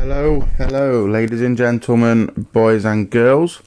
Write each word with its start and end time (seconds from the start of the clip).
Hello, 0.00 0.42
hello, 0.56 1.04
ladies 1.06 1.42
and 1.42 1.56
gentlemen, 1.56 2.46
boys 2.52 2.84
and 2.84 3.10
girls. 3.10 3.60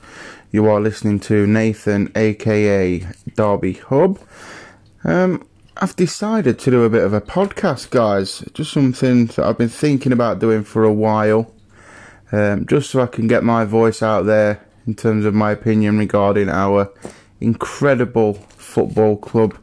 You 0.49 0.65
are 0.67 0.79
listening 0.79 1.19
to 1.27 1.45
Nathan, 1.45 2.09
aka 2.15 3.05
Derby 3.35 3.73
Hub. 3.73 4.17
Um, 5.03 5.45
I've 5.75 5.97
decided 5.97 6.57
to 6.59 6.71
do 6.71 6.85
a 6.85 6.89
bit 6.89 7.03
of 7.03 7.11
a 7.11 7.19
podcast, 7.19 7.89
guys. 7.89 8.45
Just 8.53 8.71
something 8.71 9.25
that 9.25 9.39
I've 9.39 9.57
been 9.57 9.67
thinking 9.67 10.13
about 10.13 10.39
doing 10.39 10.63
for 10.63 10.85
a 10.85 10.93
while. 10.93 11.53
Um, 12.31 12.65
just 12.65 12.91
so 12.91 13.01
I 13.01 13.07
can 13.07 13.27
get 13.27 13.43
my 13.43 13.65
voice 13.65 14.01
out 14.01 14.25
there 14.25 14.65
in 14.87 14.95
terms 14.95 15.25
of 15.25 15.33
my 15.33 15.51
opinion 15.51 15.97
regarding 15.97 16.47
our 16.47 16.93
incredible 17.41 18.35
football 18.55 19.17
club 19.17 19.57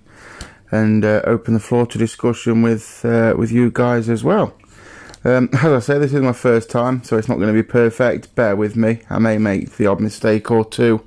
and 0.71 1.03
uh, 1.03 1.23
open 1.25 1.55
the 1.55 1.61
floor 1.61 1.87
to 1.87 1.97
discussion 1.97 2.61
with 2.61 3.07
uh, 3.07 3.35
with 3.39 3.51
you 3.51 3.71
guys 3.71 4.11
as 4.11 4.23
well. 4.23 4.58
Um, 5.29 5.51
as 5.53 5.65
I 5.65 5.79
say, 5.81 5.99
this 5.99 6.15
is 6.15 6.23
my 6.23 6.33
first 6.33 6.71
time, 6.71 7.05
so 7.05 7.19
it's 7.19 7.29
not 7.29 7.37
going 7.37 7.49
to 7.49 7.63
be 7.63 7.63
perfect. 7.63 8.35
Bear 8.35 8.57
with 8.57 8.77
me. 8.77 9.01
I 9.11 9.19
may 9.19 9.37
make 9.37 9.77
the 9.77 9.87
odd 9.87 10.01
mistake 10.01 10.51
or 10.51 10.65
two, 10.65 11.05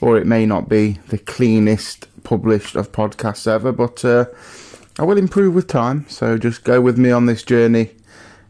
or 0.00 0.18
it 0.18 0.26
may 0.26 0.46
not 0.46 0.68
be 0.68 0.98
the 1.08 1.18
cleanest 1.18 2.08
published 2.24 2.74
of 2.74 2.90
podcasts 2.90 3.46
ever, 3.46 3.70
but 3.70 4.04
uh, 4.04 4.24
I 4.98 5.04
will 5.04 5.16
improve 5.16 5.54
with 5.54 5.68
time. 5.68 6.06
So 6.08 6.38
just 6.38 6.64
go 6.64 6.80
with 6.80 6.98
me 6.98 7.12
on 7.12 7.26
this 7.26 7.44
journey, 7.44 7.90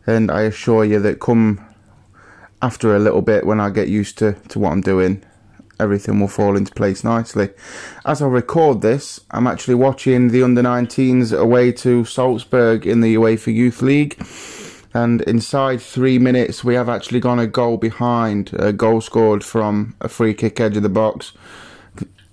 and 0.06 0.30
I 0.30 0.42
assure 0.42 0.84
you 0.84 0.98
that 1.00 1.20
come 1.20 1.62
after 2.62 2.96
a 2.96 2.98
little 2.98 3.22
bit, 3.22 3.44
when 3.44 3.60
I 3.60 3.68
get 3.68 3.88
used 3.88 4.16
to, 4.18 4.32
to 4.48 4.58
what 4.60 4.72
I'm 4.72 4.80
doing, 4.80 5.22
everything 5.78 6.20
will 6.20 6.28
fall 6.28 6.56
into 6.56 6.72
place 6.72 7.04
nicely. 7.04 7.50
As 8.06 8.22
I 8.22 8.26
record 8.28 8.80
this, 8.80 9.20
I'm 9.30 9.46
actually 9.46 9.74
watching 9.74 10.28
the 10.28 10.42
under 10.42 10.62
19s 10.62 11.36
away 11.36 11.72
to 11.72 12.06
Salzburg 12.06 12.86
in 12.86 13.02
the 13.02 13.16
UEFA 13.16 13.52
Youth 13.52 13.82
League. 13.82 14.16
And 14.94 15.22
inside 15.22 15.80
three 15.80 16.18
minutes, 16.18 16.62
we 16.62 16.74
have 16.74 16.88
actually 16.88 17.20
gone 17.20 17.38
a 17.38 17.46
goal 17.46 17.78
behind, 17.78 18.52
a 18.54 18.72
goal 18.72 19.00
scored 19.00 19.42
from 19.42 19.96
a 20.00 20.08
free 20.08 20.34
kick 20.34 20.60
edge 20.60 20.76
of 20.76 20.82
the 20.82 20.88
box. 20.90 21.32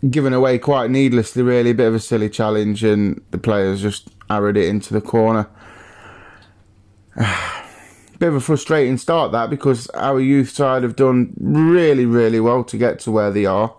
Given 0.09 0.33
away 0.33 0.59
quite 0.59 0.89
needlessly, 0.89 1.41
really, 1.43 1.71
a 1.71 1.75
bit 1.75 1.87
of 1.87 1.95
a 1.95 1.99
silly 1.99 2.29
challenge, 2.29 2.83
and 2.83 3.21
the 3.31 3.37
players 3.37 3.81
just 3.81 4.09
arrowed 4.29 4.57
it 4.57 4.67
into 4.67 4.93
the 4.93 5.01
corner. 5.01 5.47
bit 8.19 8.27
of 8.27 8.35
a 8.35 8.41
frustrating 8.41 8.97
start 8.97 9.31
that 9.31 9.49
because 9.49 9.87
our 9.91 10.19
youth 10.19 10.49
side 10.49 10.83
have 10.83 10.97
done 10.97 11.33
really, 11.39 12.05
really 12.05 12.39
well 12.39 12.65
to 12.65 12.77
get 12.77 12.99
to 12.99 13.11
where 13.11 13.31
they 13.31 13.45
are. 13.45 13.73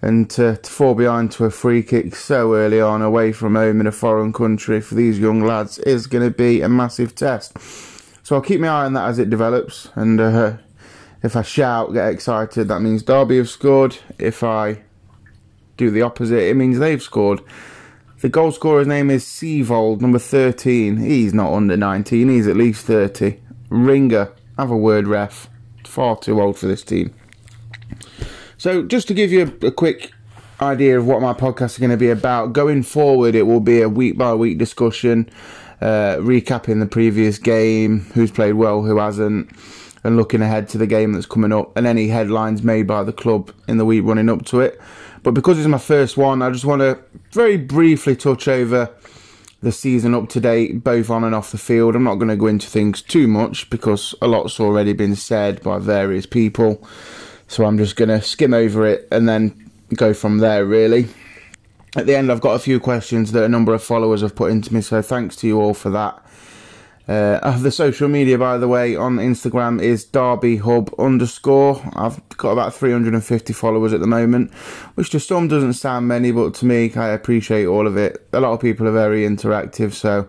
And 0.00 0.30
to, 0.30 0.56
to, 0.56 0.70
fall 0.70 0.94
behind 0.94 1.32
to 1.32 1.44
a 1.44 1.50
free 1.50 1.82
kick 1.82 2.14
so 2.14 2.54
early 2.54 2.80
on 2.80 3.02
away 3.02 3.32
from 3.32 3.56
home 3.56 3.80
in 3.80 3.86
a 3.86 3.92
foreign 3.92 4.32
country 4.32 4.80
for 4.80 4.94
these 4.94 5.18
young 5.18 5.42
lads 5.42 5.78
is 5.80 6.06
going 6.06 6.24
to 6.24 6.34
be 6.34 6.60
a 6.60 6.68
massive 6.68 7.16
test. 7.16 7.58
So 8.28 8.36
I'll 8.36 8.42
keep 8.42 8.60
my 8.60 8.68
eye 8.68 8.84
on 8.84 8.92
that 8.92 9.08
as 9.08 9.18
it 9.18 9.30
develops. 9.30 9.88
And 9.94 10.20
uh, 10.20 10.58
if 11.22 11.34
I 11.34 11.40
shout, 11.40 11.94
get 11.94 12.10
excited, 12.10 12.68
that 12.68 12.80
means 12.80 13.02
Derby 13.02 13.38
have 13.38 13.48
scored. 13.48 13.96
If 14.18 14.44
I 14.44 14.82
do 15.78 15.90
the 15.90 16.02
opposite, 16.02 16.42
it 16.42 16.54
means 16.54 16.78
they've 16.78 17.02
scored. 17.02 17.40
The 18.20 18.28
goal 18.28 18.52
scorer's 18.52 18.86
name 18.86 19.08
is 19.08 19.24
Seivold, 19.24 20.02
number 20.02 20.18
13. 20.18 20.98
He's 20.98 21.32
not 21.32 21.54
under 21.54 21.74
19, 21.74 22.28
he's 22.28 22.46
at 22.46 22.56
least 22.56 22.84
30. 22.84 23.40
Ringer, 23.70 24.30
have 24.58 24.70
a 24.70 24.76
word, 24.76 25.08
ref. 25.08 25.48
Far 25.86 26.18
too 26.18 26.38
old 26.38 26.58
for 26.58 26.66
this 26.66 26.82
team. 26.82 27.14
So, 28.58 28.82
just 28.82 29.08
to 29.08 29.14
give 29.14 29.32
you 29.32 29.58
a, 29.62 29.68
a 29.68 29.72
quick 29.72 30.12
idea 30.60 30.98
of 30.98 31.06
what 31.06 31.22
my 31.22 31.32
podcast 31.32 31.70
is 31.70 31.78
going 31.78 31.92
to 31.92 31.96
be 31.96 32.10
about, 32.10 32.52
going 32.52 32.82
forward, 32.82 33.34
it 33.34 33.44
will 33.44 33.60
be 33.60 33.80
a 33.80 33.88
week 33.88 34.18
by 34.18 34.34
week 34.34 34.58
discussion, 34.58 35.30
uh, 35.80 36.16
recapping 36.16 36.80
the 36.80 36.86
previous 36.86 37.38
game, 37.38 38.00
who's 38.14 38.30
played 38.30 38.54
well, 38.54 38.82
who 38.82 38.98
hasn't, 38.98 39.50
and 40.04 40.16
looking 40.16 40.42
ahead 40.42 40.68
to 40.70 40.78
the 40.78 40.86
game 40.86 41.12
that's 41.12 41.26
coming 41.26 41.52
up, 41.52 41.76
and 41.76 41.86
any 41.86 42.08
headlines 42.08 42.62
made 42.62 42.86
by 42.86 43.02
the 43.02 43.12
club 43.12 43.52
in 43.66 43.78
the 43.78 43.84
week 43.84 44.04
running 44.04 44.28
up 44.28 44.44
to 44.46 44.60
it. 44.60 44.80
But 45.22 45.32
because 45.32 45.58
it's 45.58 45.68
my 45.68 45.78
first 45.78 46.16
one, 46.16 46.42
I 46.42 46.50
just 46.50 46.64
want 46.64 46.80
to 46.80 46.98
very 47.32 47.56
briefly 47.56 48.16
touch 48.16 48.48
over 48.48 48.90
the 49.60 49.72
season 49.72 50.14
up 50.14 50.28
to 50.30 50.40
date, 50.40 50.84
both 50.84 51.10
on 51.10 51.24
and 51.24 51.34
off 51.34 51.50
the 51.50 51.58
field. 51.58 51.96
I'm 51.96 52.04
not 52.04 52.14
going 52.16 52.28
to 52.28 52.36
go 52.36 52.46
into 52.46 52.68
things 52.68 53.02
too 53.02 53.26
much 53.26 53.68
because 53.70 54.14
a 54.22 54.28
lot's 54.28 54.60
already 54.60 54.92
been 54.92 55.16
said 55.16 55.62
by 55.62 55.78
various 55.78 56.26
people. 56.26 56.86
So 57.48 57.64
I'm 57.64 57.78
just 57.78 57.96
going 57.96 58.10
to 58.10 58.22
skim 58.22 58.54
over 58.54 58.86
it 58.86 59.08
and 59.10 59.28
then 59.28 59.70
go 59.94 60.14
from 60.14 60.38
there, 60.38 60.64
really. 60.64 61.08
At 61.98 62.06
the 62.06 62.16
end, 62.16 62.30
I've 62.30 62.40
got 62.40 62.54
a 62.54 62.60
few 62.60 62.78
questions 62.78 63.32
that 63.32 63.42
a 63.42 63.48
number 63.48 63.74
of 63.74 63.82
followers 63.82 64.20
have 64.20 64.36
put 64.36 64.52
into 64.52 64.72
me, 64.72 64.82
so 64.82 65.02
thanks 65.02 65.34
to 65.34 65.48
you 65.48 65.60
all 65.60 65.74
for 65.74 65.90
that. 65.90 66.24
Uh, 67.08 67.58
the 67.58 67.72
social 67.72 68.06
media, 68.06 68.38
by 68.38 68.56
the 68.56 68.68
way, 68.68 68.94
on 68.94 69.16
Instagram 69.16 69.82
is 69.82 70.04
Derby 70.04 70.58
Hub 70.58 70.94
underscore. 70.96 71.82
I've 71.96 72.20
got 72.36 72.50
about 72.52 72.72
350 72.72 73.52
followers 73.52 73.92
at 73.92 73.98
the 73.98 74.06
moment, 74.06 74.54
which 74.94 75.10
to 75.10 75.18
some 75.18 75.48
doesn't 75.48 75.72
sound 75.72 76.06
many, 76.06 76.30
but 76.30 76.54
to 76.54 76.66
me, 76.66 76.92
I 76.94 77.08
appreciate 77.08 77.66
all 77.66 77.88
of 77.88 77.96
it. 77.96 78.24
A 78.32 78.38
lot 78.38 78.52
of 78.52 78.60
people 78.60 78.86
are 78.86 78.92
very 78.92 79.22
interactive, 79.22 79.92
so 79.92 80.28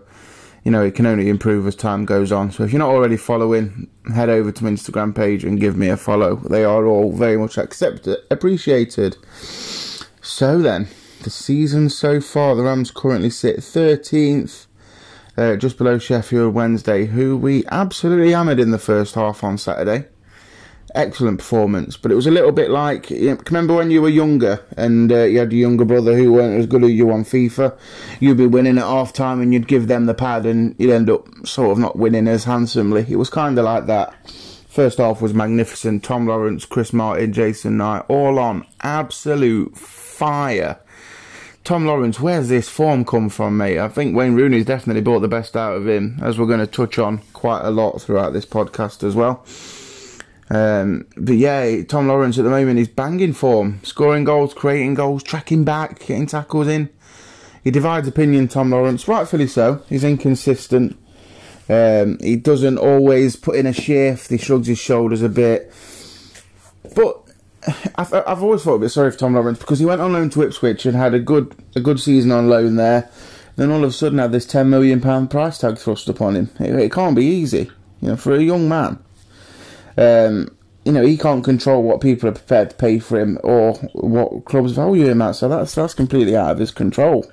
you 0.64 0.72
know 0.72 0.82
it 0.82 0.96
can 0.96 1.06
only 1.06 1.28
improve 1.28 1.68
as 1.68 1.76
time 1.76 2.04
goes 2.04 2.32
on. 2.32 2.50
So 2.50 2.64
if 2.64 2.72
you're 2.72 2.80
not 2.80 2.90
already 2.90 3.16
following, 3.16 3.88
head 4.12 4.28
over 4.28 4.50
to 4.50 4.64
my 4.64 4.70
Instagram 4.70 5.14
page 5.14 5.44
and 5.44 5.60
give 5.60 5.76
me 5.76 5.88
a 5.88 5.96
follow. 5.96 6.34
They 6.34 6.64
are 6.64 6.84
all 6.84 7.12
very 7.12 7.36
much 7.36 7.58
accepted, 7.58 8.18
appreciated. 8.28 9.16
So 10.20 10.58
then, 10.58 10.88
the 11.20 11.30
season 11.30 11.88
so 11.88 12.20
far, 12.20 12.54
the 12.54 12.62
Rams 12.62 12.90
currently 12.90 13.30
sit 13.30 13.58
13th 13.58 14.66
uh, 15.36 15.56
just 15.56 15.78
below 15.78 15.98
Sheffield 15.98 16.54
Wednesday, 16.54 17.06
who 17.06 17.36
we 17.36 17.64
absolutely 17.70 18.32
hammered 18.32 18.60
in 18.60 18.70
the 18.70 18.78
first 18.78 19.14
half 19.14 19.42
on 19.42 19.58
Saturday. 19.58 20.06
Excellent 20.94 21.38
performance, 21.38 21.96
but 21.96 22.10
it 22.10 22.16
was 22.16 22.26
a 22.26 22.32
little 22.32 22.50
bit 22.50 22.68
like 22.68 23.10
you 23.10 23.30
know, 23.30 23.40
remember 23.46 23.74
when 23.74 23.92
you 23.92 24.02
were 24.02 24.08
younger 24.08 24.64
and 24.76 25.12
uh, 25.12 25.22
you 25.22 25.38
had 25.38 25.52
a 25.52 25.56
younger 25.56 25.84
brother 25.84 26.16
who 26.16 26.32
weren't 26.32 26.58
as 26.58 26.66
good 26.66 26.82
as 26.82 26.90
you 26.90 27.10
on 27.12 27.22
FIFA. 27.22 27.78
You'd 28.18 28.36
be 28.38 28.48
winning 28.48 28.76
at 28.76 28.84
half 28.84 29.12
time 29.12 29.40
and 29.40 29.52
you'd 29.54 29.68
give 29.68 29.86
them 29.86 30.06
the 30.06 30.14
pad 30.14 30.46
and 30.46 30.74
you'd 30.78 30.90
end 30.90 31.08
up 31.08 31.28
sort 31.46 31.70
of 31.70 31.78
not 31.78 31.96
winning 31.96 32.26
as 32.26 32.44
handsomely. 32.44 33.06
It 33.08 33.16
was 33.16 33.30
kind 33.30 33.56
of 33.56 33.64
like 33.64 33.86
that. 33.86 34.12
First 34.68 34.98
half 34.98 35.22
was 35.22 35.32
magnificent. 35.32 36.02
Tom 36.02 36.26
Lawrence, 36.26 36.64
Chris 36.64 36.92
Martin, 36.92 37.32
Jason 37.32 37.76
Knight, 37.76 38.04
all 38.08 38.38
on 38.40 38.66
absolute 38.82 39.76
fire. 39.78 40.80
Tom 41.70 41.86
Lawrence, 41.86 42.18
where's 42.18 42.48
this 42.48 42.68
form 42.68 43.04
come 43.04 43.28
from, 43.28 43.56
mate? 43.56 43.78
I 43.78 43.86
think 43.86 44.16
Wayne 44.16 44.34
Rooney's 44.34 44.64
definitely 44.64 45.02
brought 45.02 45.20
the 45.20 45.28
best 45.28 45.56
out 45.56 45.76
of 45.76 45.86
him, 45.86 46.18
as 46.20 46.36
we're 46.36 46.48
going 46.48 46.58
to 46.58 46.66
touch 46.66 46.98
on 46.98 47.18
quite 47.32 47.60
a 47.60 47.70
lot 47.70 48.02
throughout 48.02 48.32
this 48.32 48.44
podcast 48.44 49.04
as 49.04 49.14
well. 49.14 49.46
Um, 50.50 51.06
but 51.16 51.36
yeah, 51.36 51.84
Tom 51.84 52.08
Lawrence 52.08 52.38
at 52.38 52.42
the 52.42 52.50
moment 52.50 52.80
is 52.80 52.88
banging 52.88 53.34
form, 53.34 53.78
scoring 53.84 54.24
goals, 54.24 54.52
creating 54.52 54.94
goals, 54.94 55.22
tracking 55.22 55.62
back, 55.62 56.00
getting 56.00 56.26
tackles 56.26 56.66
in. 56.66 56.88
He 57.62 57.70
divides 57.70 58.08
opinion, 58.08 58.48
Tom 58.48 58.70
Lawrence, 58.70 59.06
rightfully 59.06 59.46
so. 59.46 59.84
He's 59.88 60.02
inconsistent. 60.02 60.98
Um, 61.68 62.18
he 62.18 62.34
doesn't 62.34 62.78
always 62.78 63.36
put 63.36 63.54
in 63.54 63.66
a 63.66 63.72
shift. 63.72 64.28
He 64.28 64.38
shrugs 64.38 64.66
his 64.66 64.80
shoulders 64.80 65.22
a 65.22 65.28
bit. 65.28 65.72
But 66.96 67.29
I've, 67.96 68.12
I've 68.12 68.42
always 68.42 68.62
thought 68.62 68.76
a 68.76 68.78
bit 68.78 68.88
sorry 68.90 69.10
for 69.10 69.18
Tom 69.18 69.34
Lawrence 69.34 69.58
because 69.58 69.78
he 69.78 69.84
went 69.84 70.00
on 70.00 70.12
loan 70.12 70.30
to 70.30 70.42
Ipswich 70.42 70.86
and 70.86 70.96
had 70.96 71.14
a 71.14 71.18
good 71.18 71.54
a 71.76 71.80
good 71.80 72.00
season 72.00 72.32
on 72.32 72.48
loan 72.48 72.76
there. 72.76 73.10
Then 73.56 73.70
all 73.70 73.84
of 73.84 73.90
a 73.90 73.92
sudden 73.92 74.18
had 74.18 74.32
this 74.32 74.46
ten 74.46 74.70
million 74.70 75.00
pound 75.00 75.30
price 75.30 75.58
tag 75.58 75.76
thrust 75.76 76.08
upon 76.08 76.36
him. 76.36 76.50
It, 76.58 76.74
it, 76.74 76.92
can't 76.92 77.16
be 77.16 77.26
easy, 77.26 77.70
you 78.00 78.08
know, 78.08 78.16
for 78.16 78.34
a 78.34 78.42
young 78.42 78.68
man. 78.68 78.98
Um, 79.98 80.56
you 80.84 80.92
know, 80.92 81.04
he 81.04 81.18
can't 81.18 81.44
control 81.44 81.82
what 81.82 82.00
people 82.00 82.28
are 82.28 82.32
prepared 82.32 82.70
to 82.70 82.76
pay 82.76 82.98
for 82.98 83.20
him 83.20 83.38
or 83.44 83.74
what 83.92 84.46
clubs 84.46 84.72
value 84.72 85.06
him 85.06 85.20
at. 85.20 85.32
So 85.32 85.48
that's 85.48 85.74
that's 85.74 85.94
completely 85.94 86.36
out 86.36 86.52
of 86.52 86.58
his 86.58 86.70
control. 86.70 87.30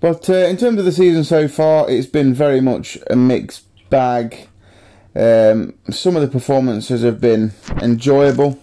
But 0.00 0.28
uh, 0.28 0.34
in 0.34 0.56
terms 0.56 0.78
of 0.78 0.84
the 0.84 0.92
season 0.92 1.24
so 1.24 1.48
far, 1.48 1.88
it's 1.88 2.06
been 2.06 2.34
very 2.34 2.60
much 2.60 2.98
a 3.08 3.16
mixed 3.16 3.66
bag. 3.90 4.48
Um, 5.16 5.74
some 5.90 6.14
of 6.14 6.20
the 6.20 6.28
performances 6.28 7.02
have 7.02 7.20
been 7.20 7.52
enjoyable. 7.80 8.60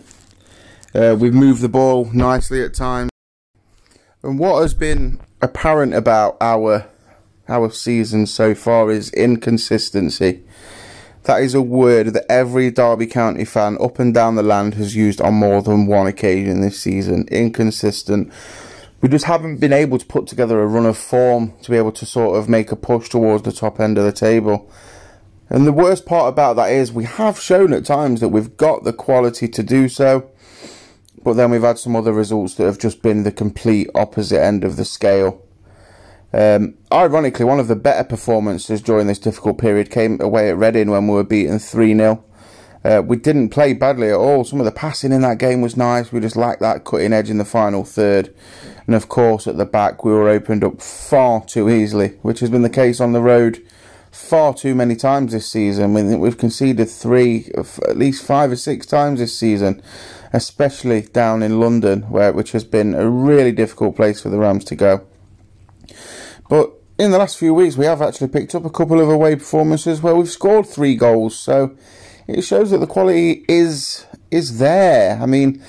Uh, 0.94 1.16
we've 1.20 1.34
moved 1.34 1.62
the 1.62 1.70
ball 1.70 2.06
nicely 2.14 2.62
at 2.64 2.76
times. 2.76 3.10
And 4.22 4.38
what 4.38 4.62
has 4.62 4.76
been 4.76 5.20
apparent 5.42 5.96
about 5.96 6.38
our 6.40 6.86
our 7.50 7.72
season 7.72 8.28
so 8.28 8.54
far 8.54 8.92
is 8.92 9.12
inconsistency. 9.14 10.44
That 11.24 11.42
is 11.42 11.56
a 11.56 11.62
word 11.62 12.14
that 12.14 12.26
every 12.30 12.70
Derby 12.70 13.08
County 13.08 13.46
fan 13.46 13.78
up 13.82 13.98
and 13.98 14.14
down 14.14 14.36
the 14.36 14.44
land 14.44 14.76
has 14.76 14.96
used 14.96 15.22
on 15.22 15.34
more 15.34 15.62
than 15.62 15.88
one 15.88 16.06
occasion 16.06 16.62
this 16.62 16.80
season. 16.80 17.28
Inconsistent. 17.30 18.32
We 19.02 19.10
just 19.10 19.26
haven't 19.26 19.58
been 19.58 19.74
able 19.74 19.98
to 19.98 20.06
put 20.06 20.28
together 20.28 20.62
a 20.62 20.68
run 20.68 20.86
of 20.86 20.98
form 20.98 21.54
to 21.64 21.72
be 21.72 21.78
able 21.78 21.92
to 21.94 22.06
sort 22.06 22.38
of 22.38 22.48
make 22.48 22.72
a 22.72 22.76
push 22.76 23.10
towards 23.10 23.44
the 23.44 23.52
top 23.52 23.80
end 23.80 23.98
of 23.98 24.06
the 24.06 24.12
table. 24.12 24.70
And 25.54 25.68
the 25.68 25.72
worst 25.72 26.08
part 26.08 26.30
about 26.30 26.56
that 26.56 26.72
is 26.72 26.92
we 26.92 27.04
have 27.04 27.40
shown 27.40 27.74
at 27.74 27.86
times 27.86 28.22
that 28.22 28.30
we've 28.30 28.58
got 28.58 28.84
the 28.84 28.92
quality 28.92 29.48
to 29.50 29.62
do 29.62 29.88
so, 29.88 30.32
but 31.24 31.34
then 31.34 31.52
we've 31.52 31.62
had 31.62 31.78
some 31.78 31.96
other 31.96 32.12
results 32.12 32.56
that 32.56 32.66
have 32.66 32.80
just 32.80 33.04
been 33.04 33.22
the 33.22 33.32
complete 33.32 33.88
opposite 33.94 34.42
end 34.42 34.64
of 34.64 34.78
the 34.78 34.84
scale. 34.84 35.46
Um, 36.34 36.74
ironically, 36.92 37.46
one 37.46 37.60
of 37.60 37.68
the 37.68 37.76
better 37.76 38.04
performances 38.04 38.82
during 38.82 39.06
this 39.06 39.20
difficult 39.20 39.60
period 39.60 39.92
came 39.92 40.20
away 40.22 40.50
at 40.50 40.58
Reading 40.58 40.90
when 40.90 41.08
we 41.08 41.14
were 41.14 41.24
beaten 41.24 41.60
3 41.60 41.96
0. 41.96 42.24
Uh, 42.84 43.04
we 43.06 43.16
didn't 43.16 43.50
play 43.50 43.74
badly 43.74 44.10
at 44.10 44.16
all. 44.16 44.44
Some 44.44 44.60
of 44.60 44.66
the 44.66 44.72
passing 44.72 45.12
in 45.12 45.22
that 45.22 45.38
game 45.38 45.62
was 45.62 45.78
nice. 45.78 46.12
We 46.12 46.20
just 46.20 46.36
lacked 46.36 46.62
that 46.62 46.84
cutting 46.84 47.14
edge 47.14 47.30
in 47.30 47.38
the 47.38 47.46
final 47.46 47.86
third. 47.86 48.34
And 48.88 48.96
of 48.96 49.08
course, 49.08 49.46
at 49.46 49.58
the 49.58 49.66
back, 49.66 50.04
we 50.04 50.12
were 50.12 50.30
opened 50.30 50.64
up 50.64 50.82
far 50.82 51.46
too 51.46 51.70
easily, 51.70 52.18
which 52.24 52.40
has 52.40 52.50
been 52.50 52.64
the 52.64 52.70
case 52.72 53.00
on 53.00 53.14
the 53.14 53.22
road 53.22 53.64
far 54.14 54.54
too 54.54 54.76
many 54.76 54.96
times 54.96 55.32
this 55.32 55.50
season. 55.50 55.94
We've 56.20 56.38
conceded 56.38 56.88
three, 56.88 57.52
at 57.58 57.98
least 57.98 58.24
five 58.24 58.52
or 58.52 58.56
six 58.56 58.86
times 58.86 59.20
this 59.20 59.38
season, 59.38 59.82
especially 60.32 61.02
down 61.02 61.42
in 61.42 61.60
London, 61.60 62.04
where 62.04 62.32
which 62.32 62.52
has 62.52 62.64
been 62.64 62.94
a 62.94 63.10
really 63.10 63.52
difficult 63.52 63.96
place 63.96 64.22
for 64.22 64.30
the 64.30 64.38
Rams 64.38 64.66
to 64.66 64.76
go. 64.76 65.06
But 66.48 66.72
in 67.00 67.10
the 67.10 67.18
last 67.18 67.40
few 67.40 67.56
weeks, 67.56 67.76
we 67.76 67.86
have 67.86 68.04
actually 68.04 68.28
picked 68.28 68.54
up 68.54 68.66
a 68.66 68.70
couple 68.70 69.02
of 69.02 69.10
away 69.10 69.36
performances 69.36 70.02
where 70.02 70.16
we've 70.16 70.30
scored 70.30 70.68
three 70.68 70.96
goals. 70.96 71.36
So 71.36 71.76
it 72.28 72.44
shows 72.44 72.70
that 72.70 72.78
the 72.78 72.88
quality 72.88 73.44
is 73.50 74.06
is 74.30 74.60
there. 74.60 75.20
I 75.20 75.26
mean, 75.26 75.60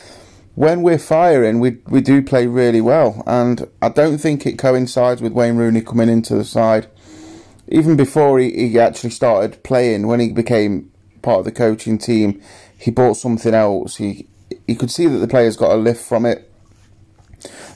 when 0.54 0.82
we're 0.82 0.98
firing, 0.98 1.60
we 1.60 1.78
we 1.88 2.02
do 2.02 2.20
play 2.20 2.46
really 2.46 2.82
well, 2.82 3.22
and 3.26 3.70
I 3.80 3.88
don't 3.88 4.18
think 4.18 4.44
it 4.44 4.58
coincides 4.58 5.22
with 5.22 5.32
Wayne 5.32 5.56
Rooney 5.56 5.80
coming 5.80 6.10
into 6.10 6.34
the 6.34 6.44
side. 6.44 6.88
Even 7.74 7.96
before 7.96 8.38
he, 8.38 8.68
he 8.68 8.78
actually 8.78 9.10
started 9.10 9.60
playing, 9.64 10.06
when 10.06 10.20
he 10.20 10.30
became 10.30 10.92
part 11.22 11.40
of 11.40 11.44
the 11.44 11.50
coaching 11.50 11.98
team, 11.98 12.40
he 12.78 12.92
brought 12.92 13.16
something 13.16 13.52
else. 13.52 13.96
He 13.96 14.28
he 14.68 14.76
could 14.76 14.92
see 14.92 15.08
that 15.08 15.18
the 15.18 15.26
players 15.26 15.56
got 15.56 15.72
a 15.72 15.76
lift 15.76 16.00
from 16.00 16.24
it. 16.24 16.48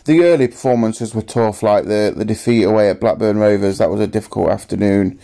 The 0.05 0.23
early 0.23 0.47
performances 0.47 1.17
were 1.17 1.23
tough, 1.23 1.65
like 1.65 1.87
the 1.87 2.13
the 2.17 2.25
defeat 2.25 2.63
away 2.63 2.91
at 2.91 3.01
Blackburn 3.01 3.39
Rovers. 3.39 3.79
That 3.79 3.91
was 3.91 4.01
a 4.01 4.07
difficult 4.07 4.51
afternoon. 4.51 5.19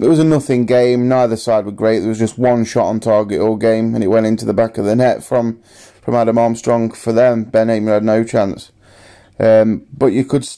It 0.00 0.08
was 0.08 0.18
a 0.18 0.24
nothing 0.24 0.66
game. 0.66 1.08
Neither 1.08 1.36
side 1.36 1.64
were 1.64 1.70
great. 1.70 2.00
There 2.00 2.08
was 2.08 2.18
just 2.18 2.38
one 2.38 2.64
shot 2.64 2.86
on 2.86 2.98
target 2.98 3.40
all 3.40 3.56
game, 3.56 3.94
and 3.94 4.02
it 4.02 4.08
went 4.08 4.26
into 4.26 4.44
the 4.44 4.52
back 4.52 4.78
of 4.78 4.84
the 4.84 4.96
net 4.96 5.22
from 5.22 5.62
from 6.02 6.16
Adam 6.16 6.38
Armstrong. 6.38 6.90
For 6.90 7.12
them, 7.12 7.44
Ben 7.44 7.68
Hamer 7.68 7.92
had 7.94 8.02
no 8.02 8.24
chance. 8.24 8.72
Um, 9.38 9.86
but 9.96 10.06
you 10.06 10.24
could, 10.24 10.48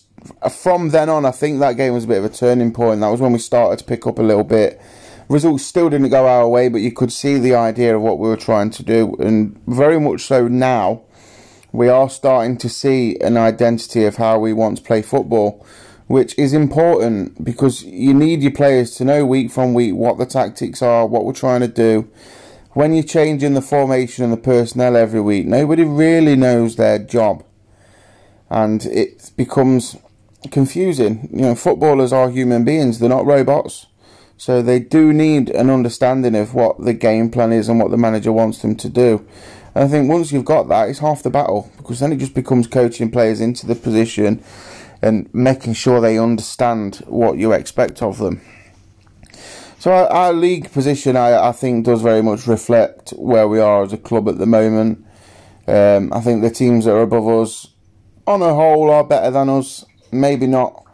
from 0.50 0.90
then 0.90 1.08
on, 1.08 1.25
I 1.25 1.31
think 1.31 1.61
that 1.61 1.76
game 1.76 1.94
was 1.94 2.05
a 2.05 2.08
bit 2.08 2.19
of 2.19 2.25
a 2.25 2.28
turning 2.28 2.72
point. 2.72 3.00
That 3.00 3.08
was 3.08 3.20
when 3.20 3.32
we 3.32 3.38
started 3.38 3.78
to 3.78 3.84
pick 3.84 4.06
up 4.06 4.19
a 4.19 4.22
little 4.22 4.44
bit. 4.44 4.81
Results 5.28 5.64
still 5.64 5.90
didn't 5.90 6.11
go 6.11 6.26
our 6.26 6.49
way, 6.49 6.69
but 6.69 6.81
you 6.81 6.93
could 6.93 7.12
see 7.12 7.38
the 7.38 7.55
idea 7.55 7.96
of 7.96 8.02
what 8.02 8.19
we 8.19 8.28
were 8.28 8.37
trying 8.37 8.70
to 8.70 8.82
do, 8.82 9.14
and 9.20 9.61
very 9.67 10.00
much 10.00 10.22
so 10.22 10.49
now. 10.49 11.02
We 11.72 11.88
are 11.88 12.11
starting 12.11 12.56
to 12.58 12.69
see 12.69 13.17
an 13.20 13.37
identity 13.37 14.05
of 14.05 14.17
how 14.17 14.40
we 14.40 14.52
want 14.52 14.78
to 14.78 14.82
play 14.82 15.02
football 15.02 15.64
which 16.11 16.37
is 16.37 16.52
important 16.52 17.44
because 17.44 17.84
you 17.84 18.12
need 18.12 18.43
your 18.43 18.50
players 18.50 18.96
to 18.96 19.05
know 19.05 19.25
week 19.25 19.49
from 19.49 19.75
week 19.75 19.94
what 19.94 20.19
the 20.19 20.26
tactics 20.26 20.82
are, 20.82 21.06
what 21.06 21.25
we're 21.25 21.32
trying 21.32 21.61
to 21.61 21.69
do. 21.69 22.11
When 22.72 22.93
you're 22.93 23.05
changing 23.05 23.55
the 23.55 23.62
formation 23.62 24.25
and 24.25 24.32
the 24.32 24.37
personnel 24.37 24.96
every 24.96 25.20
week, 25.20 25.46
nobody 25.46 25.84
really 25.84 26.34
knows 26.34 26.75
their 26.75 26.99
job. 26.99 27.44
And 28.50 28.84
it 28.87 29.31
becomes 29.37 29.96
confusing. 30.50 31.28
You 31.32 31.42
know, 31.42 31.54
footballers 31.54 32.12
are 32.12 32.31
human 32.31 32.64
beings, 32.64 32.98
they're 32.98 33.08
not 33.08 33.26
robots. 33.26 33.87
So 34.37 34.62
they 34.62 34.81
do 34.81 35.12
need 35.12 35.50
an 35.50 35.69
understanding 35.69 36.34
of 36.34 36.54
what 36.54 36.82
the 36.82 36.94
game 36.94 37.31
plan 37.31 37.52
is 37.52 37.69
and 37.69 37.78
what 37.78 37.90
the 37.90 37.98
manager 37.98 38.32
wants 38.32 38.62
them 38.62 38.75
to 38.76 38.88
do. 38.88 39.26
And 39.75 39.84
I 39.84 39.88
think 39.88 40.08
once 40.08 40.32
you've 40.32 40.46
got 40.46 40.69
that, 40.69 40.88
it's 40.88 41.00
half 41.00 41.22
the 41.22 41.31
battle 41.31 41.70
because 41.76 42.00
then 42.00 42.12
it 42.12 42.16
just 42.16 42.34
becomes 42.34 42.66
coaching 42.66 43.10
players 43.10 43.40
into 43.40 43.66
the 43.66 43.75
position 43.75 44.42
and 45.02 45.28
making 45.34 45.75
sure 45.75 46.00
they 46.00 46.19
understand 46.19 46.96
what 47.06 47.38
you 47.38 47.52
expect 47.52 48.02
of 48.02 48.19
them. 48.19 48.40
So 49.78 49.93
our, 49.93 50.06
our 50.08 50.32
league 50.32 50.70
position, 50.72 51.16
I, 51.16 51.48
I, 51.48 51.52
think, 51.52 51.86
does 51.86 52.02
very 52.02 52.22
much 52.22 52.46
reflect 52.46 53.10
where 53.10 53.48
we 53.48 53.60
are 53.60 53.82
as 53.82 53.93
a 53.93 53.98
club 53.98 54.28
at 54.28 54.38
the 54.38 54.46
moment. 54.46 55.06
Um, 55.66 56.12
I 56.12 56.20
think 56.20 56.43
the 56.43 56.50
teams 56.50 56.84
that 56.84 56.93
are 56.93 57.00
above 57.00 57.26
us, 57.28 57.69
on 58.26 58.43
a 58.43 58.52
whole, 58.52 58.90
are 58.90 59.04
better 59.04 59.31
than 59.31 59.48
us. 59.48 59.86
Maybe 60.12 60.46
not 60.46 60.84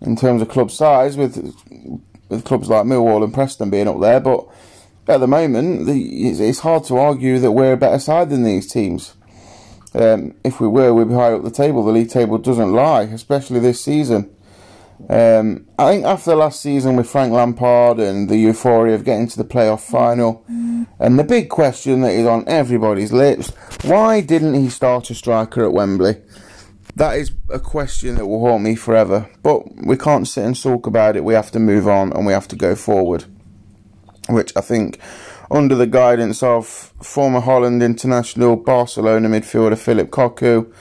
in 0.00 0.16
terms 0.16 0.42
of 0.42 0.48
club 0.48 0.70
size, 0.70 1.16
with 1.16 1.36
with 2.28 2.44
clubs 2.44 2.68
like 2.68 2.84
Millwall 2.84 3.24
and 3.24 3.32
Preston 3.32 3.70
being 3.70 3.88
up 3.88 4.00
there, 4.00 4.20
but 4.20 4.46
at 5.08 5.20
the 5.20 5.26
moment, 5.26 5.86
the, 5.86 6.28
it's 6.28 6.60
hard 6.60 6.84
to 6.84 6.98
argue 6.98 7.38
that 7.38 7.52
we're 7.52 7.72
a 7.72 7.76
better 7.78 7.98
side 7.98 8.28
than 8.28 8.42
these 8.42 8.70
teams. 8.70 9.14
Um, 9.94 10.34
if 10.44 10.60
we 10.60 10.68
were, 10.68 10.92
we'd 10.92 11.08
be 11.08 11.14
higher 11.14 11.34
up 11.34 11.42
the 11.42 11.50
table. 11.50 11.82
The 11.84 11.92
league 11.92 12.10
table 12.10 12.36
doesn't 12.36 12.72
lie, 12.72 13.02
especially 13.02 13.60
this 13.60 13.82
season. 13.82 14.30
Um, 15.08 15.66
I 15.78 15.92
think 15.92 16.04
after 16.04 16.30
the 16.30 16.36
last 16.36 16.60
season 16.60 16.96
with 16.96 17.08
Frank 17.08 17.32
Lampard 17.32 17.98
and 17.98 18.28
the 18.28 18.36
euphoria 18.36 18.94
of 18.94 19.04
getting 19.04 19.28
to 19.28 19.38
the 19.38 19.44
playoff 19.44 19.80
final, 19.80 20.44
and 20.48 21.18
the 21.18 21.24
big 21.24 21.48
question 21.48 22.00
that 22.02 22.12
is 22.12 22.26
on 22.26 22.44
everybody's 22.48 23.12
lips 23.12 23.52
why 23.84 24.20
didn't 24.20 24.54
he 24.54 24.68
start 24.68 25.08
a 25.10 25.14
striker 25.14 25.64
at 25.64 25.72
Wembley? 25.72 26.16
That 26.98 27.16
is 27.16 27.30
a 27.48 27.60
question 27.60 28.16
that 28.16 28.26
will 28.26 28.40
haunt 28.40 28.64
me 28.64 28.74
forever. 28.74 29.30
But 29.44 29.72
we 29.86 29.96
can't 29.96 30.26
sit 30.26 30.44
and 30.44 30.56
sulk 30.56 30.88
about 30.88 31.14
it. 31.14 31.22
We 31.22 31.34
have 31.34 31.52
to 31.52 31.60
move 31.60 31.86
on 31.86 32.12
and 32.12 32.26
we 32.26 32.32
have 32.32 32.48
to 32.48 32.56
go 32.56 32.74
forward. 32.74 33.24
Which 34.28 34.52
I 34.56 34.62
think 34.62 34.98
under 35.48 35.76
the 35.76 35.86
guidance 35.86 36.42
of 36.42 36.66
former 36.66 37.38
Holland 37.38 37.84
international 37.84 38.56
Barcelona 38.56 39.28
midfielder 39.28 39.78
Philip 39.78 40.10
Cocu. 40.10 40.72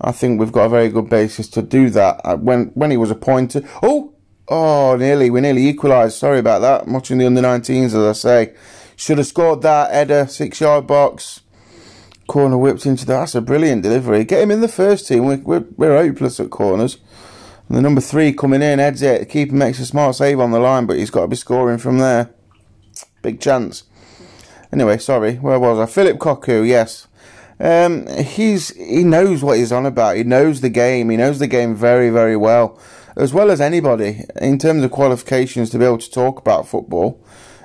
I 0.00 0.12
think 0.12 0.40
we've 0.40 0.52
got 0.52 0.64
a 0.64 0.68
very 0.70 0.88
good 0.88 1.10
basis 1.10 1.48
to 1.48 1.60
do 1.60 1.90
that. 1.90 2.22
Uh, 2.24 2.36
when 2.36 2.66
when 2.68 2.90
he 2.90 2.96
was 2.96 3.10
appointed, 3.10 3.68
oh, 3.82 4.14
oh, 4.48 4.96
nearly 4.96 5.28
we 5.28 5.42
nearly 5.42 5.68
equalised. 5.68 6.16
Sorry 6.16 6.38
about 6.38 6.60
that. 6.60 6.84
I'm 6.84 6.94
watching 6.94 7.18
the 7.18 7.26
under 7.26 7.42
19s, 7.42 7.86
as 7.86 7.94
I 7.94 8.12
say. 8.12 8.54
Should 8.96 9.18
have 9.18 9.26
scored 9.26 9.60
that 9.62 9.92
header, 9.92 10.26
six 10.28 10.62
yard 10.62 10.86
box, 10.86 11.42
corner 12.28 12.56
whipped 12.56 12.86
into 12.86 13.04
that. 13.06 13.18
That's 13.18 13.34
a 13.34 13.40
brilliant 13.40 13.82
delivery. 13.82 14.22
Get 14.24 14.42
him 14.42 14.52
in 14.52 14.60
the 14.60 14.68
first 14.68 15.08
team. 15.08 15.24
We're 15.24 15.38
we're, 15.38 15.64
we're 15.76 15.96
hopeless 15.96 16.38
at 16.38 16.50
corners. 16.50 16.98
And 17.68 17.76
the 17.76 17.82
number 17.82 18.00
three 18.00 18.32
coming 18.32 18.62
in, 18.62 18.78
heads 18.78 19.02
it. 19.02 19.20
The 19.20 19.26
keeper 19.26 19.54
makes 19.54 19.80
a 19.80 19.86
smart 19.86 20.14
save 20.14 20.38
on 20.38 20.52
the 20.52 20.60
line, 20.60 20.86
but 20.86 20.96
he's 20.96 21.10
got 21.10 21.22
to 21.22 21.28
be 21.28 21.36
scoring 21.36 21.78
from 21.78 21.98
there. 21.98 22.30
Big 23.20 23.40
chance. 23.40 23.82
Anyway, 24.72 24.98
sorry, 24.98 25.34
where 25.36 25.58
was 25.58 25.78
I? 25.78 25.86
Philip 25.86 26.18
Cocu, 26.18 26.66
yes. 26.66 27.08
Um, 27.60 28.06
he's 28.06 28.70
he 28.76 29.02
knows 29.02 29.42
what 29.42 29.58
he's 29.58 29.72
on 29.72 29.84
about. 29.84 30.16
He 30.16 30.22
knows 30.22 30.60
the 30.60 30.68
game. 30.68 31.10
He 31.10 31.16
knows 31.16 31.38
the 31.38 31.46
game 31.46 31.74
very, 31.74 32.10
very 32.10 32.36
well, 32.36 32.78
as 33.16 33.34
well 33.34 33.50
as 33.50 33.60
anybody 33.60 34.24
in 34.40 34.58
terms 34.58 34.84
of 34.84 34.90
qualifications 34.90 35.70
to 35.70 35.78
be 35.78 35.84
able 35.84 35.98
to 35.98 36.10
talk 36.10 36.38
about 36.38 36.68
football. 36.68 37.22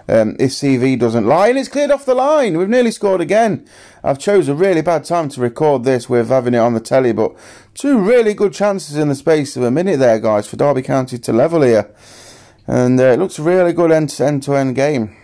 Um, 0.08 0.36
his 0.38 0.56
CV 0.56 1.00
doesn't 1.00 1.26
lie, 1.26 1.50
and 1.50 1.58
it's 1.58 1.70
cleared 1.70 1.92
off 1.92 2.06
the 2.06 2.16
line. 2.16 2.58
We've 2.58 2.70
nearly 2.70 2.92
scored 2.92 3.22
again. 3.22 3.66
I've 4.04 4.20
chose 4.20 4.50
a 4.50 4.56
really 4.56 4.82
bad 4.82 5.06
time 5.06 5.30
to 5.30 5.42
record 5.42 5.84
this 5.84 6.10
with 6.10 6.30
having 6.30 6.54
it 6.54 6.58
on 6.58 6.74
the 6.74 6.82
telly, 6.82 7.14
but 7.14 7.36
two 7.74 8.00
really 8.00 8.34
good 8.34 8.54
chances 8.54 8.98
in 8.98 9.08
the 9.08 9.16
space 9.16 9.56
of 9.56 9.64
a 9.64 9.72
minute 9.72 10.00
there, 10.00 10.20
guys, 10.20 10.46
for 10.46 10.58
Derby 10.58 10.82
County 10.82 11.18
to 11.18 11.32
level 11.32 11.62
here, 11.62 11.90
and 12.68 13.00
uh, 13.00 13.04
it 13.04 13.20
looks 13.20 13.40
a 13.40 13.44
really 13.44 13.72
good 13.72 13.92
end-to-end 13.92 14.76
game. 14.76 15.16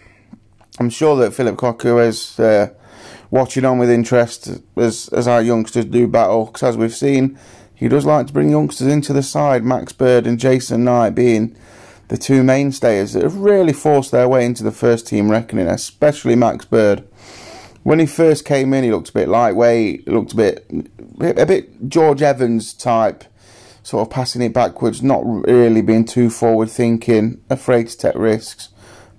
I'm 0.79 0.89
sure 0.89 1.17
that 1.17 1.33
Philip 1.33 1.57
Cocu 1.57 2.05
is 2.07 2.39
uh, 2.39 2.69
watching 3.31 3.65
on 3.65 3.79
with 3.79 3.89
interest 3.89 4.61
as 4.77 5.09
as 5.09 5.27
our 5.27 5.41
youngsters 5.41 5.85
do 5.85 6.07
battle. 6.07 6.45
Because 6.45 6.63
as 6.63 6.77
we've 6.77 6.95
seen, 6.95 7.37
he 7.75 7.89
does 7.89 8.05
like 8.05 8.27
to 8.27 8.33
bring 8.33 8.49
youngsters 8.49 8.87
into 8.87 9.11
the 9.11 9.23
side. 9.23 9.63
Max 9.65 9.91
Bird 9.91 10.25
and 10.25 10.39
Jason 10.39 10.85
Knight 10.85 11.11
being 11.11 11.55
the 12.09 12.17
two 12.17 12.43
mainstays 12.43 13.13
that 13.13 13.23
have 13.23 13.37
really 13.37 13.73
forced 13.73 14.11
their 14.11 14.27
way 14.27 14.45
into 14.45 14.63
the 14.63 14.71
first 14.71 15.07
team 15.07 15.31
reckoning, 15.31 15.67
especially 15.67 16.35
Max 16.35 16.65
Bird. 16.65 17.07
When 17.83 17.99
he 17.99 18.05
first 18.05 18.45
came 18.45 18.73
in, 18.73 18.83
he 18.83 18.91
looked 18.91 19.09
a 19.09 19.13
bit 19.13 19.29
lightweight. 19.29 20.07
Looked 20.07 20.33
a 20.33 20.35
bit, 20.35 20.71
a 21.19 21.45
bit 21.45 21.89
George 21.89 22.21
Evans 22.21 22.73
type, 22.73 23.23
sort 23.81 24.05
of 24.05 24.13
passing 24.13 24.41
it 24.41 24.53
backwards, 24.53 25.01
not 25.01 25.21
really 25.23 25.81
being 25.81 26.05
too 26.05 26.29
forward 26.29 26.69
thinking, 26.69 27.41
afraid 27.49 27.87
to 27.87 27.97
take 27.97 28.15
risks 28.15 28.69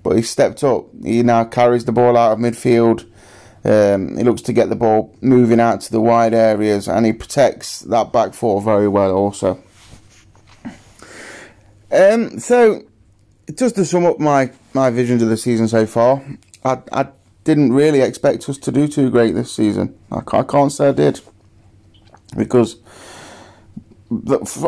but 0.03 0.17
he 0.17 0.23
stepped 0.23 0.65
up. 0.65 0.87
He 1.03 1.23
now 1.23 1.45
carries 1.45 1.85
the 1.85 1.93
ball 1.93 2.17
out 2.17 2.33
of 2.33 2.39
midfield. 2.39 3.07
Um, 3.63 4.17
he 4.17 4.25
looks 4.25 4.43
to 4.43 4.53
get 4.53 4.71
the 4.71 4.77
ball 4.77 5.15
moving 5.21 5.61
out 5.61 5.83
to 5.83 5.93
the 5.93 6.01
wide 6.01 6.33
areas, 6.33 6.89
and 6.89 7.05
he 7.05 7.13
protects 7.13 7.81
that 7.81 8.13
back 8.13 8.33
four 8.35 8.63
very 8.63 8.89
well. 8.89 9.13
Also, 9.15 9.63
um, 11.93 12.39
so 12.39 12.83
just 13.55 13.77
to 13.77 13.85
sum 13.85 14.05
up 14.05 14.19
my 14.19 14.53
my 14.75 14.91
visions 14.91 15.23
of 15.23 15.29
the 15.29 15.37
season 15.37 15.69
so 15.69 15.87
far, 15.87 16.23
I, 16.65 16.79
I 16.93 17.09
didn't 17.45 17.73
really 17.73 18.01
expect 18.01 18.49
us 18.49 18.59
to 18.59 18.73
do 18.73 18.87
too 18.87 19.11
great 19.11 19.35
this 19.35 19.53
season. 19.53 19.99
I, 20.11 20.21
I 20.33 20.43
can't 20.43 20.73
say 20.73 20.89
I 20.89 20.93
did 20.93 21.21
because 22.37 22.77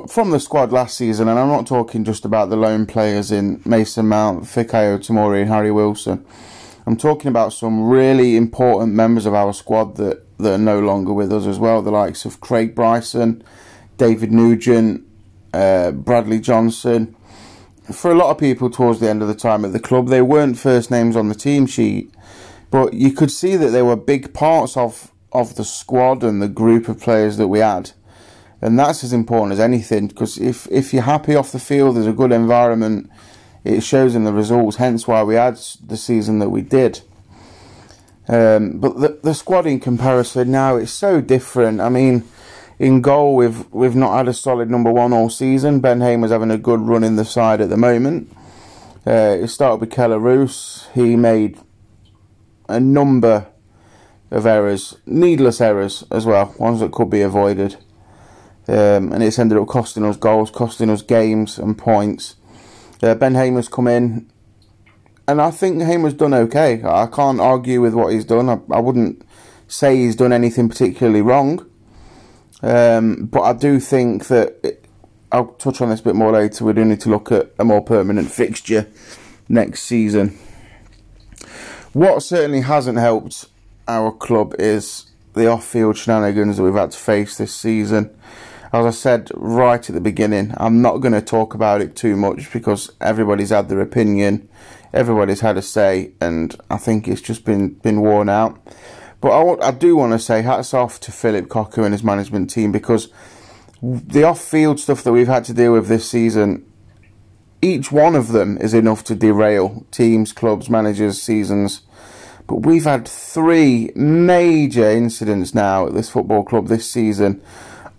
from 0.09 0.31
the 0.31 0.39
squad 0.39 0.71
last 0.71 0.97
season, 0.97 1.27
and 1.29 1.39
I'm 1.39 1.49
not 1.49 1.67
talking 1.67 2.05
just 2.05 2.25
about 2.25 2.49
the 2.49 2.57
lone 2.57 2.87
players 2.87 3.33
in 3.33 3.61
Mason 3.65 4.07
Mount, 4.07 4.45
Fikayo 4.45 4.99
Tomori, 4.99 5.43
and 5.43 5.51
Harry 5.51 5.73
Wilson. 5.73 6.25
I'm 6.87 6.97
talking 6.97 7.29
about 7.29 7.53
some 7.53 7.89
really 7.89 8.37
important 8.37 8.95
members 8.95 9.27
of 9.27 9.35
our 9.35 9.53
squad 9.53 9.97
that, 9.97 10.25
that 10.39 10.55
are 10.55 10.59
no 10.59 10.79
longer 10.79 11.13
with 11.13 11.33
us 11.33 11.47
as 11.47 11.59
well. 11.59 11.83
The 11.83 11.91
likes 11.91 12.25
of 12.25 12.41
Craig 12.41 12.75
Bryson, 12.75 13.43
David 13.97 14.33
Nugent, 14.33 15.05
uh, 15.53 15.91
Bradley 15.93 16.41
Johnson. 16.41 17.15
For 17.93 18.11
a 18.11 18.15
lot 18.15 18.31
of 18.31 18.39
people 18.39 18.71
towards 18.71 19.01
the 19.01 19.11
end 19.11 19.23
of 19.23 19.29
the 19.29 19.35
time 19.35 19.65
at 19.65 19.73
the 19.73 19.81
club, 19.81 20.09
they 20.09 20.23
weren't 20.23 20.59
first 20.59 20.91
names 20.91 21.17
on 21.17 21.29
the 21.29 21.35
team 21.35 21.67
sheet, 21.67 22.13
but 22.71 22.95
you 22.95 23.13
could 23.13 23.31
see 23.31 23.57
that 23.57 23.71
they 23.71 23.83
were 23.83 23.97
big 23.97 24.33
parts 24.33 24.77
of, 24.77 25.13
of 25.33 25.57
the 25.57 25.65
squad 25.65 26.23
and 26.23 26.41
the 26.41 26.49
group 26.49 26.89
of 26.89 27.01
players 27.01 27.37
that 27.37 27.49
we 27.49 27.59
had. 27.59 27.91
And 28.61 28.79
that's 28.79 29.03
as 29.03 29.13
important 29.13 29.53
as 29.53 29.61
anything 29.61 30.07
because 30.07 30.39
if, 30.39 30.69
if 30.71 30.93
you're 30.95 31.03
happy 31.03 31.35
off 31.35 31.51
the 31.51 31.59
field, 31.59 31.97
there's 31.97 32.07
a 32.07 32.13
good 32.13 32.31
environment, 32.31 33.11
it 33.65 33.83
shows 33.83 34.15
in 34.15 34.23
the 34.23 34.33
results, 34.33 34.77
hence 34.77 35.07
why 35.09 35.25
we 35.25 35.35
had 35.35 35.57
the 35.85 35.97
season 35.97 36.39
that 36.39 36.51
we 36.51 36.63
did. 36.63 37.01
Um, 38.29 38.79
but 38.79 39.01
the, 39.01 39.19
the 39.23 39.35
squad 39.35 39.67
in 39.67 39.81
comparison 39.81 40.53
now, 40.53 40.77
it's 40.77 40.93
so 40.93 41.21
different. 41.21 41.81
I 41.81 41.89
mean, 41.89 42.23
in 42.83 43.01
goal, 43.01 43.37
we've 43.37 43.73
we've 43.73 43.95
not 43.95 44.17
had 44.17 44.27
a 44.27 44.35
solid 44.35 44.69
number 44.69 44.91
one 44.91 45.13
all 45.13 45.31
season. 45.31 45.79
Ben 45.79 46.01
Hamer's 46.01 46.33
having 46.33 46.51
a 46.51 46.59
good 46.59 46.81
run 46.81 47.05
in 47.05 47.15
the 47.15 47.25
side 47.25 47.61
at 47.61 47.69
the 47.69 47.77
moment. 47.77 48.37
Uh, 49.07 49.39
it 49.41 49.49
started 49.49 49.81
with 49.81 49.93
Kelle 49.93 50.19
Roos. 50.19 50.89
He 50.93 51.15
made 51.15 51.61
a 52.69 52.81
number 52.81 53.47
of 54.33 54.47
errors, 54.47 54.97
needless 55.07 55.61
errors 55.61 56.03
as 56.11 56.27
well, 56.27 56.57
ones 56.59 56.81
that 56.81 56.91
could 56.91 57.09
be 57.09 57.21
avoided. 57.21 57.77
Um, 58.67 59.13
and 59.13 59.23
it's 59.23 59.39
ended 59.39 59.59
up 59.59 59.69
costing 59.69 60.05
us 60.05 60.17
goals, 60.17 60.51
costing 60.51 60.91
us 60.91 61.03
games 61.03 61.59
and 61.59 61.79
points. 61.79 62.35
Uh, 63.01 63.15
ben 63.15 63.37
Hamer's 63.37 63.69
come 63.69 63.87
in, 63.87 64.29
and 65.29 65.41
I 65.41 65.53
think 65.53 65.83
Hamer's 65.83 66.15
done 66.15 66.35
okay. 66.35 66.83
I 66.83 67.07
can't 67.07 67.41
argue 67.41 67.81
with 67.81 67.95
what 67.95 68.13
he's 68.13 68.25
done. 68.25 68.49
I, 68.49 68.59
I 68.73 68.81
wouldn't 68.81 69.25
say 69.69 69.99
he's 69.99 70.17
done 70.17 70.33
anything 70.33 70.69
particularly 70.69 71.23
wrong. 71.23 71.69
Um, 72.63 73.27
but 73.27 73.43
I 73.43 73.53
do 73.53 73.81
think 73.81 74.29
that 74.29 74.57
it, 74.63 74.85
I'll 75.31 75.49
touch 75.55 75.81
on 75.81 75.91
this 75.91 76.01
a 76.01 76.05
bit 76.05 76.15
more 76.15 76.33
later. 76.33 76.65
We 76.65 76.73
do 76.73 76.85
need 76.85 77.01
to 77.01 77.11
look 77.11 77.33
at 77.33 77.53
a 77.59 77.65
more 77.65 77.83
permanent 77.83 78.31
fixture 78.31 78.87
next 79.49 79.83
season. 79.83 80.39
What 81.93 82.23
certainly 82.23 82.61
hasn't 82.61 82.99
helped 82.99 83.47
our 83.89 84.13
club 84.13 84.55
is 84.59 85.07
the 85.35 85.47
off-field 85.49 85.97
shenanigans 85.97 86.57
that 86.57 86.63
we've 86.63 86.75
had 86.75 86.93
to 86.93 86.99
face 86.99 87.37
this 87.37 87.55
season. 87.55 88.15
As 88.73 88.87
I 88.87 88.91
said 88.91 89.31
right 89.35 89.87
at 89.87 89.95
the 89.95 90.01
beginning, 90.01 90.55
I'm 90.57 90.81
not 90.81 90.99
going 90.99 91.13
to 91.13 91.21
talk 91.21 91.55
about 91.55 91.83
it 91.83 91.95
too 91.95 92.17
much 92.17 92.51
because 92.53 92.91
everybody's 93.01 93.51
had 93.51 93.69
their 93.69 93.81
opinion, 93.81 94.49
everybody's 94.95 95.41
had 95.41 95.59
a 95.59 95.63
say, 95.63 96.13
and 96.21 96.57
I 96.71 96.79
think 96.79 97.07
it's 97.07 97.21
just 97.21 97.45
been 97.45 97.75
been 97.75 98.01
worn 98.01 98.31
out. 98.31 98.59
But 99.23 99.31
I, 99.31 99.69
I 99.69 99.71
do 99.71 99.97
want 99.97 100.13
to 100.13 100.19
say 100.19 100.43
hats 100.43 100.75
off 100.75 100.99
to 101.01 101.13
Philip 101.13 101.47
Cocu 101.47 101.85
and 101.85 101.95
his 101.95 102.03
management 102.03 102.51
team 102.51 102.73
because 102.73 103.09
the 103.81 104.25
off-field 104.25 104.81
stuff 104.81 105.05
that 105.05 105.13
we've 105.13 105.29
had 105.29 105.45
to 105.45 105.55
deal 105.55 105.73
with 105.73 105.87
this 105.87 106.11
season, 106.11 106.67
each 107.63 107.93
one 107.93 108.17
of 108.17 108.33
them 108.33 108.59
is 108.59 108.75
enough 108.75 109.05
to 109.05 109.15
derail 109.15 109.87
teams, 109.93 110.33
clubs, 110.33 110.69
managers, 110.69 111.23
seasons. 111.23 111.83
But 112.49 112.67
we've 112.67 112.83
had 112.83 113.07
three 113.07 113.93
major 113.95 114.91
incidents 114.91 115.55
now 115.55 115.87
at 115.87 115.95
this 115.95 116.11
football 116.11 116.43
club 116.43 116.67
this 116.67 116.91
season, 116.91 117.41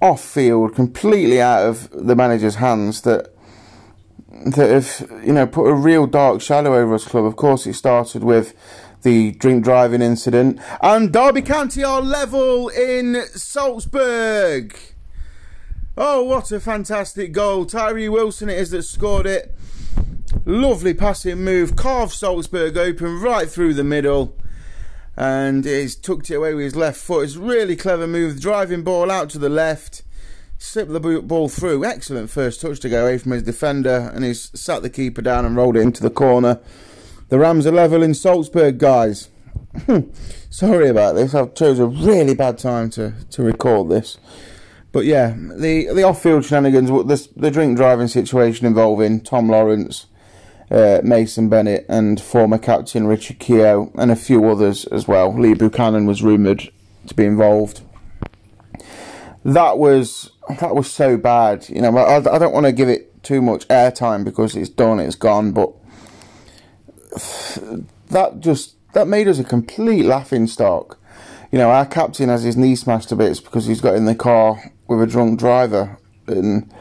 off 0.02 0.22
field, 0.22 0.76
completely 0.76 1.42
out 1.42 1.66
of 1.66 1.90
the 1.92 2.18
manager's 2.18 2.56
hands 2.56 3.02
that 3.02 3.34
that 4.46 4.70
have 4.70 5.24
you 5.24 5.32
know 5.32 5.48
put 5.48 5.70
a 5.70 5.74
real 5.74 6.06
dark 6.06 6.42
shadow 6.42 6.76
over 6.76 6.96
us 6.96 7.06
club. 7.06 7.24
Of 7.24 7.38
course, 7.38 7.66
it 7.66 7.76
started 7.76 8.26
with 8.26 8.54
the 9.04 9.32
drink 9.32 9.64
driving 9.64 10.02
incident. 10.02 10.60
And 10.82 11.12
Derby 11.14 11.42
County 11.42 11.84
are 11.84 12.02
level 12.02 12.70
in 12.70 13.24
Salzburg. 13.34 14.78
Oh, 15.96 16.24
what 16.24 16.52
a 16.52 16.60
fantastic 16.60 17.32
goal. 17.32 17.66
Tyree 17.66 18.10
Wilson 18.10 18.50
it 18.50 18.58
is 18.58 18.72
that 18.72 18.84
scored 18.84 19.28
it. 19.28 19.54
Lovely 20.46 20.94
passing 20.94 21.44
move. 21.44 21.76
Carved 21.76 22.14
Salzburg 22.14 22.76
open 22.78 23.22
right 23.22 23.48
through 23.48 23.76
the 23.76 23.84
middle. 23.84 24.36
And 25.16 25.64
he's 25.64 25.96
tucked 25.96 26.32
it 26.32 26.36
away 26.36 26.56
with 26.56 26.64
his 26.64 26.76
left 26.76 26.98
foot. 26.98 27.26
It's 27.26 27.36
really 27.36 27.76
clever 27.76 28.08
move. 28.08 28.42
Driving 28.42 28.84
ball 28.84 29.12
out 29.12 29.30
to 29.32 29.38
the 29.38 29.50
left. 29.50 30.02
Slip 30.58 30.90
the 30.90 31.22
ball 31.22 31.50
through. 31.50 31.86
Excellent 31.86 32.32
first 32.32 32.62
touch 32.62 32.80
to 32.80 32.90
go 32.90 33.04
away 33.04 33.20
from 33.20 33.34
his 33.34 33.44
defender. 33.44 34.12
And 34.16 34.26
he's 34.26 34.50
sat 34.60 34.82
the 34.82 34.90
keeper 34.90 35.22
down 35.22 35.46
and 35.46 35.56
rolled 35.56 35.78
it 35.78 35.82
into 35.82 36.02
the 36.02 36.10
corner. 36.10 36.60
The 37.30 37.40
Rams 37.40 37.66
are 37.66 37.72
level 37.72 38.04
in 38.04 38.14
Salzburg, 38.14 38.78
guys. 38.78 39.30
Sorry 40.50 40.88
about 40.88 41.16
this. 41.16 41.34
I've 41.34 41.56
chose 41.56 41.80
a 41.80 41.88
really 41.88 42.36
bad 42.36 42.58
time 42.60 42.90
to, 42.92 43.14
to 43.32 43.44
record 43.44 43.90
this. 43.90 44.20
But 44.92 45.06
yeah, 45.06 45.36
the 45.36 45.92
the 45.92 46.04
off-field 46.04 46.46
shenanigans, 46.46 46.90
the, 46.90 47.30
the 47.36 47.50
drink 47.50 47.76
driving 47.76 48.08
situation 48.08 48.68
involving 48.68 49.22
Tom 49.22 49.50
Lawrence, 49.50 50.06
uh, 50.70 51.02
Mason 51.04 51.50
Bennett, 51.50 51.88
and 51.90 52.22
former 52.22 52.60
captain 52.60 53.08
Richard 53.08 53.40
Keogh, 53.40 53.92
and 53.96 54.12
a 54.12 54.16
few 54.16 54.48
others 54.48 54.86
as 54.86 55.08
well. 55.08 55.34
Lee 55.36 55.56
Buchanan 55.56 56.06
was 56.06 56.22
rumoured 56.22 56.70
to 57.08 57.16
be 57.16 57.26
involved. 57.26 57.82
That 59.44 59.80
was 59.80 60.30
that 60.60 60.76
was 60.76 60.92
so 60.92 61.18
bad. 61.18 61.68
You 61.70 61.82
know, 61.82 61.98
I, 61.98 62.18
I 62.18 62.38
don't 62.38 62.54
want 62.54 62.68
to 62.68 62.72
give 62.72 62.90
it 62.90 63.24
too 63.24 63.42
much 63.42 63.68
airtime 63.70 64.24
because 64.24 64.56
it's 64.56 64.70
done, 64.70 65.00
it's 65.00 65.16
gone, 65.16 65.54
but 65.54 65.74
that 68.10 68.40
just 68.40 68.76
that 68.94 69.08
made 69.08 69.28
us 69.28 69.40
a 69.40 69.44
complete 69.44 70.06
laughing 70.06 70.48
stock. 70.48 71.00
You 71.52 71.60
know, 71.60 71.70
our 71.70 71.86
captain 71.86 72.30
has 72.30 72.44
his 72.44 72.58
knee 72.58 72.76
smashed 72.76 73.10
to 73.10 73.16
bits 73.16 73.40
because 73.40 73.68
he's 73.68 73.82
got 73.82 73.96
in 73.96 74.06
the 74.06 74.16
car 74.16 74.72
with 74.88 75.02
a 75.02 75.08
drunk 75.08 75.40
driver, 75.40 75.98
and 76.28 76.72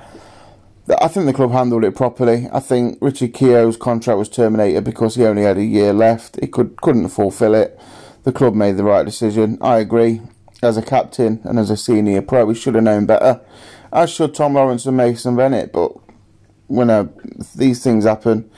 I 1.01 1.09
think 1.09 1.27
the 1.27 1.33
club 1.33 1.53
handled 1.53 1.85
it 1.85 1.95
properly. 1.95 2.49
I 2.53 2.61
think 2.61 2.99
Richard 3.01 3.35
Keogh's 3.35 3.77
contract 3.77 4.19
was 4.19 4.29
terminated 4.29 4.85
because 4.85 5.15
he 5.15 5.25
only 5.25 5.43
had 5.43 5.59
a 5.59 5.65
year 5.65 5.93
left. 5.93 6.39
He 6.41 6.47
could 6.47 6.81
couldn't 6.81 7.09
fulfil 7.09 7.55
it. 7.55 7.79
The 8.25 8.33
club 8.33 8.55
made 8.55 8.77
the 8.77 8.85
right 8.85 9.05
decision. 9.05 9.59
I 9.61 9.79
agree. 9.79 10.23
As 10.63 10.77
a 10.77 10.83
captain 10.83 11.41
and 11.45 11.59
as 11.59 11.71
a 11.71 11.77
senior 11.77 12.23
pro, 12.23 12.47
we 12.47 12.55
should 12.55 12.77
have 12.77 12.85
known 12.85 13.05
better. 13.05 13.41
As 13.93 14.11
should 14.11 14.35
Tom 14.35 14.55
Lawrence 14.55 14.87
and 14.87 14.97
Mason 14.97 15.37
Bennett. 15.37 15.73
But 15.73 15.93
when 16.69 16.89
uh, 16.89 17.09
these 17.55 17.83
things 17.83 18.05
happen, 18.05 18.51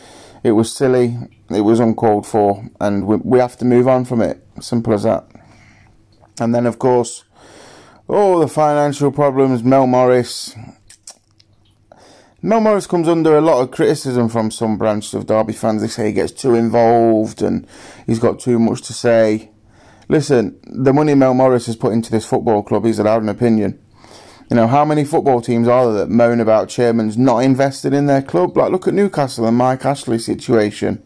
it 0.44 0.52
was 0.52 0.72
silly, 0.72 1.16
it 1.48 1.62
was 1.62 1.80
uncalled 1.80 2.26
for, 2.26 2.68
and 2.78 3.06
we, 3.06 3.16
we 3.16 3.38
have 3.38 3.56
to 3.56 3.64
move 3.64 3.88
on 3.88 4.04
from 4.04 4.20
it. 4.20 4.46
Simple 4.60 4.92
as 4.92 5.02
that. 5.04 5.26
And 6.38 6.54
then, 6.54 6.66
of 6.66 6.78
course, 6.78 7.24
all 8.06 8.38
the 8.38 8.48
financial 8.48 9.10
problems, 9.10 9.64
Mel 9.64 9.86
Morris. 9.86 10.54
Mel 12.42 12.60
Morris 12.60 12.86
comes 12.86 13.08
under 13.08 13.38
a 13.38 13.40
lot 13.40 13.62
of 13.62 13.70
criticism 13.70 14.28
from 14.28 14.50
some 14.50 14.76
branches 14.76 15.14
of 15.14 15.26
Derby 15.26 15.54
fans. 15.54 15.80
They 15.80 15.88
say 15.88 16.08
he 16.08 16.12
gets 16.12 16.32
too 16.32 16.54
involved 16.54 17.40
and 17.40 17.66
he's 18.06 18.18
got 18.18 18.38
too 18.38 18.58
much 18.58 18.82
to 18.82 18.92
say. 18.92 19.50
Listen, 20.10 20.60
the 20.66 20.92
money 20.92 21.14
Mel 21.14 21.32
Morris 21.32 21.64
has 21.66 21.76
put 21.76 21.94
into 21.94 22.10
this 22.10 22.26
football 22.26 22.62
club, 22.62 22.84
he's 22.84 22.98
allowed 22.98 23.22
an 23.22 23.30
opinion. 23.30 23.82
You 24.50 24.56
know, 24.56 24.66
how 24.66 24.84
many 24.84 25.04
football 25.04 25.40
teams 25.40 25.68
are 25.68 25.86
there 25.86 26.04
that 26.04 26.10
moan 26.10 26.38
about 26.38 26.68
chairman's 26.68 27.16
not 27.16 27.38
invested 27.38 27.94
in 27.94 28.06
their 28.06 28.22
club? 28.22 28.56
Like, 28.56 28.70
look 28.70 28.86
at 28.86 28.94
Newcastle 28.94 29.46
and 29.46 29.56
Mike 29.56 29.84
Ashley's 29.84 30.26
situation. 30.26 31.02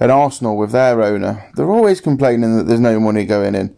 And 0.00 0.12
Arsenal 0.12 0.56
with 0.56 0.70
their 0.70 1.02
owner. 1.02 1.50
They're 1.56 1.70
always 1.70 2.00
complaining 2.00 2.56
that 2.56 2.64
there's 2.64 2.78
no 2.78 3.00
money 3.00 3.24
going 3.24 3.56
in. 3.56 3.76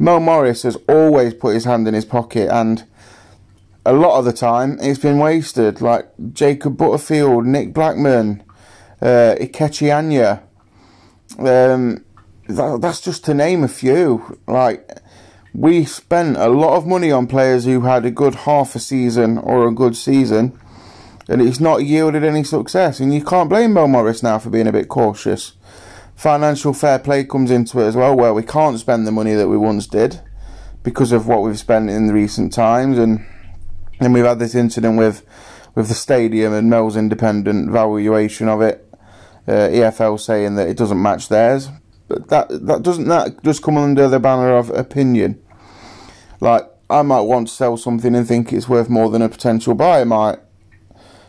Mel 0.00 0.18
Morris 0.18 0.64
has 0.64 0.76
always 0.88 1.34
put 1.34 1.54
his 1.54 1.64
hand 1.64 1.86
in 1.86 1.94
his 1.94 2.04
pocket 2.04 2.48
and 2.50 2.84
a 3.84 3.92
lot 3.92 4.18
of 4.18 4.24
the 4.24 4.32
time 4.32 4.78
it's 4.80 4.98
been 4.98 5.18
wasted. 5.18 5.80
Like 5.80 6.10
Jacob 6.32 6.76
Butterfield, 6.76 7.46
Nick 7.46 7.72
Blackman, 7.72 8.42
uh, 9.00 9.36
Ikechi 9.38 9.94
Anya. 9.94 10.42
Um, 11.38 12.04
that, 12.48 12.80
that's 12.80 13.00
just 13.00 13.24
to 13.26 13.34
name 13.34 13.62
a 13.62 13.68
few. 13.68 14.38
Like, 14.46 14.99
we 15.52 15.84
spent 15.84 16.36
a 16.36 16.48
lot 16.48 16.76
of 16.76 16.86
money 16.86 17.10
on 17.10 17.26
players 17.26 17.64
who 17.64 17.82
had 17.82 18.04
a 18.04 18.10
good 18.10 18.34
half 18.34 18.74
a 18.74 18.78
season 18.78 19.38
or 19.38 19.66
a 19.66 19.74
good 19.74 19.96
season, 19.96 20.58
and 21.28 21.42
it's 21.42 21.60
not 21.60 21.84
yielded 21.84 22.24
any 22.24 22.44
success. 22.44 23.00
And 23.00 23.12
you 23.12 23.24
can't 23.24 23.48
blame 23.48 23.72
Mel 23.72 23.88
Morris 23.88 24.22
now 24.22 24.38
for 24.38 24.50
being 24.50 24.66
a 24.66 24.72
bit 24.72 24.88
cautious. 24.88 25.52
Financial 26.14 26.72
fair 26.72 26.98
play 26.98 27.24
comes 27.24 27.50
into 27.50 27.80
it 27.80 27.86
as 27.86 27.96
well, 27.96 28.16
where 28.16 28.34
we 28.34 28.42
can't 28.42 28.78
spend 28.78 29.06
the 29.06 29.12
money 29.12 29.34
that 29.34 29.48
we 29.48 29.56
once 29.56 29.86
did 29.86 30.20
because 30.82 31.12
of 31.12 31.26
what 31.26 31.42
we've 31.42 31.58
spent 31.58 31.90
in 31.90 32.12
recent 32.12 32.52
times, 32.52 32.98
and 32.98 33.26
and 33.98 34.14
we've 34.14 34.24
had 34.24 34.38
this 34.38 34.54
incident 34.54 34.98
with 34.98 35.24
with 35.74 35.88
the 35.88 35.94
stadium 35.94 36.52
and 36.52 36.68
Mel's 36.68 36.96
independent 36.96 37.70
valuation 37.70 38.48
of 38.48 38.60
it. 38.60 38.86
Uh, 39.48 39.68
EFL 39.68 40.20
saying 40.20 40.54
that 40.56 40.68
it 40.68 40.76
doesn't 40.76 41.00
match 41.00 41.28
theirs, 41.28 41.70
but 42.10 42.28
that 42.28 42.48
that 42.66 42.82
doesn't 42.82 43.06
that 43.06 43.42
just 43.44 43.62
come 43.62 43.78
under 43.78 44.08
the 44.08 44.18
banner 44.18 44.56
of 44.56 44.68
opinion. 44.70 45.40
Like 46.40 46.68
I 46.90 47.02
might 47.02 47.20
want 47.20 47.46
to 47.48 47.54
sell 47.54 47.76
something 47.76 48.16
and 48.16 48.26
think 48.26 48.52
it's 48.52 48.68
worth 48.68 48.90
more 48.90 49.08
than 49.10 49.22
a 49.22 49.28
potential 49.28 49.74
buyer 49.74 50.04
might. 50.04 50.40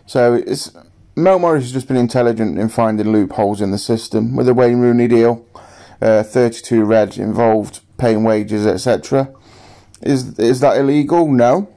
So 0.07 0.33
it's 0.33 0.75
Mel 1.15 1.37
Morris 1.37 1.65
has 1.65 1.71
just 1.71 1.87
been 1.87 1.97
intelligent 1.97 2.57
in 2.57 2.67
finding 2.67 3.11
loopholes 3.11 3.61
in 3.61 3.69
the 3.69 3.77
system 3.77 4.35
with 4.35 4.47
the 4.47 4.55
Wayne 4.55 4.79
Rooney 4.79 5.07
deal, 5.07 5.45
uh, 6.01 6.23
32 6.23 6.83
red 6.83 7.17
involved 7.17 7.81
paying 7.99 8.23
wages, 8.23 8.65
etc. 8.65 9.31
Is 10.01 10.39
is 10.39 10.61
that 10.61 10.77
illegal? 10.77 11.31
No. 11.31 11.71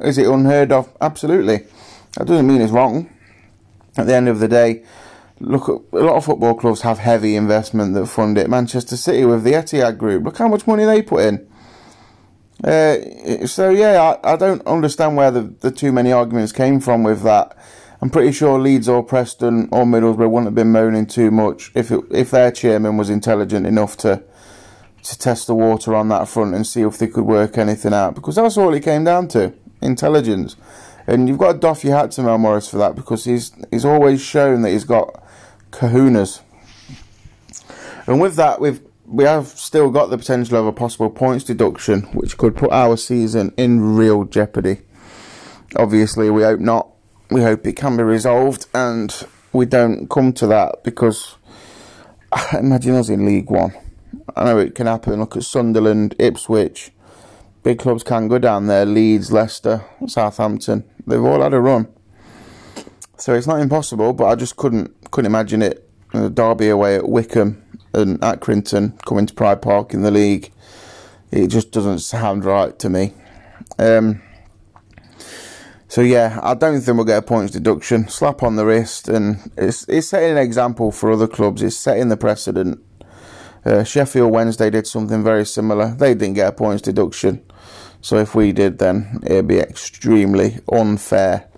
Is 0.00 0.18
it 0.18 0.26
unheard 0.26 0.70
of? 0.70 0.94
Absolutely. 1.00 1.64
That 2.18 2.26
doesn't 2.26 2.46
mean 2.46 2.60
it's 2.60 2.72
wrong. 2.72 3.08
At 3.96 4.06
the 4.06 4.14
end 4.14 4.28
of 4.28 4.38
the 4.40 4.48
day, 4.48 4.84
look, 5.40 5.68
at 5.68 5.98
a 5.98 6.04
lot 6.04 6.16
of 6.16 6.24
football 6.24 6.54
clubs 6.54 6.82
have 6.82 6.98
heavy 6.98 7.36
investment 7.36 7.94
that 7.94 8.06
fund 8.06 8.38
it. 8.38 8.48
Manchester 8.48 8.96
City 8.96 9.24
with 9.24 9.44
the 9.44 9.52
Etihad 9.52 9.98
Group, 9.98 10.24
look 10.24 10.38
how 10.38 10.48
much 10.48 10.66
money 10.66 10.84
they 10.84 11.02
put 11.02 11.24
in. 11.24 11.46
Uh, 12.62 13.46
so 13.46 13.70
yeah, 13.70 14.16
I, 14.24 14.34
I, 14.34 14.36
don't 14.36 14.64
understand 14.66 15.16
where 15.16 15.30
the, 15.30 15.42
the 15.60 15.70
too 15.70 15.92
many 15.92 16.12
arguments 16.12 16.52
came 16.52 16.80
from 16.80 17.02
with 17.02 17.22
that. 17.22 17.56
I'm 18.00 18.10
pretty 18.10 18.32
sure 18.32 18.58
Leeds 18.58 18.88
or 18.88 19.02
Preston 19.02 19.68
or 19.72 19.84
Middlesbrough 19.84 20.30
wouldn't 20.30 20.46
have 20.46 20.54
been 20.54 20.72
moaning 20.72 21.06
too 21.06 21.30
much 21.30 21.72
if 21.74 21.90
it, 21.90 22.00
if 22.10 22.30
their 22.30 22.50
chairman 22.50 22.96
was 22.96 23.10
intelligent 23.10 23.66
enough 23.66 23.96
to 23.98 24.22
to 25.02 25.18
test 25.18 25.46
the 25.46 25.54
water 25.54 25.94
on 25.94 26.08
that 26.08 26.28
front 26.28 26.54
and 26.54 26.66
see 26.66 26.80
if 26.80 26.96
they 26.96 27.06
could 27.06 27.24
work 27.24 27.58
anything 27.58 27.92
out 27.92 28.14
because 28.14 28.36
that's 28.36 28.56
all 28.56 28.72
it 28.72 28.82
came 28.82 29.04
down 29.04 29.28
to 29.28 29.52
intelligence. 29.82 30.56
And 31.06 31.28
you've 31.28 31.38
got 31.38 31.52
to 31.52 31.58
doff 31.58 31.84
your 31.84 31.96
hat 31.96 32.12
to 32.12 32.22
Mel 32.22 32.38
Morris 32.38 32.68
for 32.68 32.78
that 32.78 32.94
because 32.94 33.24
he's 33.24 33.52
he's 33.70 33.84
always 33.84 34.22
shown 34.22 34.62
that 34.62 34.70
he's 34.70 34.84
got 34.84 35.23
kahunas. 35.74 36.40
And 38.06 38.20
with 38.20 38.36
that, 38.36 38.60
we've 38.60 38.80
we 39.06 39.24
have 39.24 39.48
still 39.48 39.90
got 39.90 40.08
the 40.10 40.18
potential 40.18 40.58
of 40.58 40.66
a 40.66 40.72
possible 40.72 41.10
points 41.10 41.44
deduction, 41.44 42.02
which 42.14 42.38
could 42.38 42.56
put 42.56 42.72
our 42.72 42.96
season 42.96 43.52
in 43.56 43.96
real 43.96 44.24
jeopardy. 44.24 44.80
Obviously, 45.76 46.30
we 46.30 46.42
hope 46.42 46.60
not. 46.60 46.88
We 47.30 47.42
hope 47.42 47.66
it 47.66 47.76
can 47.76 47.96
be 47.96 48.02
resolved 48.02 48.66
and 48.74 49.26
we 49.52 49.66
don't 49.66 50.08
come 50.08 50.32
to 50.34 50.46
that 50.46 50.84
because 50.84 51.36
imagine 52.52 52.94
us 52.94 53.08
in 53.08 53.26
League 53.26 53.50
One. 53.50 53.72
I 54.36 54.44
know 54.44 54.58
it 54.58 54.74
can 54.74 54.86
happen. 54.86 55.20
Look 55.20 55.36
at 55.36 55.44
Sunderland, 55.44 56.14
Ipswich. 56.18 56.90
Big 57.62 57.78
clubs 57.78 58.02
can 58.02 58.28
go 58.28 58.38
down 58.38 58.66
there. 58.66 58.84
Leeds, 58.84 59.32
Leicester, 59.32 59.84
Southampton. 60.06 60.84
They've 61.06 61.22
all 61.22 61.40
had 61.40 61.54
a 61.54 61.60
run. 61.60 61.93
So 63.16 63.34
it's 63.34 63.46
not 63.46 63.60
impossible, 63.60 64.12
but 64.12 64.26
I 64.26 64.34
just 64.34 64.56
couldn't 64.56 65.10
couldn't 65.10 65.26
imagine 65.26 65.62
it. 65.62 65.80
Derby 66.12 66.68
away 66.68 66.96
at 66.96 67.08
Wycombe 67.08 67.62
and 67.92 68.20
Accrington 68.20 69.00
coming 69.04 69.26
to 69.26 69.34
Pride 69.34 69.62
Park 69.62 69.94
in 69.94 70.02
the 70.02 70.10
league. 70.10 70.52
It 71.30 71.48
just 71.48 71.72
doesn't 71.72 71.98
sound 72.00 72.44
right 72.44 72.78
to 72.78 72.88
me. 72.88 73.12
Um, 73.78 74.22
so 75.88 76.00
yeah, 76.00 76.40
I 76.42 76.54
don't 76.54 76.80
think 76.80 76.96
we'll 76.96 77.04
get 77.04 77.18
a 77.18 77.22
points 77.22 77.52
deduction. 77.52 78.08
Slap 78.08 78.42
on 78.42 78.56
the 78.56 78.64
wrist, 78.64 79.08
and 79.08 79.50
it's 79.56 79.88
it's 79.88 80.08
setting 80.08 80.32
an 80.32 80.38
example 80.38 80.90
for 80.90 81.12
other 81.12 81.28
clubs. 81.28 81.62
It's 81.62 81.76
setting 81.76 82.08
the 82.08 82.16
precedent. 82.16 82.80
Uh, 83.64 83.82
Sheffield 83.82 84.30
Wednesday 84.32 84.70
did 84.70 84.86
something 84.86 85.24
very 85.24 85.46
similar. 85.46 85.94
They 85.94 86.14
didn't 86.14 86.34
get 86.34 86.48
a 86.48 86.52
points 86.52 86.82
deduction. 86.82 87.44
So 88.00 88.18
if 88.18 88.34
we 88.34 88.52
did, 88.52 88.78
then 88.78 89.20
it'd 89.24 89.48
be 89.48 89.58
extremely 89.58 90.58
unfair. 90.70 91.48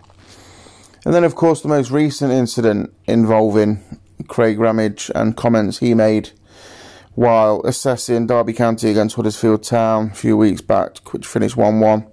And 1.06 1.14
then, 1.14 1.22
of 1.22 1.36
course, 1.36 1.60
the 1.60 1.68
most 1.68 1.92
recent 1.92 2.32
incident 2.32 2.92
involving 3.06 3.80
Craig 4.26 4.58
Ramage 4.58 5.08
and 5.14 5.36
comments 5.36 5.78
he 5.78 5.94
made 5.94 6.30
while 7.14 7.62
assessing 7.64 8.26
Derby 8.26 8.52
County 8.52 8.90
against 8.90 9.14
Huddersfield 9.14 9.62
Town 9.62 10.10
a 10.10 10.14
few 10.16 10.36
weeks 10.36 10.62
back, 10.62 10.98
which 11.12 11.25
finished 11.25 11.56
1 11.56 11.78
1. 11.78 12.06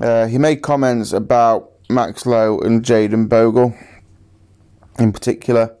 Uh, 0.00 0.26
he 0.26 0.36
made 0.36 0.62
comments 0.62 1.12
about 1.12 1.70
Max 1.88 2.26
Lowe 2.26 2.58
and 2.58 2.82
Jayden 2.82 3.28
Bogle 3.28 3.72
in 4.98 5.12
particular, 5.12 5.72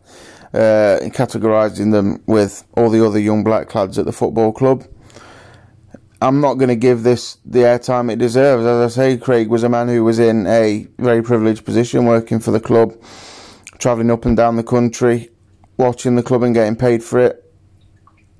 uh, 0.54 1.00
categorising 1.06 1.90
them 1.90 2.22
with 2.28 2.64
all 2.74 2.88
the 2.88 3.04
other 3.04 3.18
young 3.18 3.42
black 3.42 3.74
lads 3.74 3.98
at 3.98 4.04
the 4.04 4.12
football 4.12 4.52
club. 4.52 4.84
I'm 6.22 6.40
not 6.40 6.54
going 6.54 6.68
to 6.68 6.76
give 6.76 7.02
this 7.02 7.38
the 7.44 7.60
airtime 7.60 8.10
it 8.10 8.20
deserves. 8.20 8.64
As 8.64 8.98
I 8.98 9.02
say, 9.02 9.16
Craig 9.16 9.48
was 9.48 9.64
a 9.64 9.68
man 9.68 9.88
who 9.88 10.04
was 10.04 10.20
in 10.20 10.46
a 10.46 10.86
very 10.98 11.20
privileged 11.20 11.64
position 11.64 12.04
working 12.04 12.38
for 12.38 12.52
the 12.52 12.60
club 12.60 12.94
travelling 13.82 14.12
up 14.12 14.24
and 14.24 14.36
down 14.36 14.54
the 14.54 14.62
country, 14.62 15.28
watching 15.76 16.14
the 16.14 16.22
club 16.22 16.44
and 16.44 16.54
getting 16.54 16.76
paid 16.76 17.02
for 17.02 17.18
it. 17.18 17.52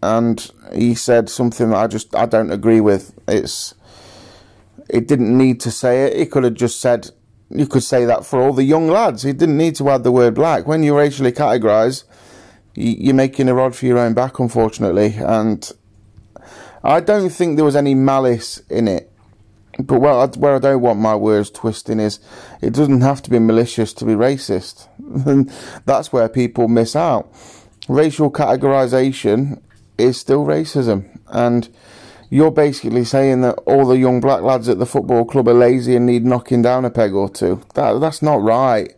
And 0.00 0.48
he 0.72 0.94
said 0.94 1.28
something 1.28 1.70
that 1.70 1.76
I 1.76 1.86
just 1.88 2.14
I 2.14 2.26
don't 2.26 2.52
agree 2.52 2.80
with. 2.80 3.18
It's 3.26 3.74
it 4.88 5.08
didn't 5.08 5.36
need 5.36 5.60
to 5.62 5.70
say 5.72 6.06
it. 6.06 6.16
He 6.16 6.26
could 6.26 6.44
have 6.44 6.54
just 6.54 6.80
said 6.80 7.10
you 7.50 7.66
could 7.66 7.82
say 7.82 8.04
that 8.04 8.24
for 8.24 8.40
all 8.40 8.52
the 8.52 8.62
young 8.62 8.86
lads. 8.86 9.24
He 9.24 9.32
didn't 9.32 9.58
need 9.58 9.74
to 9.76 9.90
add 9.90 10.04
the 10.04 10.12
word 10.12 10.34
black. 10.34 10.66
When 10.68 10.84
you 10.84 10.96
racially 10.96 11.32
categorise, 11.32 12.04
you're 12.74 13.14
making 13.14 13.48
a 13.48 13.54
rod 13.54 13.74
for 13.74 13.86
your 13.86 13.98
own 13.98 14.14
back, 14.14 14.38
unfortunately. 14.38 15.14
And 15.18 15.70
I 16.84 17.00
don't 17.00 17.30
think 17.30 17.56
there 17.56 17.64
was 17.64 17.76
any 17.76 17.94
malice 17.94 18.58
in 18.68 18.88
it. 18.88 19.12
But 19.78 20.00
where 20.00 20.26
where 20.26 20.56
I 20.56 20.58
don't 20.58 20.82
want 20.82 20.98
my 20.98 21.14
words 21.14 21.50
twisting 21.50 21.98
is, 21.98 22.20
it 22.60 22.74
doesn't 22.74 23.00
have 23.00 23.22
to 23.22 23.30
be 23.30 23.38
malicious 23.38 23.92
to 23.94 24.04
be 24.04 24.12
racist. 24.12 24.88
That's 25.86 26.12
where 26.12 26.28
people 26.28 26.68
miss 26.68 26.94
out. 26.94 27.32
Racial 27.88 28.30
categorization 28.30 29.60
is 29.96 30.18
still 30.18 30.44
racism, 30.44 31.18
and 31.28 31.68
you're 32.28 32.50
basically 32.50 33.04
saying 33.04 33.40
that 33.42 33.54
all 33.66 33.86
the 33.86 33.98
young 33.98 34.20
black 34.20 34.42
lads 34.42 34.68
at 34.68 34.78
the 34.78 34.86
football 34.86 35.24
club 35.24 35.48
are 35.48 35.54
lazy 35.54 35.96
and 35.96 36.06
need 36.06 36.24
knocking 36.24 36.62
down 36.62 36.84
a 36.84 36.90
peg 36.90 37.14
or 37.14 37.30
two. 37.30 37.62
That 37.74 37.98
that's 38.00 38.20
not 38.20 38.42
right. 38.42 38.94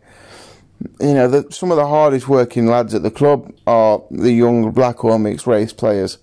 You 0.99 1.13
know, 1.13 1.27
the, 1.29 1.51
some 1.51 1.71
of 1.71 1.77
the 1.77 1.87
hardest 1.87 2.27
working 2.27 2.67
lads 2.67 2.93
at 2.93 3.01
the 3.01 3.11
club 3.11 3.53
are 3.65 4.03
the 4.11 4.33
young 4.33 4.71
black 4.71 5.05
or 5.05 5.17
mixed 5.17 5.47
race 5.47 5.71
players 5.71 6.17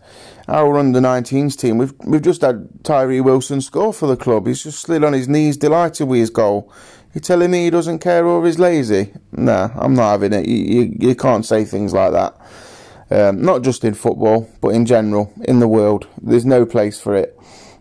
our 0.52 0.78
under 0.78 1.00
19s 1.00 1.58
team, 1.58 1.78
we've 1.78 1.94
we've 2.04 2.22
just 2.22 2.42
had 2.42 2.68
Tyree 2.84 3.22
Wilson 3.22 3.60
score 3.62 3.92
for 3.92 4.06
the 4.06 4.16
club. 4.16 4.46
He's 4.46 4.62
just 4.62 4.80
slid 4.80 5.02
on 5.02 5.14
his 5.14 5.26
knees, 5.26 5.56
delighted 5.56 6.06
with 6.06 6.20
his 6.20 6.30
goal. 6.30 6.70
You're 7.14 7.22
telling 7.22 7.50
me 7.50 7.64
he 7.64 7.70
doesn't 7.70 8.00
care 8.00 8.26
or 8.26 8.44
he's 8.44 8.58
lazy? 8.58 9.12
Nah, 9.32 9.70
I'm 9.74 9.94
not 9.94 10.12
having 10.12 10.32
it. 10.32 10.46
You, 10.46 10.56
you, 10.56 10.96
you 10.98 11.14
can't 11.14 11.44
say 11.44 11.64
things 11.64 11.92
like 11.92 12.12
that. 12.12 12.36
Um, 13.10 13.42
not 13.42 13.62
just 13.62 13.84
in 13.84 13.94
football, 13.94 14.48
but 14.60 14.68
in 14.68 14.86
general, 14.86 15.32
in 15.44 15.58
the 15.58 15.68
world. 15.68 16.06
There's 16.20 16.46
no 16.46 16.64
place 16.64 17.00
for 17.00 17.14
it. 17.14 17.38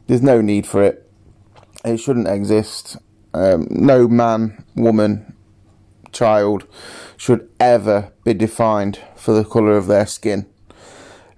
There's 0.08 0.22
no 0.22 0.42
need 0.42 0.66
for 0.66 0.84
it. 0.84 1.10
It 1.86 1.98
shouldn't 1.98 2.28
exist. 2.28 2.98
Um, 3.34 3.68
no 3.70 4.08
man, 4.08 4.64
woman, 4.76 5.34
child 6.12 6.68
should 7.16 7.50
ever 7.60 8.12
be 8.24 8.34
defined 8.34 9.00
for 9.16 9.34
the 9.34 9.46
colour 9.46 9.78
of 9.78 9.88
their 9.88 10.06
skin. 10.06 10.46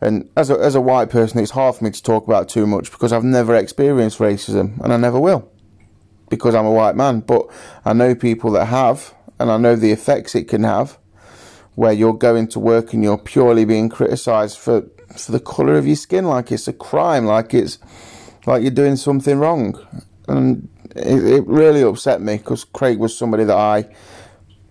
And 0.04 0.30
as 0.36 0.50
a, 0.50 0.60
as 0.60 0.76
a 0.76 0.82
white 0.82 1.10
person, 1.10 1.40
it's 1.40 1.52
hard 1.52 1.76
for 1.76 1.86
me 1.86 1.92
to 1.92 2.04
talk 2.04 2.28
about 2.28 2.50
too 2.50 2.68
much 2.68 2.92
because 2.92 3.14
I've 3.14 3.24
never 3.24 3.56
experienced 3.56 4.20
racism 4.20 4.80
and 4.82 4.92
I 4.92 4.98
never 4.98 5.20
will 5.20 5.50
because 6.30 6.54
I'm 6.54 6.66
a 6.66 6.72
white 6.72 6.98
man. 6.98 7.22
But 7.22 7.48
I 7.86 7.94
know 7.94 8.14
people 8.14 8.52
that 8.52 8.66
have, 8.66 9.14
and 9.40 9.50
I 9.50 9.58
know 9.58 9.78
the 9.78 9.92
effects 9.92 10.36
it 10.36 10.50
can 10.50 10.64
have 10.64 10.98
where 11.76 11.94
you're 11.94 12.14
going 12.14 12.48
to 12.50 12.60
work 12.60 12.94
and 12.94 13.02
you're 13.02 13.18
purely 13.18 13.64
being 13.64 13.88
criticised 13.88 14.58
for, 14.58 14.90
for 15.16 15.32
the 15.32 15.40
colour 15.40 15.76
of 15.76 15.88
your 15.88 15.96
skin, 15.96 16.26
like 16.26 16.52
it's 16.52 16.68
a 16.68 16.74
crime, 16.74 17.26
like 17.26 17.54
it's 17.54 17.80
like 18.46 18.62
you're 18.62 18.72
doing 18.72 18.98
something 18.98 19.40
wrong. 19.40 19.80
And 20.28 20.68
it, 20.96 21.24
it 21.24 21.48
really 21.48 21.82
upset 21.82 22.22
me 22.22 22.38
because 22.38 22.66
Craig 22.66 23.00
was 23.00 23.18
somebody 23.18 23.46
that 23.46 23.58
I 23.58 23.90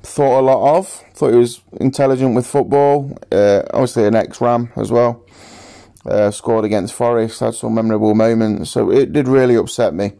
thought 0.03 0.40
a 0.40 0.42
lot 0.42 0.79
of. 0.79 0.88
Thought 1.14 1.31
he 1.31 1.38
was 1.38 1.61
intelligent 1.81 2.35
with 2.35 2.47
football. 2.47 3.16
Uh, 3.31 3.62
obviously, 3.73 4.07
an 4.07 4.14
ex-Ram 4.14 4.73
as 4.77 4.90
well. 4.90 5.21
Uh, 6.04 6.30
scored 6.30 6.64
against 6.64 6.94
Forest, 6.94 7.40
had 7.40 7.54
some 7.54 7.74
memorable 7.74 8.14
moments. 8.14 8.70
So 8.70 8.90
it 8.90 9.12
did 9.12 9.28
really 9.28 9.54
upset 9.54 9.94
me, 9.94 10.12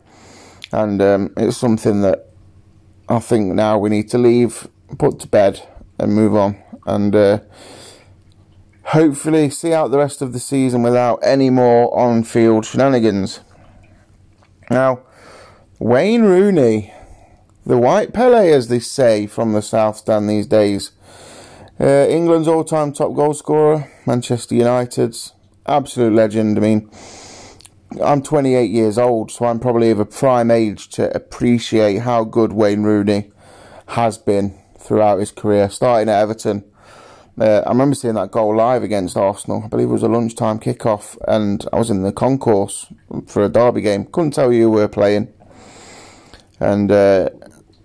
and 0.70 1.02
um, 1.02 1.32
it's 1.36 1.56
something 1.56 2.02
that 2.02 2.28
I 3.08 3.18
think 3.18 3.54
now 3.54 3.78
we 3.78 3.90
need 3.90 4.08
to 4.10 4.18
leave, 4.18 4.68
put 4.98 5.18
to 5.20 5.28
bed, 5.28 5.66
and 5.98 6.14
move 6.14 6.36
on, 6.36 6.62
and 6.86 7.14
uh, 7.16 7.38
hopefully 8.84 9.50
see 9.50 9.72
out 9.72 9.90
the 9.90 9.98
rest 9.98 10.22
of 10.22 10.32
the 10.32 10.38
season 10.38 10.82
without 10.82 11.18
any 11.22 11.50
more 11.50 11.98
on-field 11.98 12.64
shenanigans. 12.64 13.40
Now, 14.70 15.00
Wayne 15.80 16.22
Rooney 16.22 16.92
the 17.64 17.78
white 17.78 18.12
Pele, 18.12 18.50
as 18.50 18.68
they 18.68 18.80
say 18.80 19.26
from 19.26 19.52
the 19.52 19.62
South 19.62 19.96
Stand 19.96 20.28
these 20.28 20.46
days. 20.46 20.92
Uh, 21.80 22.06
England's 22.08 22.48
all-time 22.48 22.92
top 22.92 23.14
goal 23.14 23.34
scorer, 23.34 23.90
Manchester 24.06 24.54
United's 24.54 25.32
absolute 25.66 26.12
legend. 26.12 26.59
I 26.59 26.61
mean, 26.61 26.90
I'm 28.03 28.22
28 28.22 28.70
years 28.70 28.98
old, 28.98 29.31
so 29.31 29.46
I'm 29.46 29.61
probably 29.61 29.90
of 29.90 29.98
a 29.98 30.05
prime 30.05 30.51
age 30.51 30.88
to 30.90 31.14
appreciate 31.14 31.98
how 31.98 32.25
good 32.25 32.53
Wayne 32.53 32.83
Rooney 32.83 33.31
has 33.88 34.18
been 34.18 34.59
throughout 34.79 35.18
his 35.18 35.31
career, 35.31 35.68
starting 35.68 36.09
at 36.09 36.20
Everton. 36.20 36.64
Uh, 37.38 37.62
I 37.66 37.70
remember 37.70 37.94
seeing 37.94 38.14
that 38.14 38.31
goal 38.31 38.55
live 38.55 38.83
against 38.83 39.16
Arsenal. 39.16 39.62
I 39.64 39.68
believe 39.68 39.88
it 39.88 39.92
was 39.92 40.03
a 40.03 40.09
lunchtime 40.09 40.59
kickoff, 40.59 41.16
and 41.27 41.66
I 41.72 41.79
was 41.79 41.90
in 41.90 42.03
the 42.03 42.12
concourse 42.12 42.87
for 43.27 43.42
a 43.42 43.48
derby 43.48 43.81
game. 43.81 44.05
Couldn't 44.07 44.33
tell 44.33 44.53
you 44.53 44.64
who 44.64 44.70
we 44.70 44.81
were 44.81 44.88
playing. 44.88 45.33
And 46.61 46.92
uh, 46.92 47.31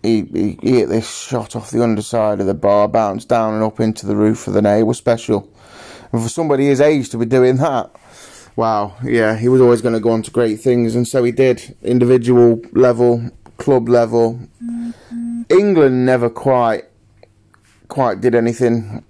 he, 0.04 0.24
he, 0.24 0.60
he, 0.62 0.72
hit 0.78 0.90
this 0.90 1.10
shot 1.10 1.56
off 1.56 1.72
the 1.72 1.82
underside 1.82 2.40
of 2.40 2.46
the 2.46 2.54
bar, 2.54 2.88
bounced 2.88 3.30
down 3.30 3.54
and 3.54 3.64
up 3.64 3.80
into 3.80 4.06
the 4.06 4.16
roof 4.16 4.48
of 4.48 4.54
the 4.54 4.62
net. 4.62 4.80
It 4.80 4.84
was 4.84 4.98
special. 4.98 5.52
And 6.12 6.22
for 6.22 6.30
somebody 6.30 6.68
his 6.68 6.82
age 6.82 7.10
to 7.10 7.18
be 7.18 7.26
doing 7.26 7.58
that, 7.58 7.92
wow, 8.56 8.96
yeah, 9.04 9.38
he 9.38 9.48
was 9.50 9.62
always 9.62 9.82
going 9.82 9.94
to 9.94 10.00
go 10.00 10.12
on 10.12 10.24
to 10.24 10.32
great 10.32 10.60
things, 10.62 10.96
and 10.96 11.08
so 11.08 11.24
he 11.24 11.32
did. 11.32 11.76
Individual 11.84 12.62
level, 12.72 13.30
club 13.58 13.90
level, 13.90 14.40
mm-hmm. 14.64 15.42
England 15.50 16.06
never 16.06 16.30
quite 16.30 16.86
quite 17.88 18.20
did 18.20 18.36
anything 18.36 19.04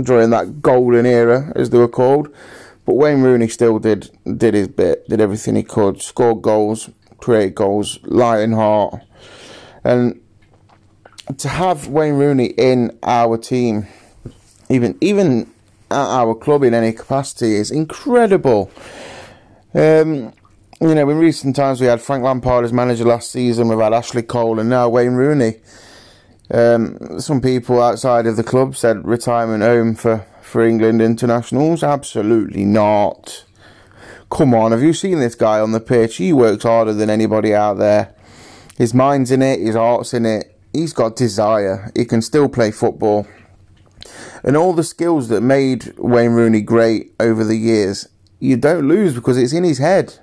during 0.00 0.30
that 0.30 0.62
golden 0.62 1.06
era, 1.06 1.52
as 1.56 1.70
they 1.70 1.78
were 1.78 1.88
called. 1.88 2.34
But 2.84 2.94
Wayne 2.94 3.22
Rooney 3.22 3.48
still 3.48 3.78
did 3.78 4.10
did 4.36 4.54
his 4.54 4.68
bit, 4.68 5.08
did 5.08 5.20
everything 5.20 5.56
he 5.56 5.62
could, 5.62 6.02
scored 6.02 6.42
goals, 6.42 6.90
created 7.18 7.54
goals, 7.54 7.98
lion 8.02 8.52
heart, 8.52 9.00
and 9.84 10.20
to 11.38 11.48
have 11.48 11.88
Wayne 11.88 12.14
Rooney 12.14 12.46
in 12.46 12.98
our 13.02 13.38
team, 13.38 13.86
even 14.68 14.96
even 15.00 15.51
at 15.92 16.08
our 16.08 16.34
club 16.34 16.62
in 16.62 16.74
any 16.74 16.92
capacity, 16.92 17.54
is 17.54 17.70
incredible. 17.70 18.70
Um, 19.74 20.32
you 20.80 20.94
know, 20.94 21.08
in 21.08 21.18
recent 21.18 21.54
times 21.54 21.80
we 21.80 21.86
had 21.86 22.00
Frank 22.00 22.24
Lampard 22.24 22.64
as 22.64 22.72
manager 22.72 23.04
last 23.04 23.30
season, 23.30 23.68
we've 23.68 23.78
had 23.78 23.92
Ashley 23.92 24.22
Cole, 24.22 24.58
and 24.58 24.68
now 24.68 24.88
Wayne 24.88 25.12
Rooney. 25.12 25.60
Um, 26.50 27.20
some 27.20 27.40
people 27.40 27.80
outside 27.80 28.26
of 28.26 28.36
the 28.36 28.44
club 28.44 28.76
said 28.76 29.06
retirement 29.06 29.62
home 29.62 29.94
for, 29.94 30.26
for 30.42 30.62
England 30.66 31.00
internationals. 31.00 31.82
Absolutely 31.82 32.64
not. 32.64 33.44
Come 34.30 34.54
on, 34.54 34.72
have 34.72 34.82
you 34.82 34.92
seen 34.92 35.20
this 35.20 35.34
guy 35.34 35.60
on 35.60 35.72
the 35.72 35.80
pitch? 35.80 36.16
He 36.16 36.32
works 36.32 36.64
harder 36.64 36.92
than 36.92 37.10
anybody 37.10 37.54
out 37.54 37.78
there. 37.78 38.14
His 38.76 38.92
mind's 38.92 39.30
in 39.30 39.42
it, 39.42 39.60
his 39.60 39.76
heart's 39.76 40.14
in 40.14 40.26
it. 40.26 40.58
He's 40.72 40.92
got 40.92 41.16
desire. 41.16 41.92
He 41.94 42.04
can 42.06 42.22
still 42.22 42.48
play 42.48 42.70
football. 42.70 43.26
And 44.44 44.56
all 44.56 44.72
the 44.72 44.84
skills 44.84 45.28
that 45.28 45.40
made 45.40 45.94
Wayne 45.98 46.32
Rooney 46.32 46.60
great 46.60 47.12
over 47.20 47.44
the 47.44 47.56
years, 47.56 48.08
you 48.40 48.56
don't 48.56 48.88
lose 48.88 49.14
because 49.14 49.38
it's 49.38 49.52
in 49.52 49.64
his 49.64 49.78
head. 49.78 50.18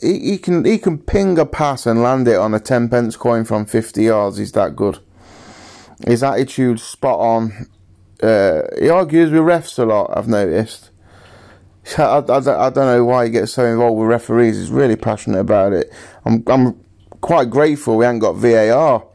He, 0.00 0.18
he 0.30 0.38
can 0.38 0.64
he 0.64 0.78
can 0.78 0.98
ping 0.98 1.38
a 1.38 1.46
pass 1.46 1.86
and 1.86 2.02
land 2.02 2.28
it 2.28 2.36
on 2.36 2.52
a 2.52 2.60
ten 2.60 2.88
pence 2.88 3.16
coin 3.16 3.44
from 3.44 3.64
fifty 3.64 4.04
yards. 4.04 4.36
He's 4.36 4.52
that 4.52 4.76
good. 4.76 4.98
His 6.06 6.22
attitude's 6.22 6.82
spot 6.82 7.18
on. 7.18 7.68
Uh, 8.22 8.62
he 8.78 8.88
argues 8.88 9.30
with 9.30 9.42
refs 9.42 9.78
a 9.78 9.84
lot, 9.84 10.10
I've 10.16 10.28
noticed. 10.28 10.90
I, 11.98 12.02
I, 12.02 12.66
I, 12.66 12.70
don't 12.70 12.76
know 12.76 13.04
why 13.04 13.26
he 13.26 13.30
gets 13.30 13.52
so 13.52 13.64
involved 13.64 13.98
with 13.98 14.08
referees. 14.08 14.56
He's 14.56 14.70
really 14.70 14.96
passionate 14.96 15.40
about 15.40 15.72
it. 15.72 15.92
I'm, 16.24 16.42
I'm 16.46 16.80
quite 17.20 17.50
grateful 17.50 17.96
we 17.96 18.04
haven't 18.04 18.20
got 18.20 18.36
VAR. 18.36 19.06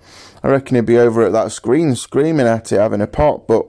I 0.43 0.49
reckon 0.49 0.75
he'd 0.75 0.85
be 0.85 0.97
over 0.97 1.25
at 1.25 1.31
that 1.33 1.51
screen 1.51 1.95
screaming 1.95 2.47
at 2.47 2.71
it, 2.71 2.79
having 2.79 3.01
a 3.01 3.07
pop. 3.07 3.47
But 3.47 3.67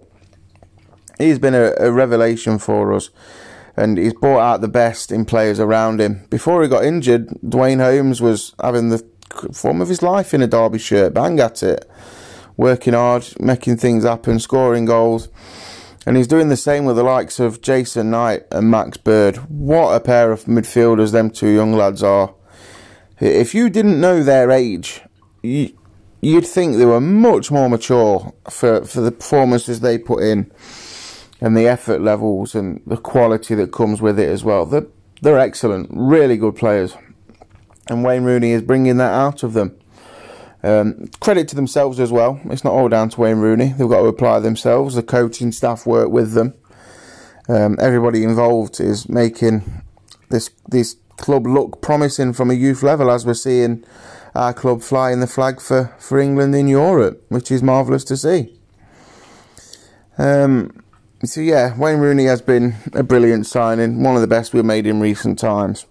he's 1.19 1.39
been 1.39 1.55
a, 1.55 1.75
a 1.79 1.91
revelation 1.91 2.59
for 2.59 2.93
us. 2.93 3.11
And 3.77 3.99
he's 3.99 4.15
brought 4.15 4.41
out 4.41 4.61
the 4.61 4.69
best 4.69 5.11
in 5.11 5.25
players 5.25 5.59
around 5.61 6.01
him. 6.01 6.27
Before 6.29 6.63
he 6.63 6.69
got 6.69 6.85
injured, 6.85 7.29
Duane 7.49 7.79
Holmes 7.79 8.21
was 8.21 8.55
having 8.63 8.91
the 8.91 9.05
form 9.53 9.81
of 9.81 9.89
his 9.89 10.03
life 10.03 10.35
in 10.35 10.43
a 10.43 10.47
Derby 10.47 10.79
shirt. 10.79 11.15
Bang 11.15 11.41
at 11.41 11.63
it 11.63 11.89
working 12.61 12.93
hard, 12.93 13.27
making 13.41 13.79
things 13.79 14.05
happen, 14.05 14.39
scoring 14.39 14.85
goals. 14.85 15.29
And 16.07 16.17
he's 16.17 16.29
doing 16.29 16.51
the 16.51 16.57
same 16.57 16.85
with 16.85 16.97
the 16.97 17.03
likes 17.03 17.41
of 17.41 17.63
Jason 17.63 18.11
Knight 18.11 18.43
and 18.53 18.71
Max 18.71 18.99
Bird. 18.99 19.37
What 19.49 19.95
a 19.95 20.01
pair 20.01 20.31
of 20.31 20.45
midfielders 20.45 21.13
them 21.13 21.31
two 21.31 21.49
young 21.49 21.73
lads 21.73 22.03
are. 22.03 22.35
If 23.19 23.55
you 23.55 23.71
didn't 23.71 24.01
know 24.01 24.23
their 24.23 24.51
age, 24.51 25.01
you, 25.43 25.75
would 26.23 26.47
think 26.47 26.77
they 26.77 26.87
were 26.87 27.01
much 27.01 27.51
more 27.51 27.69
mature 27.69 28.33
for, 28.49 28.85
for 28.85 29.01
the 29.01 29.13
performances 29.13 29.81
they 29.81 29.99
put 29.99 30.23
in 30.23 30.51
and 31.41 31.57
the 31.57 31.67
effort 31.67 32.01
levels 32.01 32.55
and 32.55 32.83
the 32.87 32.97
quality 32.97 33.55
that 33.55 33.73
comes 33.73 34.03
with 34.03 34.19
it 34.19 34.29
as 34.29 34.45
well. 34.45 34.67
They're, 34.67 34.87
they're 35.23 35.39
excellent, 35.39 35.89
really 35.91 36.37
good 36.37 36.57
players. 36.57 36.95
And 37.89 38.05
Wayne 38.05 38.25
Rooney 38.25 38.51
is 38.51 38.63
bringing 38.63 38.99
that 38.99 39.13
out 39.13 39.43
of 39.43 39.55
them. 39.55 39.77
Um, 40.63 41.09
credit 41.21 41.49
to 41.49 41.57
themselves 41.57 41.99
as 41.99 42.13
well. 42.13 42.39
It's 42.45 42.65
not 42.65 42.75
all 42.75 42.91
down 42.91 43.09
to 43.11 43.21
Wayne 43.21 43.39
Rooney. 43.39 43.69
They've 43.69 43.89
got 43.89 44.03
to 44.03 44.07
apply 44.09 44.41
themselves. 44.41 44.95
The 44.95 45.03
coaching 45.03 45.53
staff 45.53 45.87
work 45.87 46.11
with 46.11 46.35
them. 46.35 46.55
Um, 47.49 47.79
everybody 47.81 48.23
involved 48.23 48.79
is 48.79 49.09
making 49.09 49.83
this 50.29 50.51
this 50.69 50.97
club 51.17 51.47
look 51.47 51.83
promising 51.83 52.33
from 52.33 52.51
a 52.51 52.55
youth 52.55 52.83
level, 52.83 53.11
as 53.11 53.27
we're 53.27 53.35
seeing 53.35 53.85
our 54.35 54.53
club 54.53 54.83
flying 54.83 55.21
the 55.21 55.27
flag 55.27 55.61
for, 55.61 55.95
for 55.99 56.19
England 56.19 56.55
in 56.55 56.69
Europe, 56.69 57.25
which 57.29 57.51
is 57.51 57.63
marvellous 57.63 58.05
to 58.05 58.17
see. 58.17 58.59
Um, 60.19 60.83
so 61.25 61.41
yeah, 61.41 61.77
Wayne 61.79 61.99
Rooney 61.99 62.25
has 62.25 62.41
been 62.41 62.75
a 62.93 63.03
brilliant 63.03 63.47
signing, 63.47 64.03
one 64.03 64.15
of 64.15 64.21
the 64.21 64.27
best 64.27 64.55
we've 64.55 64.65
made 64.65 64.87
in 64.87 65.01
recent 65.01 65.39
times. 65.39 65.87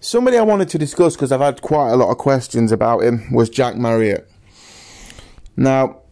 Somebody 0.00 0.38
I 0.38 0.42
wanted 0.42 0.68
to 0.70 0.78
discuss 0.78 1.16
because 1.16 1.32
I've 1.32 1.40
had 1.40 1.60
quite 1.60 1.90
a 1.90 1.96
lot 1.96 2.10
of 2.10 2.18
questions 2.18 2.72
about 2.72 3.02
him 3.02 3.32
was 3.32 3.50
Jack 3.50 3.76
Marriott. 3.76 4.30
Now, 5.56 6.02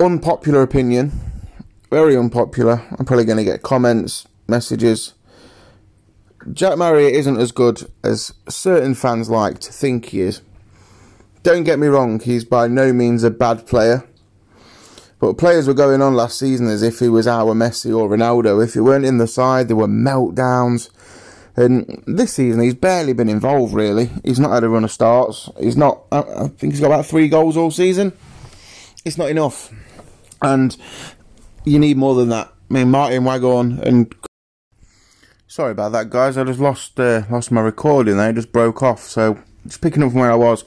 unpopular 0.00 0.62
opinion, 0.62 1.12
very 1.90 2.16
unpopular. 2.16 2.82
I'm 2.98 3.04
probably 3.04 3.26
going 3.26 3.38
to 3.38 3.44
get 3.44 3.62
comments, 3.62 4.26
messages. 4.48 5.12
Jack 6.52 6.78
Marriott 6.78 7.14
isn't 7.14 7.38
as 7.38 7.52
good 7.52 7.90
as 8.02 8.32
certain 8.48 8.94
fans 8.94 9.30
like 9.30 9.58
to 9.60 9.72
think 9.72 10.06
he 10.06 10.20
is. 10.20 10.40
Don't 11.42 11.64
get 11.64 11.78
me 11.78 11.88
wrong, 11.88 12.20
he's 12.20 12.44
by 12.44 12.68
no 12.68 12.92
means 12.92 13.24
a 13.24 13.30
bad 13.30 13.66
player. 13.66 14.04
But 15.18 15.38
players 15.38 15.68
were 15.68 15.74
going 15.74 16.02
on 16.02 16.14
last 16.14 16.38
season 16.38 16.66
as 16.66 16.82
if 16.82 16.98
he 16.98 17.08
was 17.08 17.28
our 17.28 17.54
Messi 17.54 17.96
or 17.96 18.08
Ronaldo. 18.08 18.62
If 18.62 18.74
he 18.74 18.80
weren't 18.80 19.04
in 19.04 19.18
the 19.18 19.28
side, 19.28 19.68
there 19.68 19.76
were 19.76 19.86
meltdowns. 19.86 20.90
And 21.54 22.02
this 22.06 22.34
season, 22.34 22.60
he's 22.60 22.74
barely 22.74 23.12
been 23.12 23.28
involved, 23.28 23.72
really. 23.72 24.10
He's 24.24 24.40
not 24.40 24.50
had 24.50 24.64
a 24.64 24.68
run 24.68 24.82
of 24.82 24.90
starts. 24.90 25.48
He's 25.60 25.76
not, 25.76 26.02
I 26.10 26.48
think 26.48 26.72
he's 26.72 26.80
got 26.80 26.86
about 26.86 27.06
three 27.06 27.28
goals 27.28 27.56
all 27.56 27.70
season. 27.70 28.12
It's 29.04 29.18
not 29.18 29.30
enough. 29.30 29.72
And 30.40 30.76
you 31.64 31.78
need 31.78 31.96
more 31.96 32.14
than 32.16 32.30
that. 32.30 32.52
I 32.70 32.74
mean, 32.74 32.90
Martin 32.90 33.24
Waghorn 33.24 33.78
and. 33.80 34.12
Sorry 35.52 35.72
about 35.72 35.92
that, 35.92 36.08
guys. 36.08 36.38
I 36.38 36.44
just 36.44 36.60
lost 36.60 36.98
uh, 36.98 37.24
lost 37.28 37.52
my 37.52 37.60
recording 37.60 38.16
there. 38.16 38.30
It 38.30 38.36
just 38.36 38.52
broke 38.52 38.82
off. 38.82 39.00
So, 39.00 39.38
just 39.66 39.82
picking 39.82 40.02
up 40.02 40.12
from 40.12 40.20
where 40.20 40.32
I 40.32 40.34
was. 40.34 40.64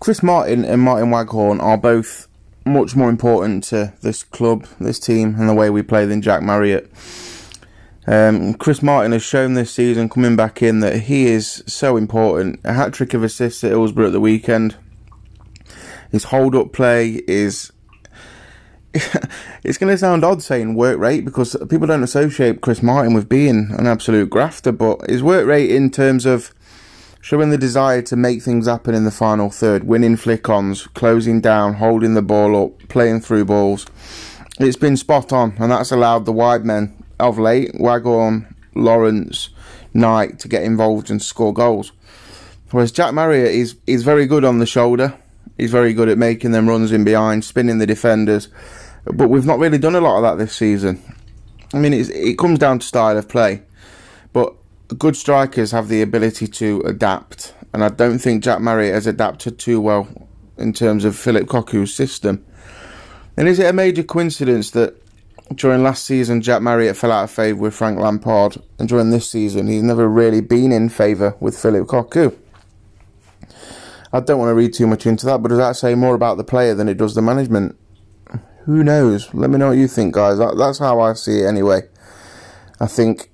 Chris 0.00 0.24
Martin 0.24 0.64
and 0.64 0.82
Martin 0.82 1.10
Waghorn 1.12 1.60
are 1.60 1.78
both 1.78 2.26
much 2.64 2.96
more 2.96 3.10
important 3.10 3.62
to 3.68 3.94
this 4.02 4.24
club, 4.24 4.66
this 4.80 4.98
team, 4.98 5.36
and 5.38 5.48
the 5.48 5.54
way 5.54 5.70
we 5.70 5.82
play 5.82 6.04
than 6.04 6.20
Jack 6.20 6.42
Marriott. 6.42 6.90
Um, 8.08 8.54
Chris 8.54 8.82
Martin 8.82 9.12
has 9.12 9.22
shown 9.22 9.54
this 9.54 9.72
season 9.72 10.08
coming 10.08 10.34
back 10.34 10.64
in 10.64 10.80
that 10.80 11.02
he 11.02 11.26
is 11.26 11.62
so 11.68 11.96
important. 11.96 12.58
A 12.64 12.72
hat 12.72 12.92
trick 12.92 13.14
of 13.14 13.22
assists 13.22 13.62
at 13.62 13.70
Hillsborough 13.70 14.08
at 14.08 14.12
the 14.12 14.18
weekend. 14.18 14.74
His 16.10 16.24
hold 16.24 16.56
up 16.56 16.72
play 16.72 17.22
is. 17.28 17.70
it's 19.64 19.78
going 19.78 19.92
to 19.92 19.98
sound 19.98 20.24
odd 20.24 20.42
saying 20.42 20.74
work 20.74 20.98
rate 20.98 21.24
because 21.24 21.56
people 21.68 21.86
don't 21.86 22.02
associate 22.02 22.60
Chris 22.60 22.82
Martin 22.82 23.14
with 23.14 23.28
being 23.28 23.70
an 23.78 23.86
absolute 23.86 24.30
grafter, 24.30 24.72
but 24.72 25.08
his 25.08 25.22
work 25.22 25.46
rate 25.46 25.70
in 25.70 25.90
terms 25.90 26.26
of 26.26 26.52
showing 27.20 27.50
the 27.50 27.58
desire 27.58 28.02
to 28.02 28.16
make 28.16 28.42
things 28.42 28.66
happen 28.66 28.94
in 28.94 29.04
the 29.04 29.10
final 29.10 29.50
third, 29.50 29.84
winning 29.84 30.16
flick 30.16 30.48
ons, 30.48 30.86
closing 30.88 31.40
down, 31.40 31.74
holding 31.74 32.14
the 32.14 32.22
ball 32.22 32.64
up, 32.64 32.88
playing 32.88 33.20
through 33.20 33.44
balls. 33.44 33.86
It's 34.60 34.76
been 34.76 34.96
spot 34.96 35.32
on, 35.32 35.54
and 35.58 35.70
that's 35.70 35.92
allowed 35.92 36.24
the 36.24 36.32
wide 36.32 36.64
men 36.64 36.94
of 37.20 37.38
late, 37.38 37.72
Waghorn, 37.74 38.54
Lawrence, 38.74 39.50
Knight 39.94 40.38
to 40.40 40.48
get 40.48 40.62
involved 40.62 41.10
and 41.10 41.20
score 41.20 41.52
goals. 41.52 41.92
Whereas 42.70 42.92
Jack 42.92 43.14
Marriott 43.14 43.54
is 43.54 43.76
is 43.86 44.02
very 44.02 44.26
good 44.26 44.44
on 44.44 44.58
the 44.58 44.66
shoulder. 44.66 45.14
He's 45.56 45.70
very 45.70 45.92
good 45.92 46.08
at 46.08 46.18
making 46.18 46.52
them 46.52 46.68
runs 46.68 46.92
in 46.92 47.04
behind, 47.04 47.44
spinning 47.44 47.78
the 47.78 47.86
defenders. 47.86 48.48
But 49.14 49.28
we've 49.28 49.46
not 49.46 49.58
really 49.58 49.78
done 49.78 49.94
a 49.94 50.00
lot 50.00 50.16
of 50.16 50.22
that 50.22 50.42
this 50.42 50.54
season. 50.54 51.02
I 51.72 51.78
mean, 51.78 51.92
it 51.92 52.38
comes 52.38 52.58
down 52.58 52.78
to 52.78 52.86
style 52.86 53.16
of 53.16 53.28
play. 53.28 53.62
But 54.32 54.54
good 54.98 55.16
strikers 55.16 55.70
have 55.72 55.88
the 55.88 56.02
ability 56.02 56.46
to 56.46 56.80
adapt. 56.86 57.54
And 57.72 57.84
I 57.84 57.88
don't 57.88 58.18
think 58.18 58.42
Jack 58.42 58.60
Marriott 58.60 58.94
has 58.94 59.06
adapted 59.06 59.58
too 59.58 59.80
well 59.80 60.08
in 60.56 60.72
terms 60.72 61.04
of 61.04 61.16
Philip 61.16 61.46
Cocu's 61.46 61.94
system. 61.94 62.44
And 63.36 63.48
is 63.48 63.58
it 63.58 63.70
a 63.70 63.72
major 63.72 64.02
coincidence 64.02 64.70
that 64.72 65.00
during 65.54 65.82
last 65.82 66.04
season, 66.04 66.42
Jack 66.42 66.60
Marriott 66.60 66.96
fell 66.96 67.12
out 67.12 67.24
of 67.24 67.30
favour 67.30 67.58
with 67.58 67.74
Frank 67.74 67.98
Lampard, 67.98 68.58
and 68.78 68.88
during 68.88 69.10
this 69.10 69.30
season, 69.30 69.66
he's 69.66 69.82
never 69.82 70.08
really 70.08 70.40
been 70.40 70.72
in 70.72 70.88
favour 70.88 71.36
with 71.40 71.58
Philip 71.58 71.86
Cocu. 71.86 72.36
I 74.12 74.20
don't 74.20 74.38
want 74.38 74.50
to 74.50 74.54
read 74.54 74.74
too 74.74 74.86
much 74.86 75.06
into 75.06 75.26
that, 75.26 75.42
but 75.42 75.48
does 75.48 75.58
that 75.58 75.76
say 75.76 75.94
more 75.94 76.14
about 76.14 76.36
the 76.36 76.44
player 76.44 76.74
than 76.74 76.88
it 76.88 76.96
does 76.96 77.14
the 77.14 77.22
management? 77.22 77.78
Who 78.68 78.84
knows? 78.84 79.32
Let 79.34 79.50
me 79.50 79.58
know 79.58 79.68
what 79.68 79.78
you 79.78 79.88
think, 79.88 80.14
guys. 80.14 80.38
That, 80.38 80.56
that's 80.56 80.78
how 80.78 81.00
I 81.00 81.14
see 81.14 81.40
it 81.40 81.46
anyway. 81.46 81.82
I 82.78 82.86
think 82.86 83.30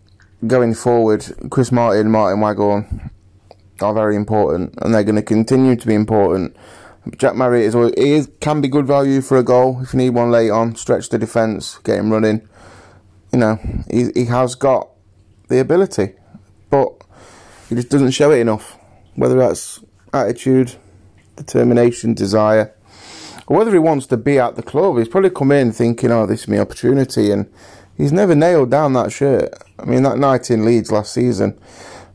going 0.47 0.75
forward, 0.75 1.27
Chris 1.51 1.70
Martin, 1.70 2.11
Martin 2.11 2.40
Waghorn 2.40 3.11
are 3.81 3.92
very 3.92 4.16
important, 4.16 4.75
and 4.81 4.94
they're 4.94 5.05
going 5.05 5.16
to 5.16 5.23
continue 5.23 5.77
to 5.77 5.87
be 5.87 5.94
important 5.94 6.57
Jack 7.18 7.37
Marriott 7.37 7.66
is, 7.66 7.75
always, 7.75 7.92
is 7.92 8.31
can 8.40 8.61
be 8.61 8.68
good 8.68 8.87
value 8.87 9.20
for 9.20 9.37
a 9.37 9.42
goal 9.42 9.81
if 9.83 9.92
you 9.92 9.99
need 9.99 10.11
one 10.11 10.31
late 10.31 10.51
on. 10.51 10.75
Stretch 10.75 11.11
the 11.11 11.18
defence, 11.18 11.79
get 11.85 11.99
him 11.99 12.11
running. 12.11 12.49
You 13.33 13.38
know, 13.38 13.59
he 13.90 14.11
he 14.14 14.25
has 14.27 14.55
got 14.55 14.88
the 15.49 15.61
ability, 15.61 16.14
but 16.70 16.92
he 17.68 17.75
just 17.75 17.90
doesn't 17.90 18.12
show 18.12 18.31
it 18.31 18.38
enough. 18.38 18.79
Whether 19.16 19.37
that's 19.37 19.85
attitude, 20.12 20.77
determination, 21.37 22.14
desire. 22.14 22.75
Whether 23.46 23.72
he 23.72 23.78
wants 23.78 24.07
to 24.07 24.16
be 24.16 24.38
at 24.38 24.57
the 24.57 24.62
club, 24.62 24.98
he's 24.98 25.09
probably 25.09 25.30
come 25.30 25.52
in 25.52 25.72
thinking, 25.72 26.11
"Oh, 26.11 26.26
this 26.26 26.42
is 26.42 26.48
my 26.48 26.59
opportunity," 26.59 27.30
and 27.30 27.46
he's 27.96 28.12
never 28.12 28.35
nailed 28.35 28.70
down 28.70 28.92
that 28.94 29.12
shirt. 29.12 29.54
I 29.78 29.85
mean, 29.85 30.02
that 30.04 30.18
night 30.18 30.50
in 30.50 30.64
Leeds 30.64 30.90
last 30.90 31.12
season 31.12 31.59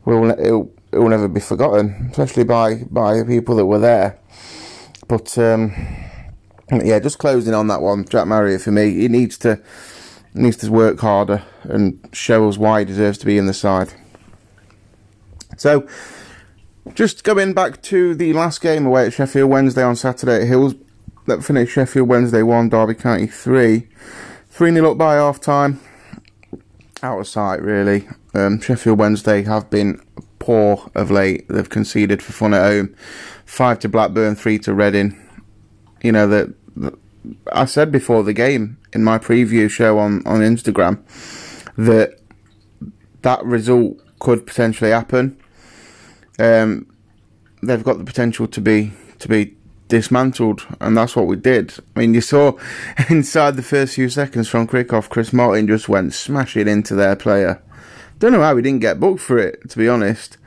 will 0.04 0.30
it'll, 0.30 0.72
it 0.92 0.98
will 0.98 1.08
never 1.08 1.28
be 1.28 1.40
forgotten, 1.40 2.08
especially 2.10 2.44
by 2.44 2.84
by 2.90 3.18
the 3.18 3.24
people 3.24 3.56
that 3.56 3.66
were 3.66 3.78
there. 3.78 4.18
But 5.08 5.36
um, 5.38 5.72
yeah, 6.70 6.98
just 6.98 7.18
closing 7.18 7.54
on 7.54 7.68
that 7.68 7.80
one, 7.80 8.04
Jack 8.06 8.26
Marriott 8.26 8.62
for 8.62 8.70
me, 8.70 8.90
he 8.92 9.08
needs 9.08 9.38
to 9.38 9.60
needs 10.34 10.56
to 10.58 10.70
work 10.70 11.00
harder 11.00 11.42
and 11.64 12.08
show 12.12 12.48
us 12.48 12.56
why 12.56 12.80
he 12.80 12.84
deserves 12.84 13.18
to 13.18 13.26
be 13.26 13.38
in 13.38 13.46
the 13.46 13.54
side. 13.54 13.92
So, 15.56 15.86
just 16.94 17.24
going 17.24 17.52
back 17.52 17.82
to 17.82 18.14
the 18.14 18.32
last 18.32 18.60
game 18.60 18.86
away 18.86 19.06
at 19.06 19.12
Sheffield 19.12 19.50
Wednesday 19.50 19.82
on 19.82 19.96
Saturday 19.96 20.42
at 20.42 20.48
Hills, 20.48 20.74
that 21.26 21.44
finished 21.44 21.72
Sheffield 21.72 22.08
Wednesday 22.08 22.42
1, 22.42 22.68
Derby 22.68 22.94
County 22.94 23.26
3. 23.26 23.88
3 24.50 24.72
0 24.72 24.90
up 24.90 24.98
by 24.98 25.14
half 25.14 25.40
time. 25.40 25.80
Out 27.02 27.20
of 27.20 27.28
sight, 27.28 27.62
really. 27.62 28.08
Um, 28.34 28.60
Sheffield 28.60 28.98
Wednesday 28.98 29.42
have 29.42 29.70
been 29.70 30.00
poor 30.38 30.90
of 30.94 31.10
late. 31.10 31.48
They've 31.48 31.68
conceded 31.68 32.22
for 32.22 32.32
fun 32.32 32.54
at 32.54 32.62
home. 32.62 32.94
5 33.46 33.78
to 33.80 33.88
Blackburn, 33.88 34.34
3 34.34 34.58
to 34.60 34.74
Reading. 34.74 35.20
You 36.02 36.12
know, 36.12 36.26
that 36.26 36.54
I 37.52 37.64
said 37.64 37.92
before 37.92 38.22
the 38.22 38.32
game 38.32 38.78
in 38.92 39.04
my 39.04 39.18
preview 39.18 39.70
show 39.70 39.98
on, 39.98 40.22
on 40.26 40.40
Instagram 40.40 41.02
that 41.76 42.18
that 43.22 43.44
result 43.44 43.98
could 44.18 44.46
potentially 44.46 44.90
happen. 44.90 45.38
Um, 46.38 46.86
they've 47.62 47.84
got 47.84 47.98
the 47.98 48.04
potential 48.04 48.46
to 48.48 48.60
be 48.60 48.92
to 49.18 49.28
be 49.28 49.56
dismantled, 49.90 50.66
and 50.80 50.96
that's 50.96 51.14
what 51.14 51.26
we 51.26 51.36
did. 51.36 51.74
I 51.94 52.00
mean, 52.00 52.14
you 52.14 52.22
saw 52.22 52.56
inside 53.10 53.56
the 53.56 53.62
first 53.62 53.96
few 53.96 54.08
seconds 54.08 54.48
from 54.48 54.66
Krikov, 54.66 55.10
Chris 55.10 55.32
Martin 55.34 55.66
just 55.66 55.88
went 55.88 56.14
smashing 56.14 56.68
into 56.68 56.94
their 56.94 57.16
player. 57.16 57.60
Don't 58.18 58.32
know 58.32 58.40
how 58.40 58.54
we 58.54 58.62
didn't 58.62 58.80
get 58.80 59.00
booked 59.00 59.20
for 59.20 59.38
it, 59.38 59.68
to 59.70 59.78
be 59.78 59.88
honest. 59.88 60.38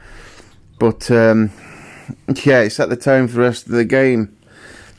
But 0.79 1.09
um, 1.11 1.51
yeah, 2.43 2.61
it 2.61 2.71
set 2.71 2.89
the 2.89 2.95
tone 2.95 3.27
for 3.27 3.35
the 3.35 3.41
rest 3.41 3.67
of 3.67 3.73
the 3.73 3.85
game. 3.85 4.35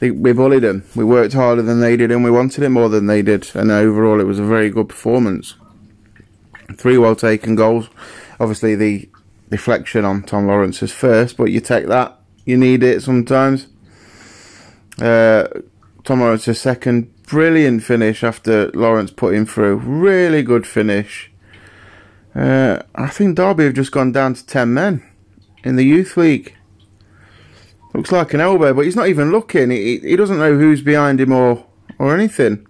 We 0.01 0.33
bullied 0.33 0.63
them. 0.63 0.85
We 0.95 1.05
worked 1.05 1.33
harder 1.33 1.63
than 1.63 1.81
they 1.81 1.97
did, 1.97 2.11
and 2.11 2.23
we 2.23 2.31
wanted 2.31 2.63
it 2.63 2.69
more 2.69 2.89
than 2.89 3.07
they 3.07 3.23
did. 3.23 3.51
And 3.55 3.71
overall, 3.71 4.21
it 4.21 4.27
was 4.27 4.39
a 4.39 4.45
very 4.45 4.71
good 4.71 4.89
performance. 4.89 5.55
Three 6.75 6.99
well 6.99 7.17
taken 7.17 7.55
goals. 7.55 7.89
Obviously, 8.39 8.75
the 8.75 9.09
deflection 9.49 10.05
on 10.05 10.23
Tom 10.23 10.47
Lawrence's 10.47 10.93
first, 10.93 11.37
but 11.37 11.45
you 11.45 11.61
take 11.61 11.87
that. 11.87 12.19
You 12.45 12.57
need 12.57 12.83
it 12.83 13.03
sometimes. 13.03 13.69
Uh, 15.01 15.49
Tom 16.05 16.21
Lawrence's 16.21 16.61
second, 16.61 17.11
brilliant 17.25 17.83
finish 17.83 18.23
after 18.23 18.71
Lawrence 18.73 19.11
put 19.11 19.35
him 19.35 19.47
through. 19.47 19.77
Really 19.77 20.43
good 20.43 20.67
finish. 20.67 21.31
Uh, 22.35 22.83
I 22.95 23.09
think 23.09 23.37
Derby 23.37 23.65
have 23.65 23.75
just 23.75 23.93
gone 23.93 24.13
down 24.13 24.35
to 24.35 24.45
10 24.47 24.75
men 24.75 25.09
in 25.63 25.77
the 25.77 25.85
youth 25.85 26.17
league. 26.17 26.55
Looks 27.95 28.11
like 28.11 28.35
an 28.35 28.41
elbow, 28.41 28.75
but 28.75 28.85
he's 28.85 28.97
not 28.97 29.09
even 29.09 29.31
looking. 29.31 29.71
He, 29.71 29.99
he 30.01 30.17
doesn't 30.17 30.39
know 30.39 30.59
who's 30.59 30.83
behind 30.83 31.21
him 31.21 31.33
or, 31.33 31.65
or 31.99 32.15
anything. 32.15 32.67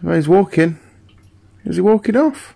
Well, 0.00 0.14
he's 0.14 0.28
walking. 0.28 0.78
Is 1.64 1.76
he 1.76 1.82
walking 1.82 2.16
off? 2.16 2.54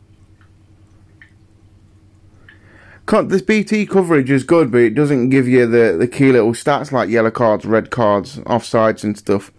Can't, 2.41 2.96
this 3.07 3.43
BT 3.43 3.87
coverage 3.87 4.31
is 4.31 4.45
good, 4.45 4.73
but 4.73 4.81
it 4.81 4.95
doesn't 4.95 5.31
give 5.31 5.47
you 5.47 5.67
the, 5.67 5.97
the 5.99 6.09
key 6.09 6.33
little 6.33 6.53
stats 6.53 6.91
like 6.91 7.09
yellow 7.09 7.31
cards, 7.31 7.65
red 7.65 7.91
cards, 7.91 8.39
offsides 8.39 9.05
and 9.05 9.17
stuff. 9.17 9.53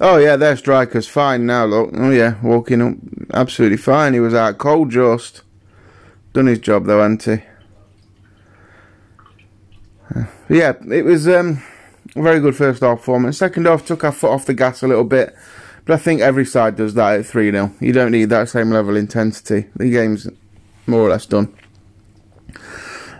Oh 0.00 0.18
yeah, 0.18 0.36
their 0.36 0.56
striker's 0.56 1.08
fine 1.08 1.46
now, 1.46 1.64
look. 1.64 1.90
Oh 1.94 2.10
yeah, 2.10 2.34
walking 2.42 2.82
up, 2.82 2.94
absolutely 3.32 3.78
fine. 3.78 4.14
He 4.14 4.20
was 4.20 4.34
out 4.34 4.58
cold 4.58 4.90
just. 4.90 5.42
Done 6.32 6.46
his 6.46 6.58
job 6.58 6.86
though, 6.86 7.00
hasn't 7.00 7.22
he? 7.24 7.38
yeah, 10.48 10.72
it 10.90 11.04
was 11.04 11.28
um, 11.28 11.62
a 12.16 12.22
very 12.22 12.40
good 12.40 12.56
first 12.56 12.82
half 12.82 12.98
performance. 12.98 13.38
Second 13.38 13.66
half 13.66 13.86
took 13.86 14.04
our 14.04 14.12
foot 14.12 14.30
off 14.32 14.46
the 14.46 14.54
gas 14.54 14.82
a 14.82 14.88
little 14.88 15.04
bit, 15.04 15.34
but 15.84 15.94
I 15.94 15.98
think 15.98 16.20
every 16.20 16.44
side 16.44 16.76
does 16.76 16.94
that 16.94 17.20
at 17.20 17.26
3 17.26 17.50
0. 17.50 17.72
You 17.80 17.92
don't 17.92 18.12
need 18.12 18.30
that 18.30 18.48
same 18.48 18.70
level 18.70 18.96
of 18.96 18.96
intensity. 18.96 19.68
The 19.76 19.90
game's 19.90 20.28
more 20.86 21.00
or 21.00 21.10
less 21.10 21.26
done. 21.26 21.54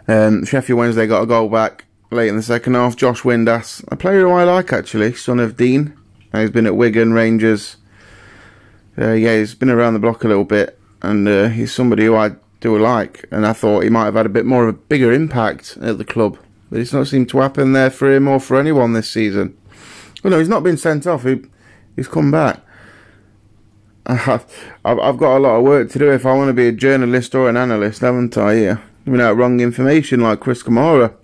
Um, 0.09 0.45
Sheffield 0.45 0.79
Wednesday 0.79 1.07
got 1.07 1.23
a 1.23 1.27
goal 1.27 1.49
back 1.49 1.85
late 2.11 2.29
in 2.29 2.37
the 2.37 2.43
second 2.43 2.75
half. 2.75 2.97
Josh 2.97 3.23
Windass, 3.23 3.85
a 3.89 3.97
player 3.97 4.23
who 4.23 4.31
I 4.31 4.45
like 4.45 4.73
actually, 4.73 5.15
son 5.15 5.41
of 5.41 5.57
Dean. 5.57 5.97
he's 6.33 6.51
been 6.51 6.67
at 6.67 6.77
Wigan, 6.77 7.13
Rangers. 7.13 7.77
Uh, 8.99 9.13
yeah, 9.13 9.39
he's 9.39 9.55
been 9.55 9.71
around 9.71 9.95
the 9.95 10.01
block 10.01 10.25
a 10.25 10.29
little 10.29 10.45
bit, 10.45 10.79
and 11.01 11.27
uh, 11.27 11.49
he's 11.49 11.73
somebody 11.73 12.05
who 12.05 12.17
I 12.17 12.33
do 12.61 12.79
like. 12.79 13.27
And 13.31 13.47
I 13.47 13.53
thought 13.53 13.85
he 13.85 13.91
might 13.91 14.05
have 14.05 14.15
had 14.15 14.27
a 14.27 14.31
bit 14.31 14.45
more 14.45 14.69
of 14.69 14.75
a 14.75 14.79
bigger 14.79 15.13
impact 15.13 15.79
at 15.81 15.99
the 15.99 16.05
club, 16.05 16.39
but 16.71 16.81
it's 16.81 16.93
not 16.93 17.07
seemed 17.07 17.29
to 17.31 17.39
happen 17.39 17.73
there 17.73 17.91
for 17.91 18.11
him 18.11 18.29
or 18.29 18.41
for 18.41 18.59
anyone 18.59 18.93
this 18.93 19.11
season. 19.11 19.57
Well, 20.23 20.33
no, 20.33 20.39
he's 20.39 20.49
not 20.49 20.63
been 20.63 20.77
sent 20.77 21.07
off. 21.07 21.25
He, 21.25 21.43
he's 21.97 22.09
come 22.09 22.31
back. 22.31 22.61
I've, 24.07 24.45
I've 24.85 25.17
got 25.17 25.37
a 25.37 25.39
lot 25.39 25.57
of 25.57 25.65
work 25.65 25.91
to 25.93 25.99
do 25.99 26.13
if 26.13 26.27
I 26.27 26.35
want 26.35 26.49
to 26.49 26.55
be 26.55 26.67
a 26.67 26.73
journalist 26.73 27.35
or 27.35 27.49
an 27.49 27.57
analyst, 27.57 28.01
haven't 28.01 28.37
I? 28.37 28.55
Yeah 28.55 28.79
giving 29.05 29.21
out 29.21 29.37
wrong 29.37 29.61
information 29.61 30.21
like 30.21 30.41
Chris 30.41 30.63
Kamara. 30.63 31.15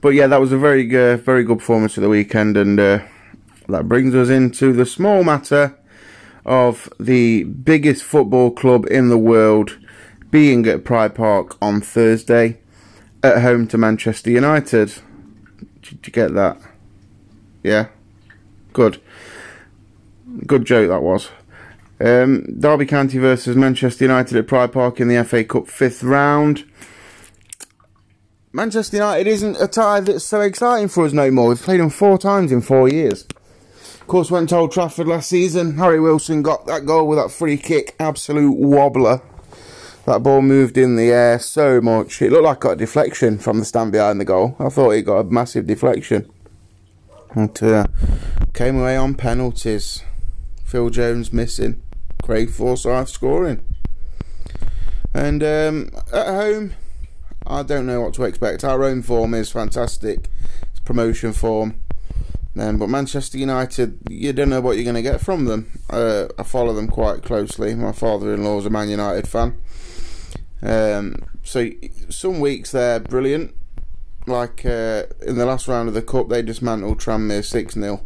But 0.00 0.10
yeah, 0.10 0.26
that 0.26 0.40
was 0.40 0.52
a 0.52 0.58
very 0.58 0.84
uh, 0.96 1.16
very 1.16 1.44
good 1.44 1.58
performance 1.58 1.94
for 1.94 2.00
the 2.00 2.08
weekend, 2.08 2.56
and 2.56 2.78
uh, 2.78 3.00
that 3.68 3.88
brings 3.88 4.14
us 4.14 4.28
into 4.28 4.72
the 4.72 4.86
small 4.86 5.24
matter 5.24 5.76
of 6.44 6.88
the 7.00 7.42
biggest 7.42 8.04
football 8.04 8.50
club 8.50 8.86
in 8.86 9.08
the 9.08 9.18
world 9.18 9.78
being 10.30 10.66
at 10.66 10.84
Pride 10.84 11.14
Park 11.14 11.56
on 11.60 11.80
Thursday 11.80 12.60
at 13.22 13.42
home 13.42 13.66
to 13.68 13.78
Manchester 13.78 14.30
United. 14.30 14.92
Did 15.82 16.06
you 16.06 16.12
get 16.12 16.34
that? 16.34 16.60
Yeah? 17.62 17.88
Good. 18.72 19.00
Good 20.46 20.64
joke 20.64 20.88
that 20.88 21.02
was. 21.02 21.30
Um, 21.98 22.44
Derby 22.58 22.86
County 22.86 23.18
versus 23.18 23.56
Manchester 23.56 24.04
United 24.04 24.36
at 24.36 24.46
Pride 24.46 24.72
Park 24.72 25.00
in 25.00 25.08
the 25.08 25.24
FA 25.24 25.44
Cup 25.44 25.68
fifth 25.68 26.02
round. 26.02 26.64
Manchester 28.52 28.98
United 28.98 29.26
isn't 29.26 29.60
a 29.60 29.66
tie 29.66 30.00
that's 30.00 30.24
so 30.24 30.40
exciting 30.40 30.88
for 30.88 31.04
us 31.04 31.12
no 31.12 31.30
more. 31.30 31.48
We've 31.48 31.60
played 31.60 31.80
them 31.80 31.90
four 31.90 32.18
times 32.18 32.52
in 32.52 32.60
four 32.60 32.88
years. 32.88 33.26
Of 34.00 34.06
course, 34.06 34.30
went 34.30 34.50
to 34.50 34.56
Old 34.56 34.72
Trafford 34.72 35.08
last 35.08 35.28
season. 35.28 35.78
Harry 35.78 36.00
Wilson 36.00 36.42
got 36.42 36.66
that 36.66 36.86
goal 36.86 37.08
with 37.08 37.18
that 37.18 37.30
free 37.30 37.56
kick, 37.56 37.96
absolute 37.98 38.56
wobbler. 38.56 39.20
That 40.06 40.22
ball 40.22 40.40
moved 40.42 40.78
in 40.78 40.96
the 40.96 41.10
air 41.10 41.38
so 41.40 41.80
much. 41.80 42.22
It 42.22 42.30
looked 42.30 42.44
like 42.44 42.58
it 42.58 42.60
got 42.60 42.70
a 42.72 42.76
deflection 42.76 43.38
from 43.38 43.58
the 43.58 43.64
stand 43.64 43.92
behind 43.92 44.20
the 44.20 44.24
goal. 44.24 44.54
I 44.60 44.68
thought 44.68 44.92
it 44.92 45.02
got 45.02 45.18
a 45.18 45.24
massive 45.24 45.66
deflection. 45.66 46.30
Uh, 47.34 47.86
came 48.54 48.78
away 48.78 48.96
on 48.96 49.16
penalties. 49.16 50.02
Phil 50.64 50.90
Jones 50.90 51.32
missing. 51.32 51.82
Craig 52.22 52.50
Forsyth 52.50 53.08
scoring. 53.08 53.64
And 55.14 55.42
um, 55.42 55.90
at 56.12 56.26
home, 56.26 56.74
I 57.46 57.62
don't 57.62 57.86
know 57.86 58.00
what 58.00 58.14
to 58.14 58.24
expect. 58.24 58.64
Our 58.64 58.84
own 58.84 59.02
form 59.02 59.34
is 59.34 59.50
fantastic. 59.50 60.28
It's 60.70 60.80
promotion 60.80 61.32
form. 61.32 61.80
Um, 62.58 62.78
but 62.78 62.88
Manchester 62.88 63.38
United, 63.38 63.98
you 64.08 64.32
don't 64.32 64.48
know 64.48 64.60
what 64.60 64.76
you're 64.76 64.84
going 64.84 64.96
to 64.96 65.02
get 65.02 65.20
from 65.20 65.44
them. 65.44 65.78
Uh, 65.90 66.26
I 66.38 66.42
follow 66.42 66.72
them 66.72 66.88
quite 66.88 67.22
closely. 67.22 67.74
My 67.74 67.92
father-in-law 67.92 68.60
is 68.60 68.66
a 68.66 68.70
Man 68.70 68.88
United 68.88 69.28
fan. 69.28 69.58
Um, 70.62 71.16
so 71.42 71.68
some 72.08 72.40
weeks 72.40 72.72
they're 72.72 73.00
brilliant. 73.00 73.54
Like 74.26 74.64
uh, 74.64 75.04
in 75.24 75.36
the 75.36 75.46
last 75.46 75.68
round 75.68 75.88
of 75.88 75.94
the 75.94 76.02
cup, 76.02 76.28
they 76.28 76.42
dismantled 76.42 76.98
Tranmere 76.98 77.44
six 77.44 77.74
0 77.74 78.02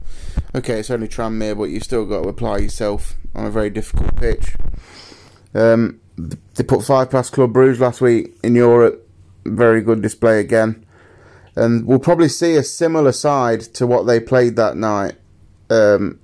Okay, 0.52 0.80
it's 0.80 0.90
only 0.90 1.06
Tranmere, 1.06 1.56
but 1.56 1.64
you've 1.64 1.84
still 1.84 2.04
got 2.04 2.22
to 2.22 2.28
apply 2.28 2.58
yourself 2.58 3.14
on 3.34 3.46
a 3.46 3.50
very 3.50 3.70
difficult 3.70 4.16
pitch. 4.16 4.56
Um, 5.54 6.00
they 6.16 6.64
put 6.64 6.84
five 6.84 7.10
past 7.10 7.32
Club 7.32 7.52
Brugge 7.52 7.78
last 7.78 8.00
week 8.00 8.34
in 8.42 8.56
Europe. 8.56 9.08
Very 9.44 9.80
good 9.80 10.02
display 10.02 10.40
again. 10.40 10.84
And 11.54 11.86
we'll 11.86 12.00
probably 12.00 12.28
see 12.28 12.56
a 12.56 12.62
similar 12.64 13.12
side 13.12 13.60
to 13.74 13.86
what 13.86 14.04
they 14.04 14.18
played 14.18 14.56
that 14.56 14.76
night 14.76 15.14
um, 15.68 16.18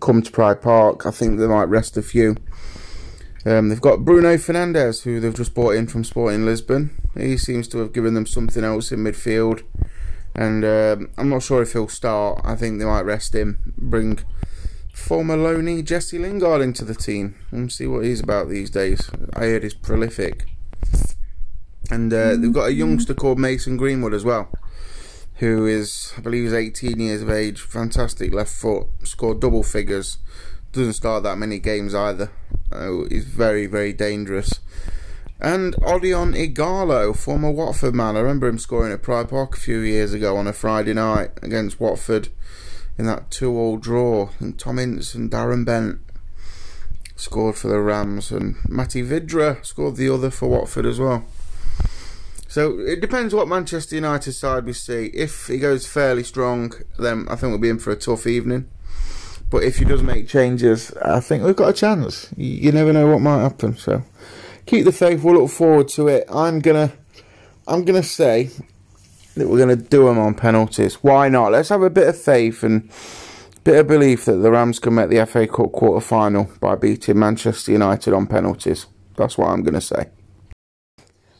come 0.00 0.22
to 0.22 0.30
Pride 0.30 0.60
Park. 0.60 1.06
I 1.06 1.10
think 1.10 1.38
they 1.38 1.46
might 1.46 1.64
rest 1.64 1.96
a 1.96 2.02
few. 2.02 2.36
Um, 3.46 3.70
they've 3.70 3.80
got 3.80 4.04
Bruno 4.04 4.36
Fernandes, 4.36 5.02
who 5.02 5.18
they've 5.18 5.34
just 5.34 5.54
bought 5.54 5.74
in 5.74 5.86
from 5.86 6.04
Sporting 6.04 6.44
Lisbon. 6.44 6.90
He 7.16 7.38
seems 7.38 7.68
to 7.68 7.78
have 7.78 7.94
given 7.94 8.12
them 8.12 8.26
something 8.26 8.64
else 8.64 8.92
in 8.92 9.00
midfield. 9.00 9.62
And 10.34 10.64
um, 10.64 11.10
I'm 11.18 11.28
not 11.28 11.42
sure 11.42 11.62
if 11.62 11.72
he'll 11.72 11.88
start. 11.88 12.40
I 12.44 12.54
think 12.54 12.78
they 12.78 12.84
might 12.84 13.02
rest 13.02 13.34
him, 13.34 13.74
bring 13.76 14.20
former 14.92 15.36
loanee 15.36 15.84
Jesse 15.84 16.18
Lingard 16.18 16.60
into 16.60 16.84
the 16.84 16.94
team 16.94 17.34
and 17.50 17.72
see 17.72 17.86
what 17.86 18.04
he's 18.04 18.20
about 18.20 18.48
these 18.48 18.70
days. 18.70 19.10
I 19.34 19.46
heard 19.46 19.62
he's 19.62 19.74
prolific. 19.74 20.46
And 21.90 22.12
uh, 22.12 22.36
they've 22.36 22.52
got 22.52 22.68
a 22.68 22.72
youngster 22.72 23.14
called 23.14 23.38
Mason 23.38 23.76
Greenwood 23.76 24.14
as 24.14 24.24
well, 24.24 24.48
who 25.36 25.66
is, 25.66 26.12
I 26.16 26.20
believe, 26.20 26.46
is 26.46 26.52
18 26.52 27.00
years 27.00 27.22
of 27.22 27.30
age. 27.30 27.60
Fantastic 27.60 28.32
left 28.32 28.52
foot, 28.52 28.86
scored 29.02 29.40
double 29.40 29.64
figures. 29.64 30.18
Doesn't 30.72 30.92
start 30.92 31.24
that 31.24 31.38
many 31.38 31.58
games 31.58 31.94
either. 31.94 32.30
Uh, 32.70 33.08
he's 33.08 33.24
very, 33.24 33.66
very 33.66 33.92
dangerous. 33.92 34.60
And 35.42 35.74
Odion 35.76 36.34
Ighalo, 36.34 37.16
former 37.16 37.50
Watford 37.50 37.94
man. 37.94 38.14
I 38.14 38.20
remember 38.20 38.46
him 38.46 38.58
scoring 38.58 38.92
at 38.92 39.02
Pride 39.02 39.30
Park 39.30 39.56
a 39.56 39.60
few 39.60 39.78
years 39.78 40.12
ago 40.12 40.36
on 40.36 40.46
a 40.46 40.52
Friday 40.52 40.92
night 40.92 41.30
against 41.40 41.80
Watford 41.80 42.28
in 42.98 43.06
that 43.06 43.30
two-all 43.30 43.78
draw. 43.78 44.28
And 44.38 44.58
Tom 44.58 44.78
Ince 44.78 45.14
and 45.14 45.30
Darren 45.30 45.64
Bent 45.64 45.98
scored 47.16 47.56
for 47.56 47.68
the 47.68 47.80
Rams, 47.80 48.30
and 48.30 48.56
Matty 48.68 49.00
Vydra 49.00 49.58
scored 49.62 49.96
the 49.96 50.10
other 50.10 50.30
for 50.30 50.48
Watford 50.48 50.84
as 50.84 51.00
well. 51.00 51.24
So 52.46 52.78
it 52.80 53.00
depends 53.00 53.34
what 53.34 53.48
Manchester 53.48 53.94
United 53.94 54.32
side 54.32 54.66
we 54.66 54.74
see. 54.74 55.06
If 55.14 55.46
he 55.46 55.58
goes 55.58 55.86
fairly 55.86 56.24
strong, 56.24 56.74
then 56.98 57.26
I 57.30 57.36
think 57.36 57.50
we'll 57.50 57.58
be 57.58 57.70
in 57.70 57.78
for 57.78 57.92
a 57.92 57.96
tough 57.96 58.26
evening. 58.26 58.68
But 59.48 59.62
if 59.62 59.78
he 59.78 59.86
does 59.86 60.02
make 60.02 60.28
changes, 60.28 60.92
I 61.02 61.20
think 61.20 61.44
we've 61.44 61.56
got 61.56 61.70
a 61.70 61.72
chance. 61.72 62.28
You 62.36 62.72
never 62.72 62.92
know 62.92 63.06
what 63.06 63.20
might 63.20 63.40
happen. 63.40 63.76
So 63.76 64.02
keep 64.70 64.84
the 64.84 64.92
faith. 64.92 65.24
We'll 65.24 65.34
look 65.34 65.50
forward 65.50 65.88
to 65.88 66.06
it. 66.06 66.24
I'm 66.32 66.60
gonna, 66.60 66.92
I'm 67.66 67.84
gonna 67.84 68.04
say 68.04 68.50
that 69.34 69.48
we're 69.48 69.58
gonna 69.58 69.74
do 69.74 70.06
them 70.06 70.18
on 70.18 70.34
penalties. 70.34 70.94
Why 71.02 71.28
not? 71.28 71.50
Let's 71.50 71.70
have 71.70 71.82
a 71.82 71.90
bit 71.90 72.06
of 72.06 72.16
faith 72.16 72.62
and 72.62 72.88
a 73.56 73.60
bit 73.62 73.80
of 73.80 73.88
belief 73.88 74.26
that 74.26 74.36
the 74.36 74.50
Rams 74.50 74.78
can 74.78 74.94
make 74.94 75.10
the 75.10 75.26
FA 75.26 75.48
Cup 75.48 75.72
quarter 75.72 76.00
final 76.00 76.48
by 76.60 76.76
beating 76.76 77.18
Manchester 77.18 77.72
United 77.72 78.14
on 78.14 78.28
penalties. 78.28 78.86
That's 79.16 79.36
what 79.36 79.48
I'm 79.48 79.64
gonna 79.64 79.80
say. 79.80 80.08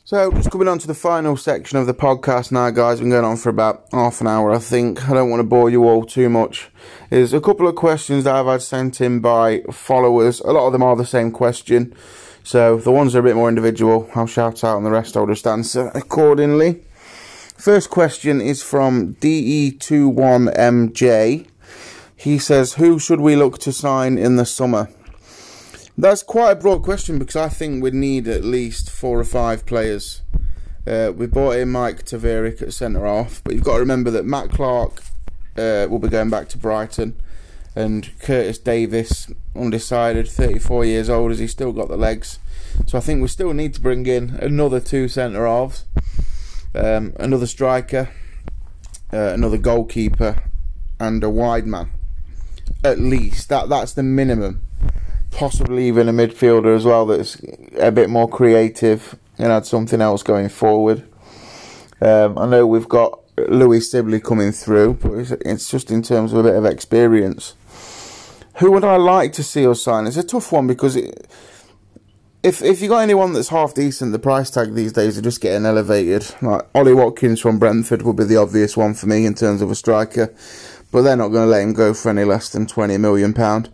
So, 0.03 0.33
just 0.33 0.51
coming 0.51 0.67
on 0.67 0.81
to 0.81 0.89
the 0.89 0.95
final 0.95 1.37
section 1.37 1.79
of 1.79 1.87
the 1.87 1.95
podcast 1.95 2.51
now, 2.51 2.71
guys. 2.71 2.99
Been 2.99 3.11
going 3.11 3.25
on 3.25 3.37
for 3.37 3.49
about 3.49 3.87
half 3.93 4.21
an 4.21 4.27
hour, 4.27 4.51
I 4.51 4.59
think. 4.59 5.09
I 5.09 5.15
don't 5.15 5.31
want 5.31 5.39
to 5.39 5.45
bore 5.45 5.71
you 5.71 5.85
all 5.85 6.05
too 6.05 6.29
much. 6.29 6.69
There's 7.11 7.33
a 7.33 7.41
couple 7.41 7.69
of 7.69 7.77
questions 7.77 8.25
that 8.25 8.35
I've 8.35 8.47
had 8.47 8.63
sent 8.63 9.01
in 9.01 9.21
by 9.21 9.61
followers. 9.71 10.41
A 10.41 10.51
lot 10.51 10.67
of 10.67 10.73
them 10.73 10.83
are 10.83 10.97
the 10.97 11.07
same 11.07 11.31
question. 11.31 11.95
So, 12.43 12.79
the 12.79 12.91
ones 12.91 13.15
are 13.15 13.21
a 13.21 13.23
bit 13.23 13.37
more 13.37 13.49
individual, 13.49 14.11
I'll 14.15 14.27
shout 14.27 14.65
out, 14.65 14.77
and 14.77 14.87
the 14.87 14.91
rest 14.91 15.17
I'll 15.17 15.27
just 15.27 15.47
answer 15.47 15.93
accordingly. 15.95 16.83
First 17.57 17.91
question 17.91 18.41
is 18.41 18.61
from 18.63 19.15
DE21MJ. 19.17 21.47
He 22.17 22.39
says, 22.39 22.73
Who 22.75 22.99
should 22.99 23.21
we 23.21 23.37
look 23.37 23.59
to 23.59 23.73
sign 23.73 24.19
in 24.19 24.37
the 24.37 24.47
summer? 24.47 24.89
That's 25.99 26.23
quite 26.23 26.53
a 26.53 26.57
broad 26.57 26.83
question 26.83 27.19
because 27.19 27.37
I 27.37 27.51
think 27.51 27.83
we'd 27.83 27.93
need 27.93 28.27
at 28.27 28.45
least 28.45 28.89
four 28.89 29.21
or 29.21 29.25
five 29.25 29.67
players. 29.67 30.23
Uh, 30.87 31.13
we 31.15 31.27
brought 31.27 31.57
in 31.57 31.71
Mike 31.71 32.07
te 32.07 32.17
Wierik 32.17 32.63
at 32.63 32.73
centre 32.73 33.05
half, 33.05 33.45
but 33.45 33.55
you've 33.55 33.65
got 33.65 33.75
to 33.75 33.81
remember 33.81 34.11
that 34.11 34.25
Matt 34.25 34.49
Clarke 34.49 35.03
uh, 35.59 35.87
will 35.91 35.99
be 35.99 36.09
going 36.09 36.31
back 36.31 36.49
to 36.49 36.59
Brighton, 36.59 37.21
and 37.77 38.11
Curtis 38.21 38.59
Davies, 38.59 39.31
undecided, 39.55 40.29
34 40.29 40.85
years 40.85 41.11
old, 41.11 41.31
has 41.31 41.39
he 41.39 41.47
still 41.47 41.73
got 41.73 41.89
the 41.89 41.97
legs? 41.97 42.39
So 42.87 42.99
I 42.99 43.01
think 43.01 43.23
we 43.23 43.29
still 43.29 43.53
need 43.53 43.75
to 43.75 43.81
bring 43.81 44.07
in 44.07 44.39
another 44.41 44.81
two 44.81 45.09
centre 45.09 45.47
halves, 45.47 45.85
um, 46.75 47.15
another 47.19 47.47
striker, 47.47 48.11
uh, 49.13 49.33
another 49.35 49.59
goalkeeper, 49.59 50.43
and 50.99 51.23
a 51.25 51.31
wide 51.31 51.67
man. 51.67 51.91
At 52.85 52.99
least 52.99 53.49
that 53.49 53.69
that's 53.69 53.93
the 53.93 54.03
minimum 54.03 54.63
possibly 55.31 55.87
even 55.87 56.09
a 56.09 56.13
midfielder 56.13 56.75
as 56.75 56.85
well 56.85 57.07
that's 57.07 57.41
a 57.79 57.91
bit 57.91 58.11
more 58.11 58.29
creative 58.29 59.17
and 59.39 59.49
had 59.49 59.67
something 59.67 60.01
else 60.01 60.23
going 60.23 60.49
forward. 60.49 61.03
Um, 62.01 62.39
I 62.39 62.47
know 62.47 62.67
we've 62.67 62.89
got 62.89 63.21
Louie 63.49 63.81
Sibley 63.81 64.21
coming 64.21 64.53
through, 64.53 64.95
but 64.95 65.39
it's 65.47 65.71
just 65.71 65.91
in 65.91 66.03
terms 66.03 66.33
of 66.33 66.41
a 66.41 66.43
bit 66.43 66.57
of 66.57 66.65
experience. 66.65 67.55
Who 68.57 68.73
would 68.73 68.85
I 68.85 68.97
like 68.97 69.33
to 69.35 69.43
see 69.43 69.67
us 69.67 69.83
sign? 69.83 70.07
It's 70.07 70.17
a 70.17 70.23
tough 70.23 70.53
one 70.53 70.67
because 70.67 70.97
it, 70.97 71.27
if 72.43 72.63
if 72.63 72.81
you 72.81 72.89
got 72.89 72.99
anyone 72.99 73.33
that's 73.33 73.49
half 73.49 73.75
decent, 73.75 74.13
the 74.13 74.19
price 74.19 74.51
tag 74.51 74.75
these 74.75 74.93
days 74.93 75.17
are 75.19 75.23
just 75.23 75.41
getting 75.41 75.67
elevated. 75.67 76.35
Like 76.43 76.67
Ollie 76.75 76.95
Watkins 76.95 77.41
from 77.41 77.59
Brentford 77.59 78.03
would 78.03 78.17
be 78.17 78.25
the 78.25 78.37
obvious 78.37 78.77
one 78.77 78.95
for 78.95 79.07
me 79.07 79.27
in 79.27 79.35
terms 79.35 79.63
of 79.63 79.71
a 79.71 79.75
striker, 79.75 80.35
but 80.91 81.03
they're 81.03 81.17
not 81.17 81.29
going 81.29 81.47
to 81.47 81.51
let 81.51 81.63
him 81.63 81.73
go 81.73 81.95
for 81.95 82.11
any 82.11 82.25
less 82.25 82.49
than 82.49 82.67
twenty 82.67 82.97
million 82.97 83.33
pound. 83.33 83.71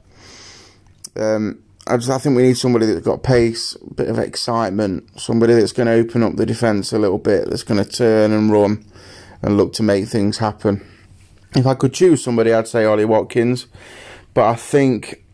Um, 1.17 1.63
I 1.87 1.97
just 1.97 2.11
I 2.11 2.19
think 2.19 2.37
we 2.37 2.43
need 2.43 2.59
somebody 2.59 2.87
that's 2.87 3.05
got 3.05 3.23
pace, 3.23 3.77
a 3.77 3.95
bit 3.95 4.09
of 4.09 4.19
excitement, 4.19 5.09
somebody 5.21 5.55
that's 5.55 5.73
going 5.73 5.87
to 5.87 5.93
open 5.93 6.23
up 6.25 6.37
the 6.37 6.45
defence 6.45 6.93
a 6.93 6.99
little 6.99 7.19
bit, 7.19 7.49
that's 7.49 7.63
going 7.63 7.83
to 7.83 7.91
turn 7.91 8.33
and 8.33 8.51
run 8.51 8.85
and 9.43 9.57
look 9.57 9.73
to 9.75 9.85
make 9.85 10.09
things 10.09 10.39
happen. 10.39 10.85
If 11.55 11.67
I 11.67 11.75
could 11.75 11.95
choose 11.95 12.23
somebody, 12.25 12.53
I'd 12.53 12.67
say 12.67 12.85
Ollie 12.85 13.05
Watkins, 13.05 13.67
but 14.37 14.45
I 14.45 14.55
think 14.55 15.25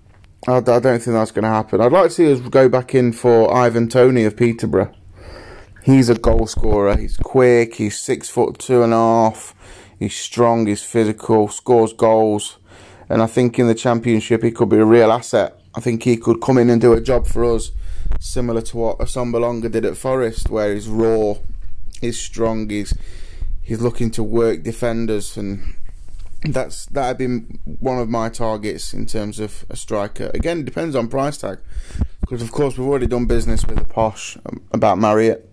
I, 0.47 0.59
I 0.59 0.61
don't 0.61 0.83
think 0.83 1.07
that's 1.07 1.33
going 1.33 1.43
to 1.43 1.49
happen. 1.49 1.81
I'd 1.81 1.91
like 1.91 2.05
to 2.05 2.11
see 2.11 2.33
us 2.33 2.39
go 2.39 2.69
back 2.69 2.95
in 2.95 3.13
for 3.13 3.53
Ivan 3.53 3.89
Toney 3.89 4.23
of 4.23 4.37
Peterborough. 4.37 4.95
He's 5.83 6.09
a 6.09 6.15
goal 6.15 6.47
scorer. 6.47 6.97
He's 6.97 7.17
quick. 7.17 7.75
He's 7.75 7.99
six 7.99 8.31
foot 8.31 8.61
two 8.61 8.85
and 8.85 8.93
a 8.93 8.97
half. 8.97 9.57
He's 9.99 10.15
strong. 10.17 10.69
He's 10.69 10.85
physical. 10.85 11.49
Scores 11.49 11.93
goals, 11.93 12.59
and 13.09 13.21
I 13.21 13.27
think 13.27 13.59
in 13.59 13.67
the 13.67 13.75
championship 13.75 14.45
he 14.45 14.53
could 14.53 14.69
be 14.69 14.77
a 14.77 14.85
real 14.85 15.11
asset. 15.11 15.61
I 15.75 15.81
think 15.81 16.05
he 16.05 16.17
could 16.17 16.41
come 16.41 16.57
in 16.57 16.71
and 16.71 16.81
do 16.81 16.93
a 16.93 17.01
job 17.01 17.27
for 17.27 17.45
us, 17.45 17.73
similar 18.21 18.63
to 18.63 18.77
what 18.77 18.99
Assombalonga 19.01 19.69
did 19.73 19.85
at 19.85 19.97
Forest, 19.97 20.49
where 20.49 20.73
he's 20.73 20.89
raw, 20.89 21.35
he's 22.01 22.21
strong, 22.21 22.69
he's 22.71 22.95
he's 23.63 23.81
looking 23.81 24.13
to 24.13 24.23
work 24.23 24.63
defenders, 24.63 25.37
and 25.37 25.75
that's 26.45 26.87
that'd 26.87 27.19
been 27.19 27.61
one 27.65 27.99
of 27.99 28.09
my 28.09 28.29
targets 28.29 28.93
in 28.93 29.07
terms 29.07 29.39
of 29.39 29.65
a 29.71 29.77
striker. 29.77 30.31
Again, 30.35 30.61
it 30.61 30.65
depends 30.65 30.97
on 30.97 31.09
price 31.09 31.37
tag, 31.39 31.59
because 32.21 32.43
of 32.43 32.51
course 32.51 32.77
we've 32.77 32.87
already 32.87 33.07
done 33.07 33.27
business 33.27 33.65
with 33.65 33.79
the 33.79 33.85
posh 33.85 34.37
um, 34.47 34.63
about 34.73 34.99
Marriott, 34.99 35.49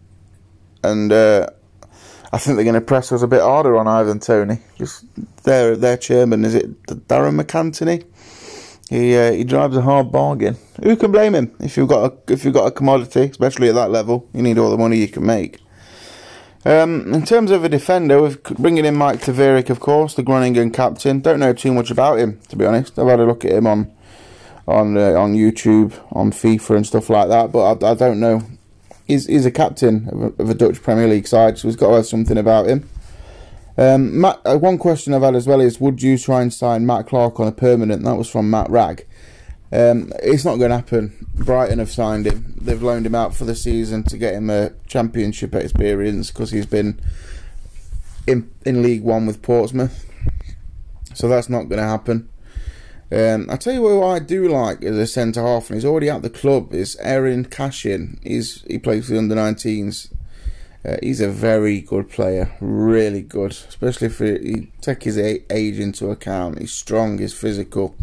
and 0.84 1.12
uh, 1.12 1.48
I 2.32 2.38
think 2.38 2.56
they're 2.56 2.64
going 2.64 2.74
to 2.74 2.82
press 2.82 3.12
us 3.12 3.22
a 3.22 3.28
bit 3.28 3.42
harder 3.42 3.78
on 3.78 3.88
Ivan 3.88 4.20
Toney. 4.20 4.60
Just 4.78 5.06
their 5.44 5.76
their 5.76 5.98
chairman 5.98 6.46
is 6.46 6.56
it 6.56 6.84
Darren 6.84 7.40
MacAnthony? 7.40 8.06
He 8.90 9.16
uh, 9.16 9.32
he 9.34 9.44
drives 9.44 9.78
a 9.78 9.82
hard 9.82 10.12
bargain. 10.12 10.58
Who 10.82 10.96
can 10.96 11.12
blame 11.12 11.36
him? 11.36 11.56
If 11.60 11.78
you've 11.78 11.90
got 11.90 12.12
a 12.12 12.34
if 12.34 12.44
you've 12.44 12.56
got 12.56 12.66
a 12.66 12.72
commodity, 12.72 13.26
especially 13.26 13.70
at 13.70 13.76
that 13.76 13.92
level, 13.92 14.28
you 14.34 14.42
need 14.42 14.58
all 14.58 14.72
the 14.72 14.78
money 14.78 14.98
you 14.98 15.08
can 15.08 15.26
make. 15.26 15.60
Um, 16.66 17.14
in 17.14 17.24
terms 17.26 17.52
of 17.52 17.64
a 17.64 17.70
defender, 17.70 18.22
we're 18.22 18.36
bringing 18.58 18.84
in 18.84 18.96
Mike 18.96 19.22
te 19.22 19.32
Wierik, 19.32 19.70
of 19.70 19.80
course, 19.80 20.14
the 20.14 20.24
Groningen 20.24 20.72
captain. 20.72 21.22
Don't 21.22 21.40
know 21.40 21.54
too 21.54 21.74
much 21.74 21.90
about 21.90 22.20
him, 22.20 22.40
to 22.50 22.58
be 22.58 22.66
honest. 22.66 23.00
I've 23.00 23.08
had 23.08 23.22
a 23.22 23.26
look 23.26 23.46
at 23.46 23.52
him 23.52 23.66
on 23.66 23.92
on 24.68 24.98
uh, 24.98 25.14
on 25.14 25.34
YouTube, 25.34 25.94
on 26.12 26.32
FIFA 26.32 26.78
and 26.78 26.88
stuff 26.88 27.10
like 27.10 27.30
that, 27.30 27.52
but 27.52 27.84
I, 27.84 27.92
I 27.92 27.94
don't 27.96 28.20
know. 28.20 28.44
He's 29.08 29.26
he's 29.26 29.46
a 29.46 29.52
captain 29.52 30.10
of 30.10 30.22
a, 30.22 30.44
of 30.44 30.50
a 30.50 30.54
Dutch 30.54 30.84
Premier 30.84 31.08
League 31.08 31.28
side, 31.28 31.58
so 31.58 31.68
he's 31.68 31.78
got 31.78 31.90
to 31.90 31.96
have 31.96 32.06
something 32.06 32.38
about 32.38 32.68
him. 32.68 32.90
Um, 33.78 34.20
Matt, 34.20 34.42
uh, 34.44 34.58
one 34.58 34.78
question 34.78 35.14
I've 35.14 35.22
had 35.22 35.36
as 35.36 35.48
well 35.48 35.62
is 35.62 35.80
would 35.80 36.04
you 36.04 36.18
try 36.18 36.42
and 36.42 36.54
sign 36.54 36.86
Matt 36.86 37.08
Clarke 37.08 37.40
on 37.40 37.48
a 37.48 37.54
permanent? 37.54 38.04
That 38.04 38.16
was 38.16 38.30
from 38.30 38.50
Matt 38.50 38.70
Rag. 38.70 39.08
Um, 39.72 40.12
it's 40.24 40.46
not 40.46 40.58
going 40.58 40.72
to 40.72 40.78
happen. 40.78 41.28
Brighton 41.36 41.80
have 41.80 41.92
signed 41.92 42.26
him. 42.26 42.56
They've 42.60 42.82
loaned 42.82 43.06
him 43.06 43.16
out 43.16 43.36
for 43.36 43.46
the 43.46 43.56
season 43.56 44.04
to 44.06 44.18
get 44.18 44.34
him 44.34 44.50
a 44.50 44.72
championship 44.88 45.54
experience 45.54 46.32
because 46.32 46.52
he's 46.52 46.66
been 46.66 47.00
in 48.26 48.50
in 48.66 48.82
League 48.82 49.04
One 49.04 49.26
with 49.26 49.42
Portsmouth. 49.42 50.06
So 51.14 51.28
that's 51.28 51.50
not 51.50 51.64
going 51.64 51.82
to 51.82 51.88
happen. 51.88 52.30
Um, 53.12 53.48
I 53.50 53.56
tell 53.58 53.74
you 53.74 53.82
what 53.82 54.08
I 54.08 54.20
do 54.20 54.48
like 54.48 54.84
as 54.84 54.96
a 54.96 55.08
centre 55.08 55.42
half, 55.42 55.70
and 55.70 55.76
he's 55.76 55.86
already 55.86 56.10
at 56.10 56.22
the 56.22 56.30
club. 56.30 56.74
Is 56.74 56.96
Eiran 57.04 57.50
Cashin? 57.50 58.20
He's 58.24 58.64
he 58.64 58.80
plays 58.80 59.06
for 59.06 59.14
the 59.14 59.20
under 59.20 59.36
19s 59.36 60.10
uh, 60.86 60.96
he's 61.04 61.20
a 61.20 61.30
very 61.30 61.82
good 61.82 62.10
player, 62.10 62.56
really 62.62 63.22
good, 63.22 63.52
especially 63.52 64.08
if 64.08 64.20
he 64.20 64.72
take 64.80 65.04
his 65.04 65.18
age 65.18 65.78
into 65.78 66.10
account. 66.10 66.60
He's 66.60 66.72
strong, 66.72 67.18
he's 67.18 67.34
physical. 67.34 67.96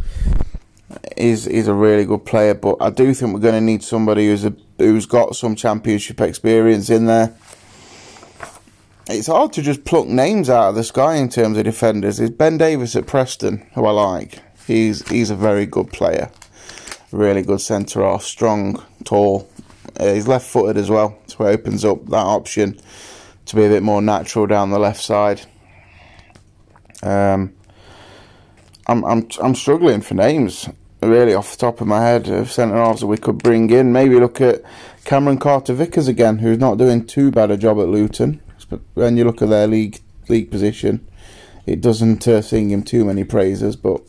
He's 1.16 1.44
he's 1.44 1.68
a 1.68 1.74
really 1.74 2.04
good 2.04 2.24
player, 2.24 2.54
but 2.54 2.76
I 2.80 2.90
do 2.90 3.12
think 3.12 3.34
we're 3.34 3.40
going 3.40 3.54
to 3.54 3.60
need 3.60 3.82
somebody 3.82 4.28
who's 4.28 4.44
a, 4.44 4.54
who's 4.78 5.06
got 5.06 5.34
some 5.34 5.56
championship 5.56 6.20
experience 6.20 6.90
in 6.90 7.06
there. 7.06 7.36
It's 9.08 9.26
hard 9.26 9.52
to 9.54 9.62
just 9.62 9.84
pluck 9.84 10.06
names 10.06 10.50
out 10.50 10.70
of 10.70 10.74
the 10.74 10.84
sky 10.84 11.16
in 11.16 11.28
terms 11.28 11.58
of 11.58 11.64
defenders. 11.64 12.18
There's 12.18 12.30
Ben 12.30 12.58
Davies 12.58 12.96
at 12.96 13.06
Preston, 13.06 13.66
who 13.74 13.84
I 13.84 13.90
like. 13.90 14.42
He's 14.66 15.06
he's 15.08 15.30
a 15.30 15.36
very 15.36 15.66
good 15.66 15.92
player, 15.92 16.30
really 17.10 17.42
good 17.42 17.60
centre 17.60 18.02
half, 18.02 18.22
strong, 18.22 18.82
tall, 19.04 19.48
uh, 19.98 20.12
he's 20.12 20.28
left 20.28 20.46
footed 20.46 20.76
as 20.76 20.90
well, 20.90 21.18
so 21.26 21.46
it 21.46 21.52
opens 21.52 21.84
up 21.84 22.04
that 22.06 22.16
option 22.16 22.78
to 23.46 23.56
be 23.56 23.64
a 23.64 23.68
bit 23.68 23.82
more 23.82 24.02
natural 24.02 24.46
down 24.46 24.70
the 24.70 24.78
left 24.78 25.00
side. 25.00 25.40
Um, 27.02 27.54
I'm 28.86 29.04
I'm 29.04 29.28
I'm 29.42 29.54
struggling 29.54 30.00
for 30.00 30.14
names. 30.14 30.68
really 31.02 31.34
off 31.34 31.52
the 31.52 31.58
top 31.58 31.80
of 31.80 31.86
my 31.86 32.00
head 32.00 32.28
of 32.28 32.50
centre 32.50 32.76
halves 32.76 33.00
that 33.00 33.06
we 33.06 33.16
could 33.16 33.38
bring 33.38 33.70
in. 33.70 33.92
Maybe 33.92 34.18
look 34.20 34.40
at 34.40 34.62
Cameron 35.04 35.38
Carter 35.38 35.74
Vickers 35.74 36.08
again, 36.08 36.38
who's 36.38 36.58
not 36.58 36.78
doing 36.78 37.06
too 37.06 37.30
bad 37.30 37.50
a 37.50 37.56
job 37.56 37.78
at 37.78 37.88
Luton. 37.88 38.40
But 38.68 38.80
when 38.94 39.16
you 39.16 39.24
look 39.24 39.42
at 39.42 39.48
their 39.48 39.66
league 39.66 40.00
league 40.28 40.50
position, 40.50 41.06
it 41.66 41.80
doesn't 41.80 42.26
uh, 42.26 42.42
sing 42.42 42.70
him 42.70 42.82
too 42.82 43.04
many 43.04 43.24
praises. 43.24 43.76
But 43.76 44.02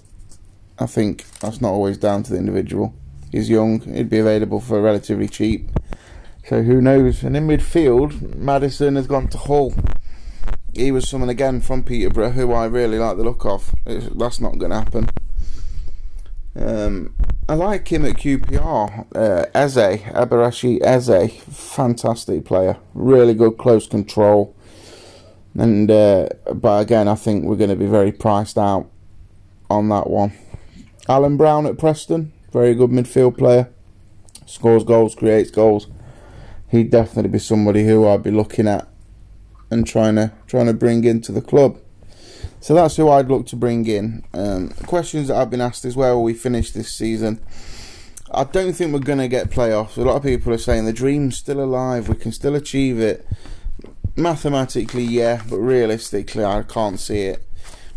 I 0.79 0.85
think 0.85 1.25
that's 1.39 1.61
not 1.61 1.71
always 1.71 1.97
down 1.97 2.23
to 2.23 2.31
the 2.31 2.39
individual. 2.39 2.93
He's 3.31 3.49
young; 3.49 3.81
he'd 3.81 4.09
be 4.09 4.19
available 4.19 4.61
for 4.61 4.81
relatively 4.81 5.27
cheap. 5.27 5.69
So 6.47 6.63
who 6.63 6.81
knows? 6.81 7.23
And 7.23 7.35
in 7.35 7.47
midfield, 7.47 8.35
Maddison 8.35 8.95
has 8.95 9.07
gone 9.07 9.27
to 9.29 9.37
Hull. 9.37 9.73
He 10.77 10.91
was 10.91 11.09
someone 11.09 11.29
again 11.29 11.59
from 11.59 11.83
Peterborough 11.83 12.31
who 12.31 12.53
I 12.53 12.65
really 12.65 12.99
like 12.99 13.17
the 13.17 13.23
look 13.23 13.45
of. 13.45 13.73
That's 13.85 14.39
not 14.39 14.59
going 14.59 14.71
to 14.71 14.77
happen. 14.77 15.09
Um, 16.55 17.15
I 17.49 17.55
like 17.55 17.91
him 17.91 18.05
at 18.05 18.15
QPR. 18.15 19.07
Uh, 19.15 19.45
Eze, 19.55 20.01
Eberechi 20.13 20.79
Eze, 20.81 21.31
fantastic 21.41 22.45
player. 22.45 22.77
Really 22.93 23.33
good 23.33 23.57
close 23.57 23.87
control. 23.87 24.55
And 25.55 25.89
uh, 25.89 26.29
but 26.53 26.81
again, 26.81 27.07
I 27.07 27.15
think 27.15 27.45
we're 27.45 27.55
going 27.55 27.71
to 27.71 27.75
be 27.75 27.87
very 27.87 28.11
priced 28.11 28.57
out 28.57 28.87
on 29.69 29.89
that 29.89 30.07
one. 30.07 30.33
Alan 31.09 31.37
Browne 31.37 31.65
at 31.65 31.79
Preston, 31.79 32.31
very 32.51 32.75
good 32.75 32.91
midfield 32.91 33.37
player. 33.37 33.69
Scores 34.45 34.83
goals, 34.83 35.15
creates 35.15 35.49
goals 35.49 35.87
he'd 36.69 36.89
definitely 36.89 37.31
be 37.31 37.39
somebody 37.39 37.85
who 37.85 38.07
I'd 38.07 38.23
be 38.23 38.31
looking 38.31 38.67
at 38.67 38.87
and 39.69 39.85
trying 39.85 40.15
to 40.15 40.31
trying 40.47 40.67
to 40.67 40.73
bring 40.73 41.03
into 41.03 41.31
the 41.31 41.41
club. 41.41 41.79
So 42.59 42.73
that's 42.73 42.95
who 42.95 43.09
I'd 43.09 43.27
look 43.27 43.45
to 43.47 43.55
bring 43.55 43.85
in. 43.85 44.23
Um, 44.33 44.69
questions 44.87 45.27
that 45.27 45.37
I've 45.37 45.49
been 45.49 45.61
asked 45.61 45.85
is 45.85 45.95
where 45.95 46.15
will 46.15 46.23
we 46.23 46.33
finish 46.33 46.71
this 46.71 46.91
season? 46.91 47.39
I 48.31 48.43
don't 48.43 48.73
think 48.73 48.91
we're 48.91 48.99
going 48.99 49.19
to 49.19 49.27
get 49.27 49.49
playoffs. 49.49 49.95
A 49.95 50.01
lot 50.01 50.17
of 50.17 50.23
people 50.23 50.51
are 50.51 50.57
saying 50.57 50.85
the 50.85 50.93
dream's 50.93 51.37
still 51.37 51.63
alive. 51.63 52.09
We 52.09 52.15
can 52.15 52.31
still 52.31 52.55
achieve 52.55 52.99
it. 52.99 53.25
Mathematically, 54.15 55.03
yeah, 55.03 55.43
but 55.47 55.59
realistically, 55.59 56.43
I 56.43 56.63
can't 56.63 56.99
see 56.99 57.21
it. 57.21 57.43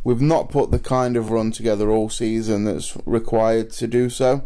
We've 0.04 0.20
not 0.20 0.50
put 0.50 0.70
the 0.70 0.78
kind 0.78 1.16
of 1.16 1.30
run 1.30 1.50
together 1.50 1.90
all 1.90 2.10
season 2.10 2.64
that's 2.64 2.96
required 3.06 3.70
to 3.72 3.86
do 3.86 4.08
so. 4.08 4.44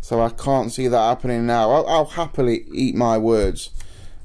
So 0.00 0.20
I 0.20 0.30
can't 0.30 0.72
see 0.72 0.88
that 0.88 0.98
happening 0.98 1.46
now. 1.46 1.70
I'll, 1.70 1.86
I'll 1.86 2.04
happily 2.04 2.66
eat 2.72 2.94
my 2.94 3.16
words. 3.16 3.70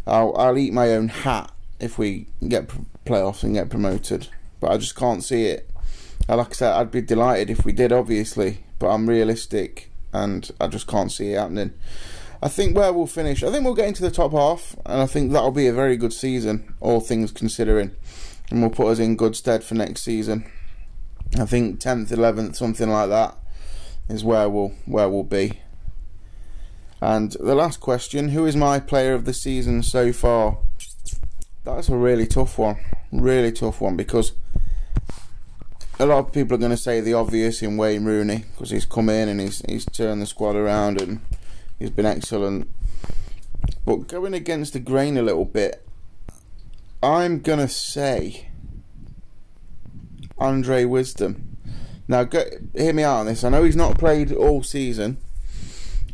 I'll, 0.06 0.36
I'll 0.36 0.58
eat 0.58 0.74
my 0.74 0.90
own 0.90 1.10
hat 1.10 1.52
if 1.80 1.98
we 1.98 2.28
get 2.48 2.72
playoffs 3.06 3.44
and 3.44 3.54
get 3.54 3.70
promoted. 3.70 4.28
But 4.60 4.72
I 4.72 4.78
just 4.78 4.96
can't 4.96 5.24
see 5.24 5.46
it. 5.46 5.70
Like 6.28 6.50
I 6.50 6.54
said, 6.54 6.74
I'd 6.74 6.92
be 6.92 7.02
delighted 7.02 7.50
if 7.50 7.64
we 7.66 7.72
did, 7.72 7.92
obviously. 7.92 8.66
But 8.80 8.90
I'm 8.90 9.10
realistic 9.10 9.92
and 10.14 10.50
I 10.60 10.68
just 10.68 10.88
can't 10.88 11.12
see 11.12 11.34
it 11.34 11.40
happening. 11.40 11.74
I 12.42 12.50
think 12.50 12.76
where 12.76 12.94
we'll 12.94 13.08
finish, 13.08 13.44
I 13.44 13.52
think 13.52 13.64
we'll 13.66 13.74
get 13.74 13.88
into 13.88 14.04
the 14.04 14.12
top 14.12 14.32
half, 14.32 14.76
and 14.86 15.02
I 15.02 15.08
think 15.08 15.32
that'll 15.32 15.52
be 15.52 15.68
a 15.68 15.74
very 15.74 15.98
good 15.98 16.14
season, 16.14 16.76
all 16.80 17.00
things 17.00 17.32
considering, 17.32 17.96
and 18.52 18.62
will 18.62 18.70
put 18.70 18.88
us 18.88 19.00
in 19.00 19.16
good 19.16 19.36
stead 19.36 19.64
for 19.64 19.74
next 19.74 20.04
season. 20.04 20.50
I 21.40 21.46
think 21.46 21.80
10th, 21.80 22.10
11th, 22.10 22.56
something 22.56 22.90
like 22.90 23.10
that, 23.10 23.38
is 24.08 24.24
where 24.24 24.48
we'll 24.50 24.74
where 24.86 25.10
we'll 25.10 25.24
be. 25.24 25.60
And 27.02 27.32
the 27.34 27.56
last 27.56 27.80
question 27.80 28.30
who 28.30 28.46
is 28.46 28.56
my 28.56 28.80
player 28.80 29.14
of 29.14 29.26
the 29.26 29.34
season 29.34 29.84
so 29.84 30.14
far? 30.14 30.60
That's 31.76 31.90
a 31.90 31.98
really 31.98 32.28
tough 32.28 32.58
one. 32.58 32.78
Really 33.12 33.52
tough 33.52 33.82
one 33.82 33.98
because 33.98 34.32
a 36.00 36.06
lot 36.06 36.20
of 36.20 36.32
people 36.32 36.56
are 36.56 36.60
going 36.60 36.72
to 36.72 36.78
say 36.78 37.02
the 37.02 37.14
obvious 37.14 37.62
in 37.62 37.76
Wayne 37.76 38.06
Rooney 38.06 38.46
because 38.52 38.70
he's 38.70 38.86
come 38.86 39.10
in 39.10 39.28
and 39.28 39.42
he's, 39.42 39.62
he's 39.68 39.86
turned 39.86 40.22
the 40.22 40.26
squad 40.26 40.56
around 40.56 41.02
and 41.02 41.20
he's 41.78 41.90
been 41.90 42.06
excellent. 42.06 42.70
But 43.86 44.08
going 44.08 44.34
against 44.34 44.74
the 44.74 44.80
grain 44.80 45.18
a 45.18 45.22
little 45.22 45.46
bit, 45.46 45.86
I'm 47.04 47.42
going 47.42 47.60
to 47.60 47.68
say 47.68 48.50
Andre 50.38 50.86
Wisdom. 50.86 51.58
Now, 52.08 52.24
go, 52.24 52.44
hear 52.76 52.94
me 52.94 53.04
out 53.04 53.20
on 53.20 53.26
this. 53.26 53.44
I 53.44 53.50
know 53.50 53.64
he's 53.64 53.76
not 53.76 53.98
played 53.98 54.32
all 54.32 54.64
season, 54.64 55.18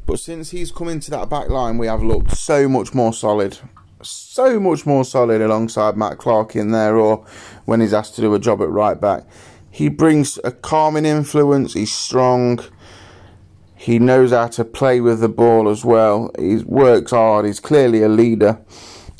but 0.07 0.19
since 0.19 0.49
he's 0.49 0.71
come 0.71 0.89
into 0.89 1.11
that 1.11 1.29
back 1.29 1.49
line, 1.49 1.77
we 1.77 1.87
have 1.87 2.01
looked 2.01 2.31
so 2.31 2.67
much 2.67 2.93
more 2.93 3.13
solid. 3.13 3.59
So 4.03 4.59
much 4.59 4.85
more 4.85 5.05
solid 5.05 5.41
alongside 5.41 5.97
Matt 5.97 6.17
Clarke 6.17 6.55
in 6.55 6.71
there, 6.71 6.97
or 6.97 7.25
when 7.65 7.81
he's 7.81 7.93
asked 7.93 8.15
to 8.15 8.21
do 8.21 8.33
a 8.33 8.39
job 8.39 8.61
at 8.61 8.69
right 8.69 8.99
back. 8.99 9.23
He 9.69 9.89
brings 9.89 10.39
a 10.43 10.51
calming 10.51 11.05
influence, 11.05 11.73
he's 11.73 11.93
strong, 11.93 12.59
he 13.75 13.99
knows 13.99 14.31
how 14.31 14.47
to 14.47 14.63
play 14.63 15.01
with 15.01 15.19
the 15.19 15.29
ball 15.29 15.67
as 15.67 15.83
well. 15.83 16.31
He 16.37 16.57
works 16.57 17.11
hard, 17.11 17.45
he's 17.45 17.59
clearly 17.59 18.03
a 18.03 18.07
leader, 18.07 18.59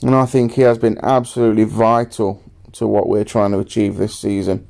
and 0.02 0.16
I 0.16 0.26
think 0.26 0.54
he 0.54 0.62
has 0.62 0.78
been 0.78 1.00
absolutely 1.04 1.64
vital 1.64 2.42
to 2.74 2.88
what 2.88 3.10
we're 3.10 3.24
trying 3.24 3.52
to 3.52 3.60
achieve 3.60 3.98
this 3.98 4.18
season. 4.18 4.68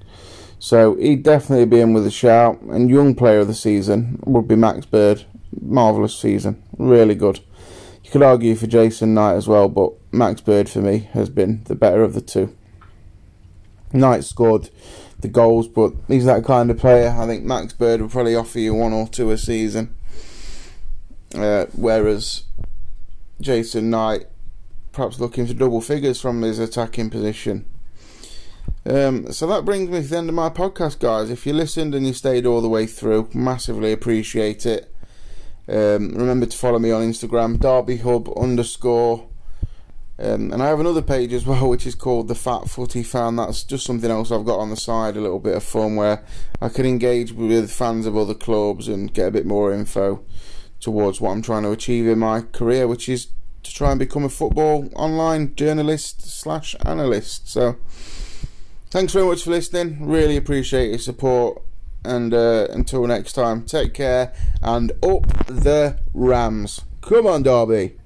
So 0.58 0.96
he'd 0.96 1.24
definitely 1.24 1.66
be 1.66 1.82
in 1.82 1.94
with 1.94 2.08
a 2.08 2.12
shout, 2.12 2.62
and 2.62 2.90
young 2.90 3.16
player 3.16 3.40
of 3.40 3.48
the 3.48 3.54
season 3.54 4.20
would 4.26 4.48
be 4.48 4.56
Max 4.56 4.86
Bird 4.86 5.26
marvellous 5.62 6.18
season. 6.18 6.64
Really 6.78 7.16
good. 7.16 7.40
Could 8.14 8.22
argue 8.22 8.54
for 8.54 8.68
Jason 8.68 9.16
Knight 9.16 9.34
as 9.34 9.48
well, 9.48 9.68
but 9.68 9.94
Max 10.12 10.40
Bird 10.40 10.70
for 10.70 10.82
me 10.82 11.10
has 11.14 11.32
been 11.32 11.64
the 11.64 11.74
better 11.74 12.04
of 12.04 12.14
the 12.14 12.22
two. 12.22 12.56
Knight 13.92 14.24
scored 14.24 14.70
the 15.22 15.28
goals, 15.28 15.68
but 15.68 15.94
he's 16.08 16.26
that 16.26 16.46
kind 16.46 16.70
of 16.70 16.78
player. 16.78 17.10
I 17.10 17.26
think 17.26 17.44
Max 17.44 17.74
Bird 17.74 18.02
will 18.02 18.10
probably 18.10 18.36
offer 18.36 18.60
you 18.60 18.76
one 18.76 18.94
or 18.94 19.08
two 19.08 19.32
a 19.32 19.38
season. 19.40 19.96
Uh, 21.34 21.66
whereas 21.74 22.44
Jason 23.42 23.90
Knight 23.90 24.28
perhaps 24.92 25.20
looking 25.20 25.48
for 25.48 25.56
double 25.56 25.82
figures 25.82 26.22
from 26.22 26.44
his 26.44 26.60
attacking 26.60 27.10
position. 27.10 27.66
Um, 28.86 29.32
so 29.32 29.48
that 29.48 29.66
brings 29.66 29.90
me 29.90 30.04
to 30.04 30.08
the 30.08 30.18
end 30.18 30.30
of 30.30 30.36
my 30.36 30.50
podcast, 30.50 31.00
guys. 31.00 31.32
If 31.32 31.48
you 31.48 31.54
listened 31.54 31.96
and 31.96 32.06
you 32.06 32.14
stayed 32.14 32.46
all 32.46 32.62
the 32.62 32.70
way 32.70 32.86
through, 32.86 33.30
massively 33.34 33.92
appreciate 33.92 34.68
it. 34.68 34.93
Um, 35.68 36.10
remember 36.10 36.46
to 36.46 36.58
follow 36.58 36.80
me 36.80 36.92
on 36.92 37.04
Instagram, 37.04 37.60
Derby 37.60 37.98
Hub 37.98 38.30
underscore. 38.38 39.28
Um, 40.20 40.54
and 40.54 40.62
I 40.62 40.68
have 40.68 40.80
another 40.80 41.02
page 41.02 41.34
as 41.34 41.46
well, 41.48 41.70
which 41.70 41.88
is 41.88 41.96
called 41.96 42.28
the 42.28 42.36
Fat 42.36 42.70
Footy 42.70 43.04
Fan. 43.04 43.38
That's 43.38 43.64
just 43.64 43.86
something 43.86 44.12
else 44.12 44.32
I've 44.32 44.46
got 44.46 44.60
on 44.60 44.70
the 44.70 44.78
side, 44.78 45.18
a 45.18 45.22
little 45.22 45.40
bit 45.40 45.56
of 45.56 45.64
fun 45.64 45.96
where 45.96 46.24
I 46.62 46.70
can 46.70 46.86
engage 46.86 47.32
with 47.32 47.72
fans 47.72 48.06
of 48.06 48.18
other 48.18 48.36
clubs 48.36 48.88
and 48.88 49.14
get 49.14 49.28
a 49.28 49.32
bit 49.32 49.46
more 49.46 49.74
info 49.74 50.24
towards 50.80 51.22
what 51.22 51.32
I'm 51.32 51.42
trying 51.42 51.64
to 51.64 51.72
achieve 51.72 52.08
in 52.08 52.20
my 52.20 52.42
career, 52.42 52.88
which 52.88 53.08
is 53.08 53.28
to 53.64 53.74
try 53.74 53.92
and 53.92 54.00
become 54.00 54.26
a 54.26 54.30
football 54.30 54.90
online 54.96 55.56
journalist 55.56 56.22
slash 56.30 56.76
analyst. 56.86 57.50
So, 57.50 57.78
thanks 58.90 59.14
very 59.14 59.26
much 59.26 59.44
for 59.44 59.52
listening. 59.52 60.06
Really 60.06 60.36
appreciate 60.36 60.90
your 60.90 61.00
support 61.00 61.62
and 62.04 62.34
uh, 62.34 62.68
until 62.70 63.06
next 63.08 63.34
time, 63.34 63.64
take 63.64 63.94
care 63.94 64.34
and 64.62 64.92
up 65.04 65.28
the 65.48 66.00
Rams. 66.14 66.82
Come 67.02 67.28
on, 67.28 67.44
Derby. 67.44 67.98